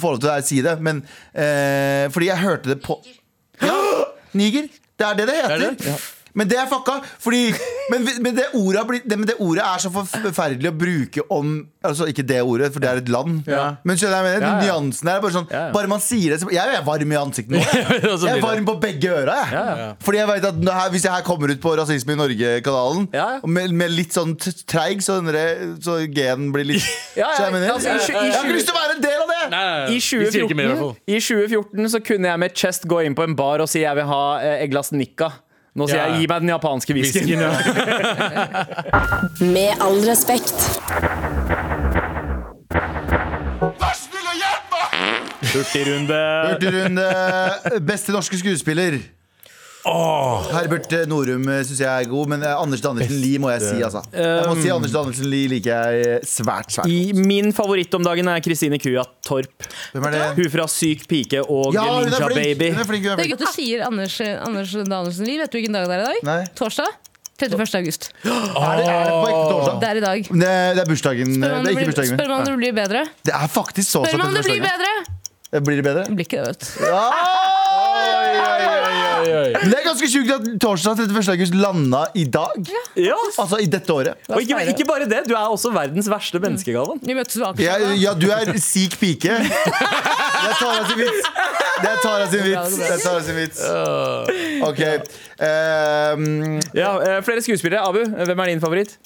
få 0.00 0.14
lov 0.14 0.20
til 0.22 0.32
å 0.32 0.38
si 0.44 0.60
det. 0.64 0.76
Men 0.84 1.02
eh, 1.34 2.06
fordi 2.14 2.30
jeg 2.30 2.44
hørte 2.44 2.72
det 2.74 2.80
på 2.84 3.00
Ja, 3.62 3.74
Niger. 4.38 4.68
Det 4.98 5.06
er 5.06 5.18
det 5.18 5.28
det 5.30 5.36
heter. 5.38 5.60
Det 5.62 5.84
det? 5.84 5.98
Men 6.34 6.48
det 6.50 6.58
er 6.60 6.68
fucka. 6.70 6.98
Fordi, 7.22 7.42
men, 7.92 8.06
men, 8.20 8.36
det 8.36 8.48
ordet, 8.58 8.84
blir, 8.88 9.02
det, 9.04 9.18
men 9.18 9.28
det 9.28 9.38
ordet 9.42 9.64
er 9.64 9.82
så 9.82 9.90
forferdelig 9.92 10.72
å 10.72 10.76
bruke 10.76 11.26
om 11.34 11.58
Altså 11.78 12.08
ikke 12.10 12.24
det 12.26 12.40
ordet, 12.42 12.72
for 12.74 12.82
det 12.82 12.88
er 12.90 12.98
et 12.98 13.10
land. 13.12 13.46
Ja. 13.46 13.76
Men 13.86 13.98
skjønner 14.00 14.18
jeg 14.18 14.26
mener, 14.26 14.42
Ja, 14.42 14.48
ja. 14.50 14.64
nyansen 14.66 15.10
er 15.12 15.20
bare 15.22 15.34
sånn 15.36 15.46
Ja, 15.52 15.60
ja. 15.68 15.74
Bare 15.76 15.90
man 15.90 16.02
sier 16.02 16.34
det 16.34 16.40
så, 16.42 16.48
Jeg 16.50 16.74
er 16.74 16.82
varm 16.84 17.14
i 17.14 17.18
ansiktet 17.20 17.54
nå. 17.54 17.60
Jeg, 17.62 18.00
jeg 18.02 18.32
er 18.32 18.42
varm 18.42 18.66
på 18.66 18.74
begge 18.82 19.12
øra. 19.14 19.36
Jeg. 19.44 19.54
Ja, 19.54 19.76
ja. 19.78 19.86
Fordi 20.02 20.20
jeg 20.20 20.30
vet 20.32 20.48
at 20.50 20.58
her, 20.80 20.90
Hvis 20.94 21.06
jeg 21.06 21.14
her 21.14 21.24
kommer 21.26 21.54
ut 21.54 21.62
på 21.62 21.76
Rasisme 21.78 22.16
i 22.16 22.18
Norge-kanalen 22.18 23.06
Ja, 23.14 23.28
ja. 23.36 23.52
med, 23.58 23.76
med 23.78 23.94
litt 23.94 24.16
sånn 24.18 24.34
treig, 24.38 25.04
så, 25.06 25.20
så 25.86 26.00
genen 26.10 26.50
blir 26.54 26.66
litt 26.74 26.82
Ja, 27.20 27.28
ja, 27.28 27.32
Så 27.36 27.46
jeg 27.46 27.56
mener 27.56 27.74
altså, 27.76 27.94
i 27.94 27.94
i, 27.94 28.18
i 28.18 28.26
Jeg 28.26 28.36
har 28.36 28.48
ikke 28.50 28.58
lyst 28.58 28.70
til 28.72 28.76
å 28.76 28.82
være 28.82 28.98
en 28.98 29.04
del 29.06 29.18
av 29.22 29.32
det! 29.32 29.42
Nei, 29.48 29.64
nei, 29.64 29.74
nei. 29.78 29.88
I 29.88 29.98
Vi 29.98 30.04
sier 30.08 30.44
ikke 30.44 30.58
mer, 30.58 30.72
i 30.72 30.74
hvert 30.74 30.82
2014, 30.82 30.84
fall. 30.84 30.96
I 31.06 31.20
2014 31.22 31.92
så 31.94 32.02
kunne 32.10 32.32
jeg 32.32 32.42
med 32.44 32.62
chest 32.64 32.88
gå 32.90 33.02
inn 33.06 33.16
på 33.18 33.24
en 33.24 33.36
bar 33.38 33.62
og 33.64 33.70
si 33.70 33.84
jeg 33.84 33.98
vil 33.98 34.08
ha 34.10 34.24
eh, 34.42 34.64
et 34.64 34.72
glass 34.72 34.90
nikka. 34.94 35.30
Nå 35.76 35.86
sier 35.86 35.96
Ja. 36.00 36.06
jeg 36.08 36.20
gi 36.22 36.26
meg 36.30 36.40
den 36.40 36.48
japanske 36.54 36.94
whiskyen. 36.96 37.38
Med 39.54 39.70
all 39.84 40.00
respekt. 40.08 40.54
Vær 43.58 43.94
snill 43.98 44.26
og 44.30 44.36
hjelp 44.40 44.72
meg! 44.72 44.88
Hurtigrunde. 45.52 46.18
Hurtigrunde. 46.48 47.06
Beste 47.86 48.12
norske 48.14 48.38
skuespiller. 48.40 48.98
Herbert 50.52 50.92
eh, 50.96 51.04
Norum 51.10 51.46
syns 51.66 51.80
jeg 51.82 51.88
er 51.88 52.08
god, 52.10 52.30
men 52.32 52.44
eh, 52.46 52.54
Anders 52.54 52.82
Danielsen 52.84 53.20
Lie 53.22 53.40
må 53.42 53.50
jeg 53.54 53.64
si. 53.64 53.76
Altså. 53.84 54.02
Jeg 54.12 54.46
må 54.48 54.56
si 54.60 54.70
Anders 54.74 54.94
Danielsen 54.94 55.28
Lie 55.32 55.50
liker 55.54 55.74
jeg 55.74 56.06
eh, 56.18 56.28
svært, 56.28 56.72
svært. 56.74 56.88
godt. 56.90 57.22
min 57.28 57.52
favoritt 57.56 57.94
om 57.98 58.06
dagen 58.06 58.30
er 58.32 58.42
Kristine 58.44 58.80
Kua 58.82 59.04
Torp. 59.26 59.68
Hvem 59.94 60.08
er 60.10 60.16
det? 60.16 60.22
Hun 60.38 60.52
fra 60.54 60.68
Syk 60.72 61.06
pike 61.10 61.42
og 61.44 61.74
Ja, 61.76 61.86
er 61.98 62.08
Ninja! 62.08 62.30
Baby. 62.38 62.72
Hun 62.74 62.82
er 62.84 62.88
flink, 62.88 63.04
hun 63.08 63.12
er 63.14 63.20
Det 63.20 63.26
er 63.26 63.32
gøy 63.32 63.38
at 63.38 63.44
du 63.44 63.52
sier 63.54 63.84
Anders, 63.88 64.20
Anders 64.20 64.72
Danielsen 64.78 65.28
Lie. 65.28 65.42
Vet 65.42 65.52
du 65.52 65.60
hvilken 65.60 65.78
dag 65.78 65.88
det 65.90 65.98
er 65.98 66.04
i 66.04 66.08
dag? 66.12 66.24
Nei. 66.28 66.40
Torsdag? 66.58 66.96
31. 67.38 67.74
august. 67.78 68.08
Er 68.26 68.80
det, 68.80 68.86
er 68.90 69.04
det 69.06 69.12
på 69.14 69.28
ekte 69.28 69.44
torsdag? 69.52 69.76
Det 69.78 69.88
er 69.88 70.00
i 70.00 70.02
dag. 70.02 70.24
Det, 70.26 70.48
det 70.74 70.82
er 70.82 70.88
bursdagen. 70.88 71.36
Spør 71.36 71.44
Det 71.44 71.50
meg 71.52 71.52
om 71.52 71.60
er 71.60 71.62
det 71.62 71.70
ikke 71.70 71.78
blir, 71.78 71.92
bursdagen 71.92 72.18
spør 72.18 72.32
meg 72.32 72.38
om 72.38 72.48
det 72.48 72.56
blir 72.58 72.74
bedre. 72.80 73.04
Det 73.28 73.34
er 73.38 73.52
faktisk 73.52 73.92
så 73.94 74.02
Spør 74.02 74.18
meg 74.18 74.26
om 74.26 74.38
det 74.38 74.44
blir 74.48 74.64
bedre! 74.64 74.90
Blir 75.64 75.78
det 75.78 75.84
bedre? 75.86 76.02
Det 76.04 76.16
blir 76.18 76.26
ikke 76.26 76.42
det, 76.42 76.48
vet 76.50 76.60
du. 76.60 76.66
Men 76.82 77.86
det 79.24 79.74
er 79.78 79.84
ganske 79.86 80.08
sjukt 80.10 80.30
at 80.34 80.46
torsdag 80.62 81.00
31. 81.08 81.28
august 81.34 81.54
landa 81.58 82.04
i 82.14 82.24
dag. 82.24 82.70
Ja. 82.98 83.16
Altså 83.38 83.58
i 83.62 83.66
dette 83.70 83.92
året. 83.94 84.14
Og 84.28 84.40
ikke, 84.42 84.58
ikke 84.72 84.86
bare 84.88 85.08
det, 85.10 85.24
du 85.28 85.34
er 85.34 85.46
også 85.50 85.72
verdens 85.74 86.08
verste 86.10 86.40
menneske, 86.42 86.72
Galvan. 86.74 87.00
Vi 87.02 87.14
møttes 87.18 87.36
ved 87.40 87.62
Ja, 87.64 87.74
Akerselva. 87.76 87.98
ja, 88.02 88.14
du 88.14 88.28
er 88.34 88.58
sik 88.62 88.98
pike. 89.00 89.38
Det 89.38 90.48
er 90.48 90.56
Tara 90.60 90.84
sin 90.88 90.98
vits. 91.00 91.28
Det 91.82 91.90
er 91.90 92.00
Tara 92.02 92.26
sin 92.30 92.44
vits. 92.46 92.76
Det 92.78 92.90
er 92.94 93.02
Tara 93.02 93.22
sin 93.26 93.36
vits. 93.38 93.60
Ok. 94.68 94.82
ehm, 95.48 96.60
Ja, 96.74 96.92
eh, 97.02 97.22
flere 97.26 97.42
skuespillere. 97.42 97.82
Abu, 97.86 98.04
hvem 98.04 98.38
er 98.44 98.52
din 98.54 98.60
favoritt? 98.62 98.96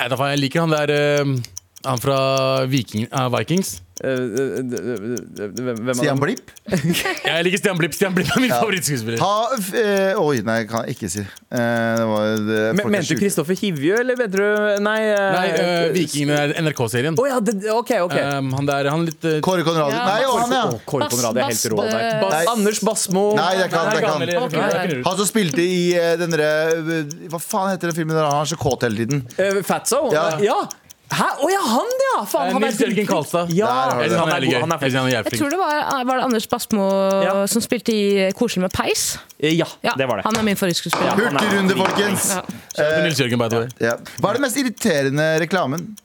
Nei, 0.00 0.08
da 0.08 0.16
faen, 0.16 0.30
Jeg 0.32 0.40
liker 0.46 0.60
han 0.64 0.70
der 0.72 0.90
eh, 0.94 1.24
Han 1.84 1.98
fra 2.00 2.64
Viking, 2.66 3.06
eh, 3.12 3.28
Vikings. 3.38 3.80
Eh, 4.00 4.08
eh, 4.08 4.62
d- 4.64 5.48
Hvem 5.60 5.90
Stian? 5.98 6.20
Blipp? 6.20 6.48
Jeg 7.28 7.44
liker 7.44 7.60
Stian 7.60 7.76
Blipp. 7.76 7.92
Stian 7.96 8.14
Blipp 8.16 8.30
er 8.32 8.40
min 8.40 8.52
favorittskuespiller. 8.54 9.20
Ha 9.20 9.58
eh, 9.76 10.20
Oi, 10.20 10.40
nei, 10.46 10.62
kan 10.70 10.86
jeg 10.88 10.96
ikke 10.96 11.10
si. 11.12 11.20
Eh, 11.20 11.58
det 12.00 12.06
var, 12.08 12.30
det, 12.46 12.60
Men- 12.78 12.94
Mente 12.96 13.12
du. 13.12 13.20
Kristoffer 13.20 13.58
Hivjø, 13.60 13.98
eller 14.00 14.16
mente 14.16 14.40
du 14.40 14.80
Nei, 14.86 14.96
eh, 15.10 15.26
Nei, 15.36 15.44
uh, 15.52 15.90
Vikingene 15.94 16.38
er 16.46 16.54
NRK-serien. 16.64 17.18
Oh, 17.20 17.28
ja, 17.28 17.40
OK. 17.76 17.92
ok 18.06 18.16
Um, 18.30 18.50
han 18.54 18.68
der, 18.68 18.86
han 18.92 19.04
litt 19.08 19.24
uh, 19.26 19.38
Kåre 19.44 19.64
Konradi. 19.66 19.96
Ja. 19.96 20.04
Nei, 20.06 20.24
han, 20.28 20.52
ja. 20.54 20.62
Oh, 20.70 20.80
Kåre 20.88 21.08
Konradi 21.12 21.40
er 21.42 21.48
helt 21.50 21.66
rå 21.72 21.84
der. 21.84 22.04
Bas, 22.22 22.34
Nei. 22.34 22.42
Anders 22.54 22.80
Basmo. 22.86 23.24
Nei, 23.36 23.52
det 23.60 23.68
kan, 23.72 23.90
det 23.90 24.04
kan. 24.04 25.02
Han 25.06 25.16
som 25.20 25.28
spilte 25.28 25.64
i 25.64 25.80
eh, 25.98 26.14
den 26.20 26.32
derre 26.34 26.50
eh, 26.76 27.16
Hva 27.32 27.40
faen 27.42 27.72
heter 27.74 27.90
den 27.90 27.98
filmen 28.00 28.16
der 28.16 28.28
han 28.28 28.44
er 28.44 28.50
så 28.52 28.58
kåt 28.60 28.86
hele 28.86 29.02
tiden? 29.02 29.24
Uh, 29.36 29.60
Fatso? 29.66 30.06
Ja. 30.14 30.30
ja. 30.44 30.60
Hæ? 31.10 31.26
Å 31.42 31.48
ja, 31.50 31.60
han, 31.66 31.88
ja! 32.04 32.10
Faen, 32.30 32.48
Eh, 32.50 32.52
han 32.54 32.62
er 32.62 32.68
Nils 32.70 32.80
Jørgen 32.80 33.06
Kalstad. 33.08 33.50
Ja, 33.56 33.70
Jeg 34.00 34.10
synes 34.10 34.20
han 34.20 34.28
han 34.30 34.42
er 34.42 34.46
god. 34.46 34.60
Han 34.62 34.72
er 34.72 34.78
flink. 34.78 34.94
er 34.94 35.08
Jeg 35.30 35.38
tror 35.40 35.50
det 35.50 35.58
var, 35.58 36.04
var 36.06 36.20
det 36.20 36.24
Anders 36.28 36.46
Basmo 36.46 36.84
Ja. 37.24 37.46
som 37.50 37.62
spilte 37.64 37.92
i 37.92 38.30
Koselig 38.38 38.62
med 38.62 38.72
peis. 38.72 39.18
Eh, 39.42 39.54
Ja, 39.58 39.66
Ja, 39.82 39.92
det 39.98 40.06
var 40.06 40.16
det. 40.20 40.24
Han 40.26 40.36
er 40.36 40.42
min 40.46 40.56
favorittskuespiller. 40.56 41.16
Hurtigrunde, 41.18 41.74
folkens. 41.76 42.28
Ja. 42.78 43.02
Nils 43.02 43.18
Jørgen, 43.18 43.38
by 43.42 43.48
the 43.48 43.58
way. 43.64 43.68
Ja. 43.80 43.96
Hva 44.20 44.30
er 44.30 44.38
den 44.38 44.42
mest 44.46 44.56
irriterende 44.56 45.40
reklamen? 45.40 45.96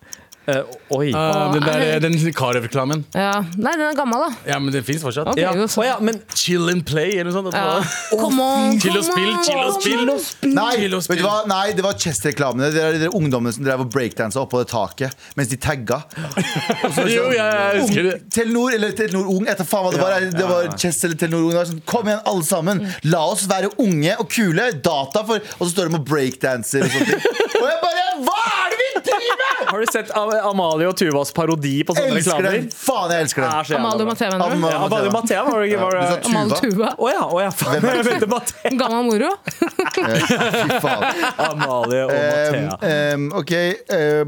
Eh, 0.48 0.62
oi. 0.94 1.08
Uh, 1.10 1.54
den 1.56 1.64
der, 1.66 2.00
den 2.04 2.16
Carew-reklamen. 2.36 3.04
Ja. 3.16 3.40
Nei, 3.58 3.72
den 3.80 3.88
er 3.88 3.96
gammel, 3.98 4.22
da. 4.22 4.28
Ja, 4.52 4.60
men 4.62 4.74
den 4.76 4.84
fins 4.86 5.02
fortsatt. 5.02 5.32
Okay, 5.32 5.42
Ja. 5.42 5.54
jo, 5.58 5.66
så- 5.68 5.82
Å 5.82 5.86
ja, 5.88 5.96
men 6.00 6.20
Chill 6.36 6.70
and 6.70 6.86
play, 6.86 7.18
eller 7.20 7.32
noe 7.32 7.42
sånt. 7.44 7.54
Ja. 7.54 7.82
Come 8.12 8.40
on, 8.42 8.80
Chill 8.80 8.98
og 8.98 9.04
come 9.04 9.14
spill, 9.16 9.30
on. 9.32 10.10
og 10.16 10.22
spill. 10.22 10.54
Nei, 10.54 10.72
Chill 10.76 10.94
og 10.94 11.02
vet 11.02 11.08
du 11.08 11.14
spill. 11.14 11.24
hva? 11.26 11.48
Nei, 11.50 11.72
det 11.74 11.84
var 11.84 11.94
Chess-reklamene. 11.94 12.72
Det 12.74 12.84
er 12.84 12.92
de 12.94 13.00
der 13.08 13.16
ungdommene 13.18 13.54
som 13.54 13.64
drev 13.66 13.80
og 13.86 13.90
breakdansa 13.94 14.44
oppå 14.46 14.62
det 14.62 14.70
taket 14.70 15.16
mens 15.36 15.50
de 15.50 15.58
tagga. 15.58 16.04
Jo, 17.16 17.26
husker 17.82 18.04
det. 18.04 18.16
Telenor 18.34 18.74
eller 18.76 18.92
Telenor 18.98 19.28
Ung, 19.36 19.46
etter 19.50 19.66
faen 19.68 19.86
hva 19.86 19.92
det 19.94 20.02
var. 20.02 20.20
Det 20.36 20.48
var 20.50 20.70
Chess 20.78 21.04
eller 21.08 21.16
Telenor 21.20 21.44
Ung. 21.46 21.52
Det 21.54 21.60
var 21.62 21.70
sånn, 21.72 21.82
Kom 21.90 22.08
igjen, 22.10 22.22
alle 22.26 22.44
sammen. 22.48 22.82
La 23.10 23.24
oss 23.32 23.46
være 23.50 23.70
unge 23.82 24.16
og 24.22 24.30
kule. 24.34 24.70
Data 24.86 25.24
for 25.26 25.42
Og 25.60 25.68
så 25.68 25.72
står 25.74 25.90
de 25.92 26.00
og 26.00 26.06
breakdanser 26.08 26.86
og 26.86 26.90
sånne 26.94 27.06
ting. 27.10 27.22
Og 27.62 27.68
jeg 27.70 27.80
bare 27.82 28.04
Hva 28.26 28.38
er 28.48 28.72
det 28.72 28.78
vi 28.80 28.90
driver 29.10 29.36
med?! 29.42 29.65
Har 29.76 29.82
du 29.84 29.88
sett 29.92 30.12
Amalie 30.16 30.88
og 30.88 30.96
Tuvas 30.96 31.34
parodi 31.36 31.82
på 31.84 31.92
sånne 31.98 32.14
Elsker 32.16 32.38
reklamer? 32.40 32.62
den! 32.64 32.70
Faen, 32.72 33.12
jeg 33.12 33.26
elsker 33.26 33.44
den. 33.44 33.52
Amalie 33.76 34.06
og 34.06 34.08
Mathea, 34.08 34.30
mener 34.32 34.56
du? 34.56 34.62
Ja, 34.72 34.78
Amalie 34.86 35.12
Mathea, 35.12 35.42
var 35.44 35.60
det 35.60 35.68
ikke? 35.68 35.80
Var 35.82 35.92
Du 35.92 35.98
sa 36.00 36.16
det? 36.16 36.30
Amalie 36.30 36.56
Tuva. 36.56 36.70
Tuva. 36.72 36.90
Å 36.96 37.10
ja, 37.12 37.24
oh, 37.28 37.40
ja, 37.44 37.50
faen. 37.52 37.84
Jeg 37.84 38.06
mente 38.08 38.30
Mathea. 38.32 38.72
Gammel 38.80 39.04
moro. 39.10 39.32
Fy 39.52 40.80
faen. 40.80 41.04
Amalie 41.50 42.06
og 42.06 42.14
Um, 42.16 42.22
Mathea. 42.32 42.80
um, 43.20 43.28
OK. 43.42 43.54
uh, 43.92 44.24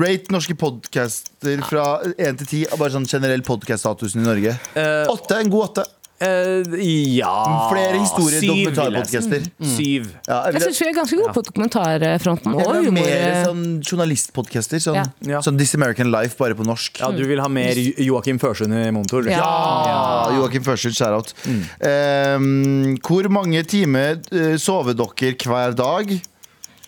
rate 0.00 0.30
norske 0.32 0.54
podcaster 0.54 1.62
fra 1.66 1.86
1 2.14 2.38
til 2.44 2.46
10. 2.46 2.78
Bare 2.78 2.94
sånn 2.94 3.08
generell 3.10 3.42
podcast-statusen 3.46 4.22
i 4.22 4.26
Norge. 4.28 4.54
Eh, 4.78 5.10
Åtte. 5.10 5.40
En 5.42 5.50
god 5.52 5.64
åtte. 5.70 5.84
Eh, 6.20 7.16
ja 7.16 7.68
Flere 7.70 7.96
historier, 8.02 8.42
Syv, 8.42 8.50
dokumentarpodcaster. 8.50 9.44
Mm. 9.56 9.70
Syv. 9.76 10.08
Ja, 10.26 10.40
Jeg 10.52 10.62
syns 10.66 10.80
vi 10.82 10.88
er 10.90 10.96
ganske 10.98 11.16
gode 11.16 11.32
på 11.32 11.42
dokumentarfronten 11.46 12.54
og 12.54 12.60
eller 12.60 12.84
humor. 12.84 13.06
mer 13.08 13.38
sånn 13.46 13.62
journalistpodcaster. 13.80 14.82
Sånn, 14.84 14.98
Ja. 15.00 15.04
Ja. 15.26 15.40
sånn 15.40 15.56
This 15.56 15.74
American 15.74 16.10
Life, 16.12 16.36
bare 16.36 16.54
på 16.54 16.66
norsk. 16.66 17.00
Ja, 17.00 17.10
du 17.10 17.24
vil 17.24 17.40
ha 17.40 17.48
mer 17.48 17.72
Joakim 17.74 18.38
Førsund 18.38 18.74
i 18.76 18.90
monitor? 18.92 19.24
Ja. 19.24 19.40
ja. 19.40 20.36
Joakim 20.36 20.62
Førsund, 20.62 20.94
shout-out. 20.94 21.32
Um, 21.46 22.96
hvor 23.00 23.28
mange 23.32 23.62
timer 23.64 24.20
uh, 24.32 24.56
sover 24.60 24.92
dere 24.94 25.34
hver 25.40 25.74
dag? 25.74 26.20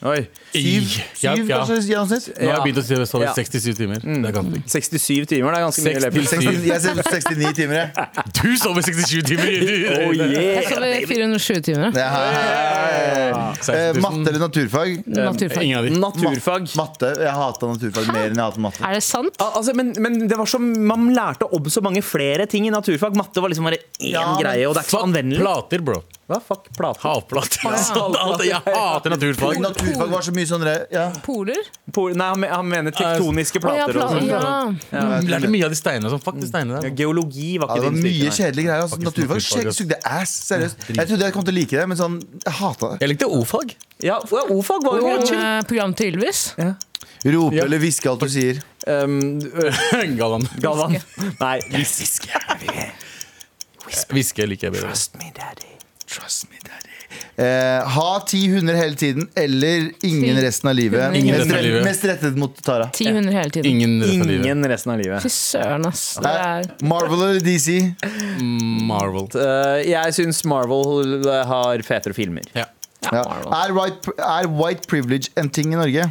Oi. 0.02 0.18
Syv, 0.52 0.86
syv 1.14 1.46
ja. 1.46 1.58
kanskje, 1.62 1.76
gjennomsnitt? 1.86 2.24
Nå 2.34 2.48
har 2.48 2.56
jeg 2.56 2.62
begynt 2.66 2.78
å 2.80 2.82
si- 2.82 2.96
det 2.98 3.06
står 3.06 3.22
Ja. 3.22 3.32
67 3.36 3.76
timer. 3.78 4.00
Det 4.02 4.28
er 4.28 4.34
ganske 4.34 4.62
67 4.66 5.26
timer, 5.30 5.52
det 5.54 5.58
er 5.60 5.64
ganske 5.68 5.84
mye. 5.86 6.00
60. 6.02 6.26
60, 6.26 6.66
jeg 6.66 6.80
ser 6.82 6.94
69 6.98 7.52
timer, 7.54 7.74
jeg. 7.78 7.88
Du 8.42 8.56
sover 8.58 8.82
67 8.82 9.22
timer! 9.30 9.46
Oh, 9.46 10.10
yeah. 10.10 10.58
Jeg 10.58 10.66
sover 10.72 11.06
407 11.06 11.60
timer. 11.68 11.92
Her. 11.94 13.30
Eh, 13.32 13.54
16 13.62 13.94
000. 13.94 14.02
matte 14.02 14.28
eller 14.32 14.42
naturfag? 14.42 14.96
Naturfag. 15.06 15.62
Ingen 15.62 15.78
av 15.78 15.84
de. 15.86 15.90
Naturfag. 16.02 16.66
Matte. 16.76 17.12
Jeg 17.22 17.32
hata 17.38 17.70
naturfag 17.70 18.10
mer 18.12 18.26
enn 18.26 18.36
jeg 18.42 18.46
hater 18.48 18.60
matte. 18.66 18.82
Er 18.82 18.98
det 18.98 19.04
sant? 19.06 19.38
Al- 19.38 19.50
Altså, 19.62 19.74
men, 19.78 19.92
men 20.02 20.16
det 20.26 20.34
var 20.36 20.48
så, 20.50 20.58
man 20.58 21.12
lærte 21.14 21.46
om 21.54 21.62
så 21.70 21.80
mange 21.84 22.02
flere 22.02 22.48
ting 22.50 22.66
i 22.66 22.70
naturfag. 22.74 23.14
Matte 23.14 23.38
var 23.44 23.52
liksom 23.52 23.68
bare 23.68 23.78
én 24.00 24.10
Ja, 24.16 24.24
greie, 24.40 24.66
og 24.66 24.74
det 24.74 24.82
er 24.82 24.88
ikke 24.88 24.96
så 24.98 25.04
anvendelig. 25.06 25.38
plater, 25.44 25.78
bro. 25.86 26.00
Hva? 26.30 26.38
Fuck 26.40 26.68
plater. 26.78 27.02
Havplater. 27.02 27.64
Alt- 28.22 28.44
Jeg 28.46 28.60
hater 28.64 29.10
naturfag. 29.10 29.58
Naturfag 29.60 30.08
var 30.12 30.22
så 30.24 30.32
mye 30.32 30.46
sånn 30.48 30.62
ja. 30.92 31.08
Poler? 31.26 31.58
Pol, 31.92 32.14
Nei, 32.16 32.28
han, 32.30 32.44
han 32.48 32.68
mener 32.70 32.94
tektoniske 32.94 33.58
Å 33.60 33.74
ja, 33.74 33.86
plater. 33.88 33.98
pla 33.98 34.06
sånn. 34.12 34.78
ja. 34.92 35.02
Lærte 35.28 35.50
mye 35.52 35.66
av 35.66 35.74
de 35.74 35.78
steinene. 35.80 36.12
Sånn. 36.14 36.22
Fuck 36.22 36.38
de 36.40 36.46
steinene 36.48 36.78
Ja. 36.86 36.92
Geologi 37.02 37.58
var 37.58 37.68
Ja, 37.68 37.74
ikke 37.74 37.82
det 37.82 37.90
var 37.90 37.96
din 37.98 38.06
mye 38.06 38.30
kjedelige 38.38 38.68
greier. 38.70 38.84
Altså. 38.86 39.00
Naturfag 39.02 39.74
sugde 39.76 39.98
ass. 40.04 40.36
Seriøst. 40.52 40.86
Jeg 40.94 41.10
trodde 41.10 41.26
jeg 41.26 41.36
kom 41.36 41.44
til 41.50 41.54
å 41.54 41.58
like 41.58 41.76
det, 41.82 41.88
men 41.90 41.98
sånn, 42.00 42.16
jeg 42.46 42.54
hata 42.62 42.92
det. 42.94 43.00
Jeg 43.02 43.12
likte 43.16 43.28
o-fag. 43.40 43.74
Ja, 44.02 44.20
ja, 44.30 44.44
O-fag 44.54 44.86
var 44.86 45.02
jo 45.02 45.12
chill. 45.26 45.38
eh, 45.42 45.60
program 45.68 45.92
til 45.98 46.14
Ylvis. 46.14 46.44
Ja. 46.58 46.72
Rope 47.24 47.54
Ja. 47.54 47.64
eller 47.66 47.78
hviske 47.82 48.08
alt 48.10 48.20
du 48.24 48.28
sier. 48.30 48.62
Um, 48.86 49.38
Galvan. 50.18 50.46
Galvan. 50.62 50.96
Nei, 51.40 51.58
hviske. 51.70 52.30
Hviske 54.10 54.46
liker 54.48 54.70
jeg 54.70 54.78
bedre. 54.78 54.88
Trust 54.94 55.18
me, 55.20 55.28
daddy. 55.36 55.71
Trust 56.12 56.50
me, 56.50 56.58
daddy. 56.66 56.88
Eh, 57.42 57.88
ha 57.94 58.08
ti 58.28 58.40
hunder 58.52 58.74
hele 58.76 58.96
tiden 59.00 59.28
eller 59.36 59.90
ingen 60.04 60.36
Ti 60.36 60.42
resten 60.44 60.68
av 60.68 60.74
livet. 60.76 61.14
Ingen 61.16 61.36
mest, 61.36 61.40
resten 61.44 61.56
av 61.58 61.62
livet. 61.64 61.84
mest 61.84 62.04
rettet 62.08 62.36
mot 62.40 62.62
Tara. 62.64 62.88
Ti 62.92 63.06
hunder 63.12 63.32
hele 63.32 63.50
tiden. 63.50 63.70
Ingen 63.70 63.94
resten 64.02 64.20
av 64.22 64.26
livet. 64.30 64.46
Ingen 64.46 64.68
resten 64.72 64.92
av 64.92 64.98
livet. 65.00 65.22
Fy 65.24 65.32
søren, 65.32 65.86
ass. 65.88 66.02
Det 66.22 66.32
er 66.46 66.68
Marvel 66.92 67.24
eller 67.28 67.40
DC? 67.46 67.78
Marvel. 68.92 69.28
Uh, 69.36 69.80
jeg 69.88 70.16
syns 70.18 70.42
Marvel 70.48 71.24
har 71.48 71.84
fetere 71.86 72.16
filmer. 72.16 72.48
Ja. 72.56 72.68
Ja. 73.12 73.22
Er, 73.64 73.72
white, 73.76 74.12
er 74.22 74.46
white 74.52 74.86
privilege 74.88 75.32
en 75.40 75.48
ting 75.52 75.72
i 75.74 75.80
Norge? 75.80 76.10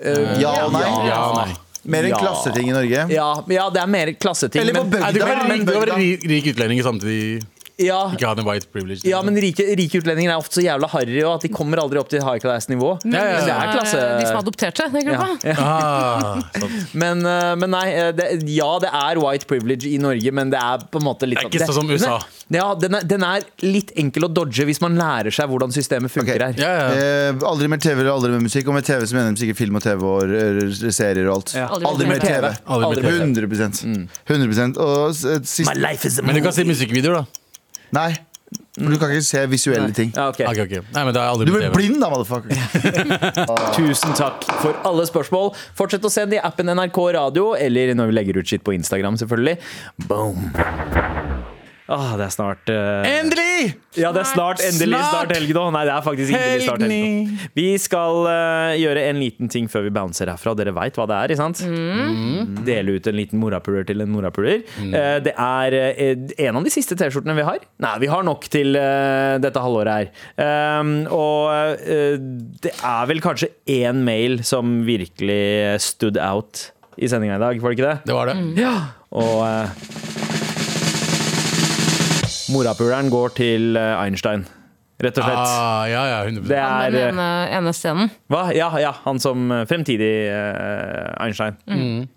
Uh, 0.00 0.40
Ja 0.42 0.54
og 0.66 0.72
nei? 0.74 0.88
Ja 1.08 1.20
nei. 1.36 1.50
Mer 1.84 2.06
en 2.08 2.14
Ja. 2.14 2.18
klasseting 2.18 2.70
i 2.70 2.72
Norge? 2.72 3.02
Ja, 3.12 3.26
ja, 3.52 3.64
det 3.70 3.80
er 3.82 3.86
mer 3.92 4.10
klasseting. 4.16 4.62
Eller 4.62 4.72
på 4.72 4.86
men, 4.86 4.90
bygda. 4.90 5.04
Nei, 5.04 5.12
du 5.12 5.18
men 5.20 5.98
rik, 6.00 6.22
du 6.24 6.28
rik 6.32 6.46
utlending 6.54 6.80
samtidig 6.82 7.42
ja, 7.80 8.00
ikke 8.14 8.28
ha 8.28 8.34
den 8.38 8.46
white 8.46 8.68
privilege. 8.70 9.02
ja, 9.08 9.18
men 9.26 9.34
rike, 9.40 9.64
rike 9.78 9.98
utlendinger 9.98 10.34
er 10.34 10.38
ofte 10.38 10.60
så 10.60 10.64
jævla 10.64 10.86
harry, 10.92 11.18
at 11.26 11.42
de 11.42 11.50
kommer 11.50 11.80
aldri 11.82 11.98
opp 11.98 12.10
til 12.12 12.22
high 12.22 12.38
class-nivå. 12.42 12.92
Ja, 13.10 13.24
ja, 13.32 13.40
ja. 13.48 13.56
Klasse... 13.72 13.98
eh, 13.98 14.20
De 14.20 14.28
som 14.28 14.38
adopterte 14.38 14.86
den 14.94 15.08
gruppa. 15.08 15.30
ja. 15.42 15.56
ah. 15.58 16.42
Men, 17.04 17.24
uh, 17.26 17.54
men 17.58 17.72
nei, 17.74 17.86
uh, 17.98 18.10
det, 18.14 18.28
ja, 18.54 18.68
det 18.82 18.90
er 18.94 19.18
white 19.18 19.48
privilege 19.50 19.88
i 19.90 19.98
Norge, 19.98 20.30
men 20.34 20.52
det 20.52 20.60
er 20.60 20.84
på 20.90 21.00
en 21.00 21.06
måte 21.06 21.26
litt 21.26 21.40
Det 21.40 21.48
er 21.48 21.50
ikke 21.50 21.66
sånn 21.66 21.80
som 21.82 21.90
USA. 21.90 22.18
Den 22.46 22.58
er, 22.58 22.60
ja, 22.60 22.66
den 22.78 22.96
er, 22.98 23.06
den 23.10 23.26
er 23.26 23.46
litt 23.64 23.90
enkel 23.98 24.28
å 24.28 24.30
dodge 24.30 24.66
hvis 24.68 24.80
man 24.84 24.98
lærer 25.00 25.34
seg 25.34 25.50
hvordan 25.50 25.74
systemet 25.74 26.12
funker 26.14 26.36
okay. 26.36 26.54
her. 26.54 26.60
Ja, 26.60 26.72
ja. 26.78 27.28
Eh, 27.30 27.44
aldri 27.50 27.68
mer 27.72 27.82
TV 27.82 28.02
eller 28.04 28.12
aldri 28.14 28.32
mer 28.34 28.44
musikk. 28.44 28.68
Og 28.70 28.76
med 28.78 28.86
TV 28.86 29.06
så 29.08 29.16
mener 29.18 29.34
de 29.34 29.42
sikkert 29.42 29.60
film 29.60 29.80
og 29.80 29.84
TV 29.84 30.04
og 30.10 30.34
eh, 30.38 30.90
serier 30.94 31.26
og 31.28 31.38
alt. 31.40 31.54
Ja. 31.58 31.68
Aldri, 31.74 32.08
mer 32.10 32.22
TV. 32.22 32.52
Aldri 32.76 33.06
mer 33.06 33.24
TV. 33.24 33.48
100% 33.48 33.82
100 34.28 34.78
Og 34.84 35.14
s- 35.14 35.24
et 35.24 35.56
My 35.66 35.78
life 35.80 36.06
is 36.06 36.18
a 36.20 36.26
Men 36.26 36.36
du 36.38 36.44
kan 36.44 36.52
si 36.54 36.62
movie. 36.62 36.74
musikkvideoer, 36.76 37.22
da. 37.24 37.43
Nei. 37.94 38.12
Du 38.74 38.96
kan 38.98 39.10
ikke 39.10 39.22
se 39.22 39.40
visuelle 39.50 39.90
ting. 39.94 40.10
Ja, 40.16 40.28
ok. 40.32 40.40
Ok, 40.50 40.60
ok. 40.66 40.74
Nei, 40.94 41.04
men 41.06 41.14
det 41.14 41.20
har 41.22 41.28
jeg 41.28 41.34
aldri 41.36 41.46
Du 41.46 41.54
blir 41.54 41.74
blind 41.74 42.02
da, 42.02 42.10
motherfucker. 42.10 42.58
Tusen 43.78 44.14
takk 44.18 44.46
for 44.62 44.78
alle 44.86 45.06
spørsmål. 45.10 45.52
Fortsett 45.78 46.06
å 46.06 46.10
sende 46.12 46.40
i 46.40 46.42
appen 46.42 46.74
NRK 46.74 47.00
Radio, 47.18 47.52
eller 47.54 47.94
når 47.94 48.10
vi 48.10 48.18
legger 48.18 48.42
ut 48.42 48.50
skitt 48.50 48.66
på 48.66 48.74
Instagram, 48.74 49.18
selvfølgelig. 49.22 49.58
Boom. 50.10 50.50
Åh, 51.84 52.14
det 52.16 52.24
er 52.24 52.32
snart 52.32 52.70
uh... 52.72 53.04
Endelig! 53.04 53.74
Ja, 54.00 54.08
det 54.14 54.22
er 54.22 54.28
snart 54.30 54.62
endelig 54.64 54.96
Snart! 54.96 55.10
snart 55.12 55.32
helg 55.36 55.50
nå. 55.52 55.64
Nei, 55.74 55.82
det 55.84 55.92
er 55.92 56.04
faktisk 56.06 56.32
endelig 56.38 56.64
snart 56.64 56.84
helg 56.86 56.94
nå. 56.94 57.48
Vi 57.58 57.66
skal 57.82 58.20
uh, 58.24 58.70
gjøre 58.80 59.02
en 59.10 59.20
liten 59.20 59.52
ting 59.52 59.68
før 59.68 59.84
vi 59.84 59.92
bouncer 59.92 60.32
herfra. 60.32 60.54
Dere 60.56 60.72
veit 60.76 60.96
hva 60.96 61.04
det 61.10 61.18
er, 61.18 61.34
ikke 61.34 61.42
sant? 61.42 61.60
Dele 62.64 62.96
ut 62.96 63.10
en 63.10 63.18
liten 63.18 63.42
morapuler 63.42 63.84
til 63.88 64.00
en 64.00 64.10
morapuler. 64.14 64.64
Eh, 64.80 65.18
det 65.24 65.34
er 65.36 65.76
en 66.48 66.58
av 66.58 66.64
de 66.64 66.72
siste 66.72 66.96
T-skjortene 66.98 67.36
vi 67.36 67.44
har. 67.46 67.60
Nei, 67.84 67.94
vi 68.00 68.10
har 68.10 68.24
nok 68.26 68.48
til 68.52 68.74
dette 69.44 69.62
halvåret 69.64 69.92
her. 69.92 70.10
Um, 70.80 70.94
og 71.12 71.84
det 72.64 72.72
er 72.74 73.08
vel 73.10 73.20
kanskje 73.24 73.52
én 73.70 74.00
mail 74.06 74.40
som 74.46 74.80
virkelig 74.88 75.76
stood 75.84 76.20
out 76.22 76.70
i 76.96 77.10
sendinga 77.10 77.36
i 77.36 77.42
dag, 77.42 77.60
var 77.60 77.72
det 77.72 77.78
ikke 77.78 77.90
det? 77.90 77.96
Det 78.08 78.16
var 78.16 78.30
det. 78.30 78.38
Ja, 78.60 78.76
og 79.10 80.23
Morapuleren 82.52 83.08
går 83.12 83.32
til 83.38 83.76
eh, 83.80 83.94
Einstein, 84.02 84.44
rett 85.00 85.18
og 85.20 85.24
slett. 85.26 85.40
Ah, 85.40 85.84
ja, 85.88 86.02
ja, 86.10 86.18
100 86.26 86.44
Det 86.50 86.58
Han 86.60 86.82
er 86.84 86.92
den 86.94 87.02
eh, 87.02 87.10
ene, 87.14 87.28
ene 87.58 87.72
scenen. 87.76 88.10
Hva? 88.32 88.42
Ja, 88.56 88.68
ja, 88.80 88.92
han 89.06 89.20
som 89.22 89.48
eh, 89.54 89.64
fremtidig 89.70 90.12
eh, 90.28 91.08
Einstein. 91.24 91.56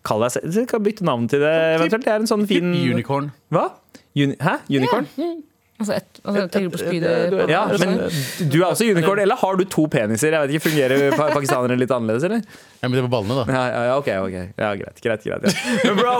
Kall 0.07 0.25
deg 0.25 0.35
selv 0.37 0.67
kan 0.71 0.83
bytte 0.85 1.07
navn 1.07 1.29
til 1.31 1.43
det 1.45 1.53
eventuelt. 1.77 2.07
Det 2.07 2.15
er 2.15 2.23
en 2.25 2.29
sånn 2.29 2.47
fin 2.49 2.73
Unicorn. 2.75 3.31
Hva? 3.53 3.69
Uni 4.17 4.35
Hæ? 4.41 4.57
Unicorn? 4.73 5.07
Altså, 5.77 5.93
et, 5.93 6.19
altså 6.25 6.43
tenker 6.49 6.71
du 6.71 6.73
på 6.73 6.79
spydet 6.81 7.27
på 7.29 7.43
Ja, 7.51 7.59
men 7.77 7.91
du 8.49 8.55
er 8.63 8.63
også 8.71 8.87
unicorn. 8.89 9.19
Eller 9.21 9.37
har 9.37 9.59
du 9.59 9.63
to 9.69 9.83
peniser? 9.93 10.33
Jeg 10.33 10.41
vet 10.47 10.55
ikke, 10.55 10.63
Fungerer 10.71 11.13
pakistanere 11.35 11.77
litt 11.77 11.91
annerledes, 11.93 12.25
eller? 12.25 12.41
Ja, 12.81 12.87
men 12.89 12.95
det 12.97 13.03
er 13.03 13.05
på 13.05 13.11
ballene, 13.13 13.37
da. 13.43 13.53
Ja, 13.53 13.61
ja, 13.69 13.83
ja, 13.91 13.97
ok, 14.01 14.09
ok. 14.25 14.37
Ja, 14.57 14.71
greit, 14.79 15.01
greit, 15.05 15.27
greit 15.27 15.45
ja. 15.45 15.53
Men 15.85 15.99
bro, 16.01 16.15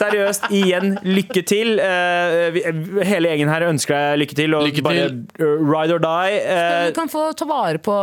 seriøst, 0.00 0.48
igjen, 0.56 0.94
lykke 1.04 1.44
til. 1.52 1.74
Eh, 1.84 2.48
vi, 2.56 2.64
hele 3.10 3.34
gjengen 3.34 3.52
her 3.52 3.66
ønsker 3.68 3.92
deg 3.98 4.22
lykke 4.24 4.38
til. 4.40 4.56
Og 4.56 4.68
Lykke 4.70 4.86
bare 4.88 5.04
til. 5.10 5.20
eh, 5.36 5.54
ride 5.74 5.98
or 5.98 6.04
die. 6.08 6.40
eh, 6.40 6.88
Du 6.88 6.96
kan 7.02 7.12
få 7.12 7.26
ta 7.36 7.44
vare 7.52 7.84
på 7.84 7.98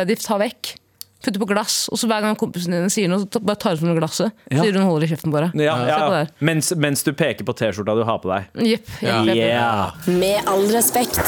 det 0.00 0.08
de 0.08 0.16
tar 0.24 0.40
vekk. 0.46 0.74
Putte 1.20 1.40
på 1.42 1.48
glass, 1.50 1.82
og 1.92 1.98
så 2.00 2.08
hver 2.08 2.22
gang 2.24 2.36
kompisen 2.40 2.72
din 2.72 2.88
sier 2.92 3.10
noe, 3.12 3.26
så 3.26 3.42
bare 3.44 3.60
tar 3.60 3.76
hun 3.76 3.90
fra 3.90 3.96
glasset. 3.98 4.32
Ja. 4.48 4.62
Sier 4.62 4.78
hun 4.78 4.86
holder 4.88 5.04
i 5.04 5.10
kjeften 5.10 5.34
bare. 5.34 5.50
ja, 5.54 5.74
ja, 5.84 5.96
Se 5.98 5.98
på 6.06 6.14
ja. 6.16 6.22
det. 6.24 6.46
Mens, 6.48 6.70
mens 6.80 7.04
du 7.04 7.12
peker 7.12 7.44
på 7.44 7.52
T-skjorta 7.60 7.96
du 7.98 8.04
har 8.08 8.22
på 8.22 8.32
deg. 8.32 8.48
Jepp. 8.74 8.88
Ja. 9.04 9.18
jepp, 9.20 9.34
jepp, 9.34 9.36
jepp. 9.36 9.50
Yeah. 9.50 10.14
Med 10.22 10.48
all 10.48 10.64
respekt. 10.72 11.20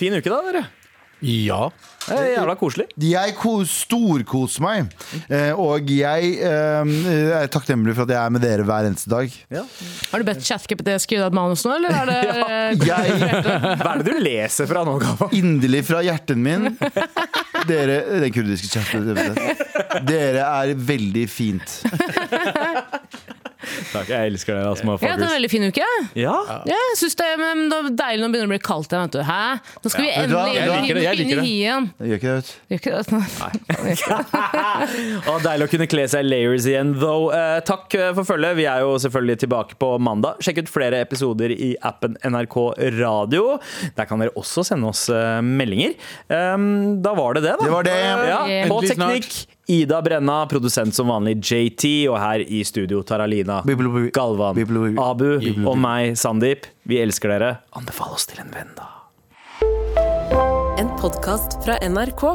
Fin 0.00 0.16
uke, 0.16 0.28
da, 0.32 0.42
dere. 0.50 0.66
Ja. 1.20 1.66
Det 2.06 2.16
er 2.16 2.30
jævla 2.32 2.54
koselig. 2.56 2.86
Jeg 3.04 3.34
ko- 3.36 3.60
storkoser 3.68 4.62
meg. 4.64 4.86
Eh, 5.28 5.50
og 5.52 5.84
jeg 5.92 6.30
eh, 6.40 6.94
er 7.36 7.50
takknemlig 7.52 7.92
for 7.94 8.06
at 8.06 8.12
jeg 8.14 8.18
er 8.24 8.32
med 8.32 8.40
dere 8.40 8.64
hver 8.64 8.88
eneste 8.88 9.10
dag. 9.12 9.28
Har 9.52 10.22
du 10.22 10.24
bedt 10.26 10.40
ChatGPT 10.46 10.88
skrive 11.04 11.26
deg 11.26 11.28
et 11.28 11.36
manus 11.36 11.66
nå, 11.68 11.74
eller 11.76 11.92
er 11.92 12.08
det 12.08 12.86
Jeg 12.88 13.20
Hva 13.20 13.92
er 13.92 14.00
det 14.00 14.08
du 14.08 14.22
leser 14.24 14.70
fra 14.70 14.86
nå, 14.88 14.96
Gava? 15.04 15.28
inderlig 15.36 15.84
fra 15.90 16.00
hjertet 16.06 16.40
min 16.40 16.70
Dere, 17.68 18.20
den 18.22 18.32
kurdiske 18.32 18.68
chatten 18.68 19.10
Dere 20.08 20.44
er 20.46 20.74
veldig 20.74 21.26
fint. 21.30 21.80
Takk, 23.92 24.08
jeg 24.08 24.30
elsker 24.32 24.54
dere, 24.56 24.68
altså, 24.70 24.84
Jeg 24.88 25.10
har 25.10 25.16
hatt 25.18 25.24
en 25.26 25.34
veldig 25.34 25.50
fin 25.52 25.64
uke. 25.68 25.88
Ja, 26.18 26.36
Ja, 26.48 26.60
jeg 26.70 26.96
synes 27.00 27.16
det, 27.20 27.28
men 27.40 27.66
det 27.70 27.76
er 27.78 27.88
deilig 28.00 28.22
når 28.22 28.26
det 28.26 28.32
begynner 28.34 28.50
å 28.50 28.54
bli 28.54 28.60
kaldt 28.64 28.94
igjen. 28.94 29.02
vet 29.06 29.16
du. 29.16 29.22
Hæ? 29.26 29.42
Nå 29.84 29.92
skal 29.92 30.04
vi 30.04 30.10
Vet 30.10 30.30
du 30.30 30.34
hva? 30.34 30.44
endelig 30.44 30.60
Jeg 30.60 30.68
liker 30.70 30.94
det, 30.94 31.04
jeg 31.04 31.20
inn 31.20 31.30
liker 31.30 31.42
i 31.42 31.46
hien. 31.50 31.88
Jeg 32.00 32.08
gjør 32.10 32.20
ikke 32.20 32.30
det, 32.30 32.36
vet 32.36 32.46
du. 32.46 32.52
Gjør 32.70 32.78
ikke 32.80 32.90
det? 32.90 34.30
og 35.30 35.42
Deilig 35.46 35.66
å 35.68 35.70
kunne 35.74 35.88
kle 35.90 36.06
seg 36.12 36.24
i 36.24 36.28
layers 36.30 36.66
igjen, 36.70 36.94
though. 37.00 37.28
Eh, 37.34 37.58
takk 37.68 37.96
eh, 37.98 38.10
for 38.16 38.28
følget. 38.32 38.56
Vi 38.60 38.66
er 38.70 38.84
jo 38.84 38.96
selvfølgelig 39.04 39.38
tilbake 39.44 39.78
på 39.80 39.92
mandag. 40.02 40.40
Sjekk 40.44 40.62
ut 40.64 40.72
flere 40.72 41.02
episoder 41.04 41.52
i 41.54 41.72
appen 41.86 42.16
NRK 42.24 42.56
Radio. 43.00 43.58
Der 43.96 44.08
kan 44.10 44.22
dere 44.22 44.34
også 44.40 44.64
sende 44.66 44.90
oss 44.90 45.06
eh, 45.12 45.40
meldinger. 45.44 45.96
Um, 46.28 47.00
da 47.04 47.14
var 47.18 47.36
det 47.38 47.44
det, 47.46 47.56
da. 47.60 47.64
Det 47.66 47.74
var 47.74 47.88
det. 47.88 47.96
Ja, 48.00 48.40
på 48.70 48.80
Endelig 48.80 48.94
snart. 48.96 49.16
teknikk. 49.20 49.56
Ida 49.70 50.02
Brenna, 50.02 50.46
produsent 50.50 50.94
som 50.94 51.06
vanlig 51.12 51.36
JT, 51.46 51.84
og 52.10 52.16
her 52.18 52.42
i 52.42 52.64
studio 52.66 53.04
Taralina, 53.06 53.60
Galvan, 54.10 54.58
Abu 54.98 55.28
og 55.38 55.76
meg, 55.78 56.16
Sandeep. 56.18 56.66
Vi 56.90 56.98
elsker 56.98 57.30
dere. 57.30 57.52
Anbefal 57.78 58.16
oss 58.16 58.26
til 58.26 58.42
en 58.42 58.50
venn, 58.50 58.74
da. 58.74 58.88
En 60.80 60.90
podkast 60.98 61.60
fra 61.62 61.78
NRK. 61.86 62.26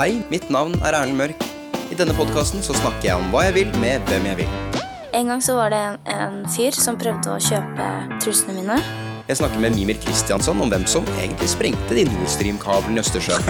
Hei, 0.00 0.16
mitt 0.34 0.50
navn 0.50 0.74
er 0.82 0.98
Erlend 0.98 1.14
Mørk. 1.20 1.46
I 1.94 1.98
denne 2.00 2.16
podkasten 2.18 2.66
så 2.66 2.74
snakker 2.82 3.12
jeg 3.12 3.22
om 3.22 3.30
hva 3.30 3.46
jeg 3.46 3.60
vil 3.60 3.74
med 3.78 4.02
hvem 4.10 4.26
jeg 4.32 4.42
vil. 4.42 4.80
En 5.14 5.30
gang 5.30 5.38
så 5.38 5.54
var 5.60 5.70
det 5.70 5.84
en, 5.92 6.00
en 6.10 6.40
fyr 6.50 6.74
som 6.74 6.98
prøvde 6.98 7.38
å 7.38 7.38
kjøpe 7.38 7.92
trusene 8.18 8.58
mine. 8.58 8.82
Jeg 9.28 9.36
snakker 9.42 9.60
med 9.60 9.74
Mimir 9.76 9.98
Kristiansson 10.00 10.60
om 10.64 10.70
hvem 10.72 10.86
som 10.88 11.04
egentlig 11.18 11.50
sprengte 11.52 11.92
de 11.92 12.06
Nord 12.08 12.30
Stream-kablene 12.32 12.96
i 12.96 13.02
Østersjøen. 13.02 13.44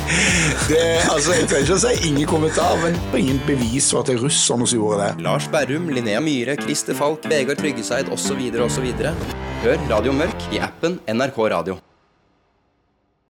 Det, 0.68 0.82
altså, 1.08 1.32
jeg 1.32 1.48
trenger 1.48 1.64
ikke 1.64 1.78
å 1.78 1.82
si 1.86 2.10
ingen 2.10 2.28
kommentar, 2.28 2.76
men 2.82 3.00
ingen 3.16 3.40
bevis 3.48 3.88
for 3.94 4.02
at 4.02 4.10
det 4.10 4.18
er 4.18 4.24
russerne 4.26 4.68
som 4.68 4.82
gjorde 4.82 5.06
det. 5.06 5.24
Lars 5.24 5.48
Berrum, 5.48 5.88
Linnea 5.88 6.20
Myhre, 6.20 6.58
Christer 6.60 6.98
Falk, 6.98 7.24
Vegard 7.32 7.62
Tryggeseid 7.62 8.12
osv. 8.12 8.44
osv. 8.68 8.88
Hør 9.64 9.84
Radio 9.88 10.16
Mørk 10.20 10.50
i 10.52 10.60
appen 10.68 11.00
NRK 11.08 11.44
Radio. 11.56 11.80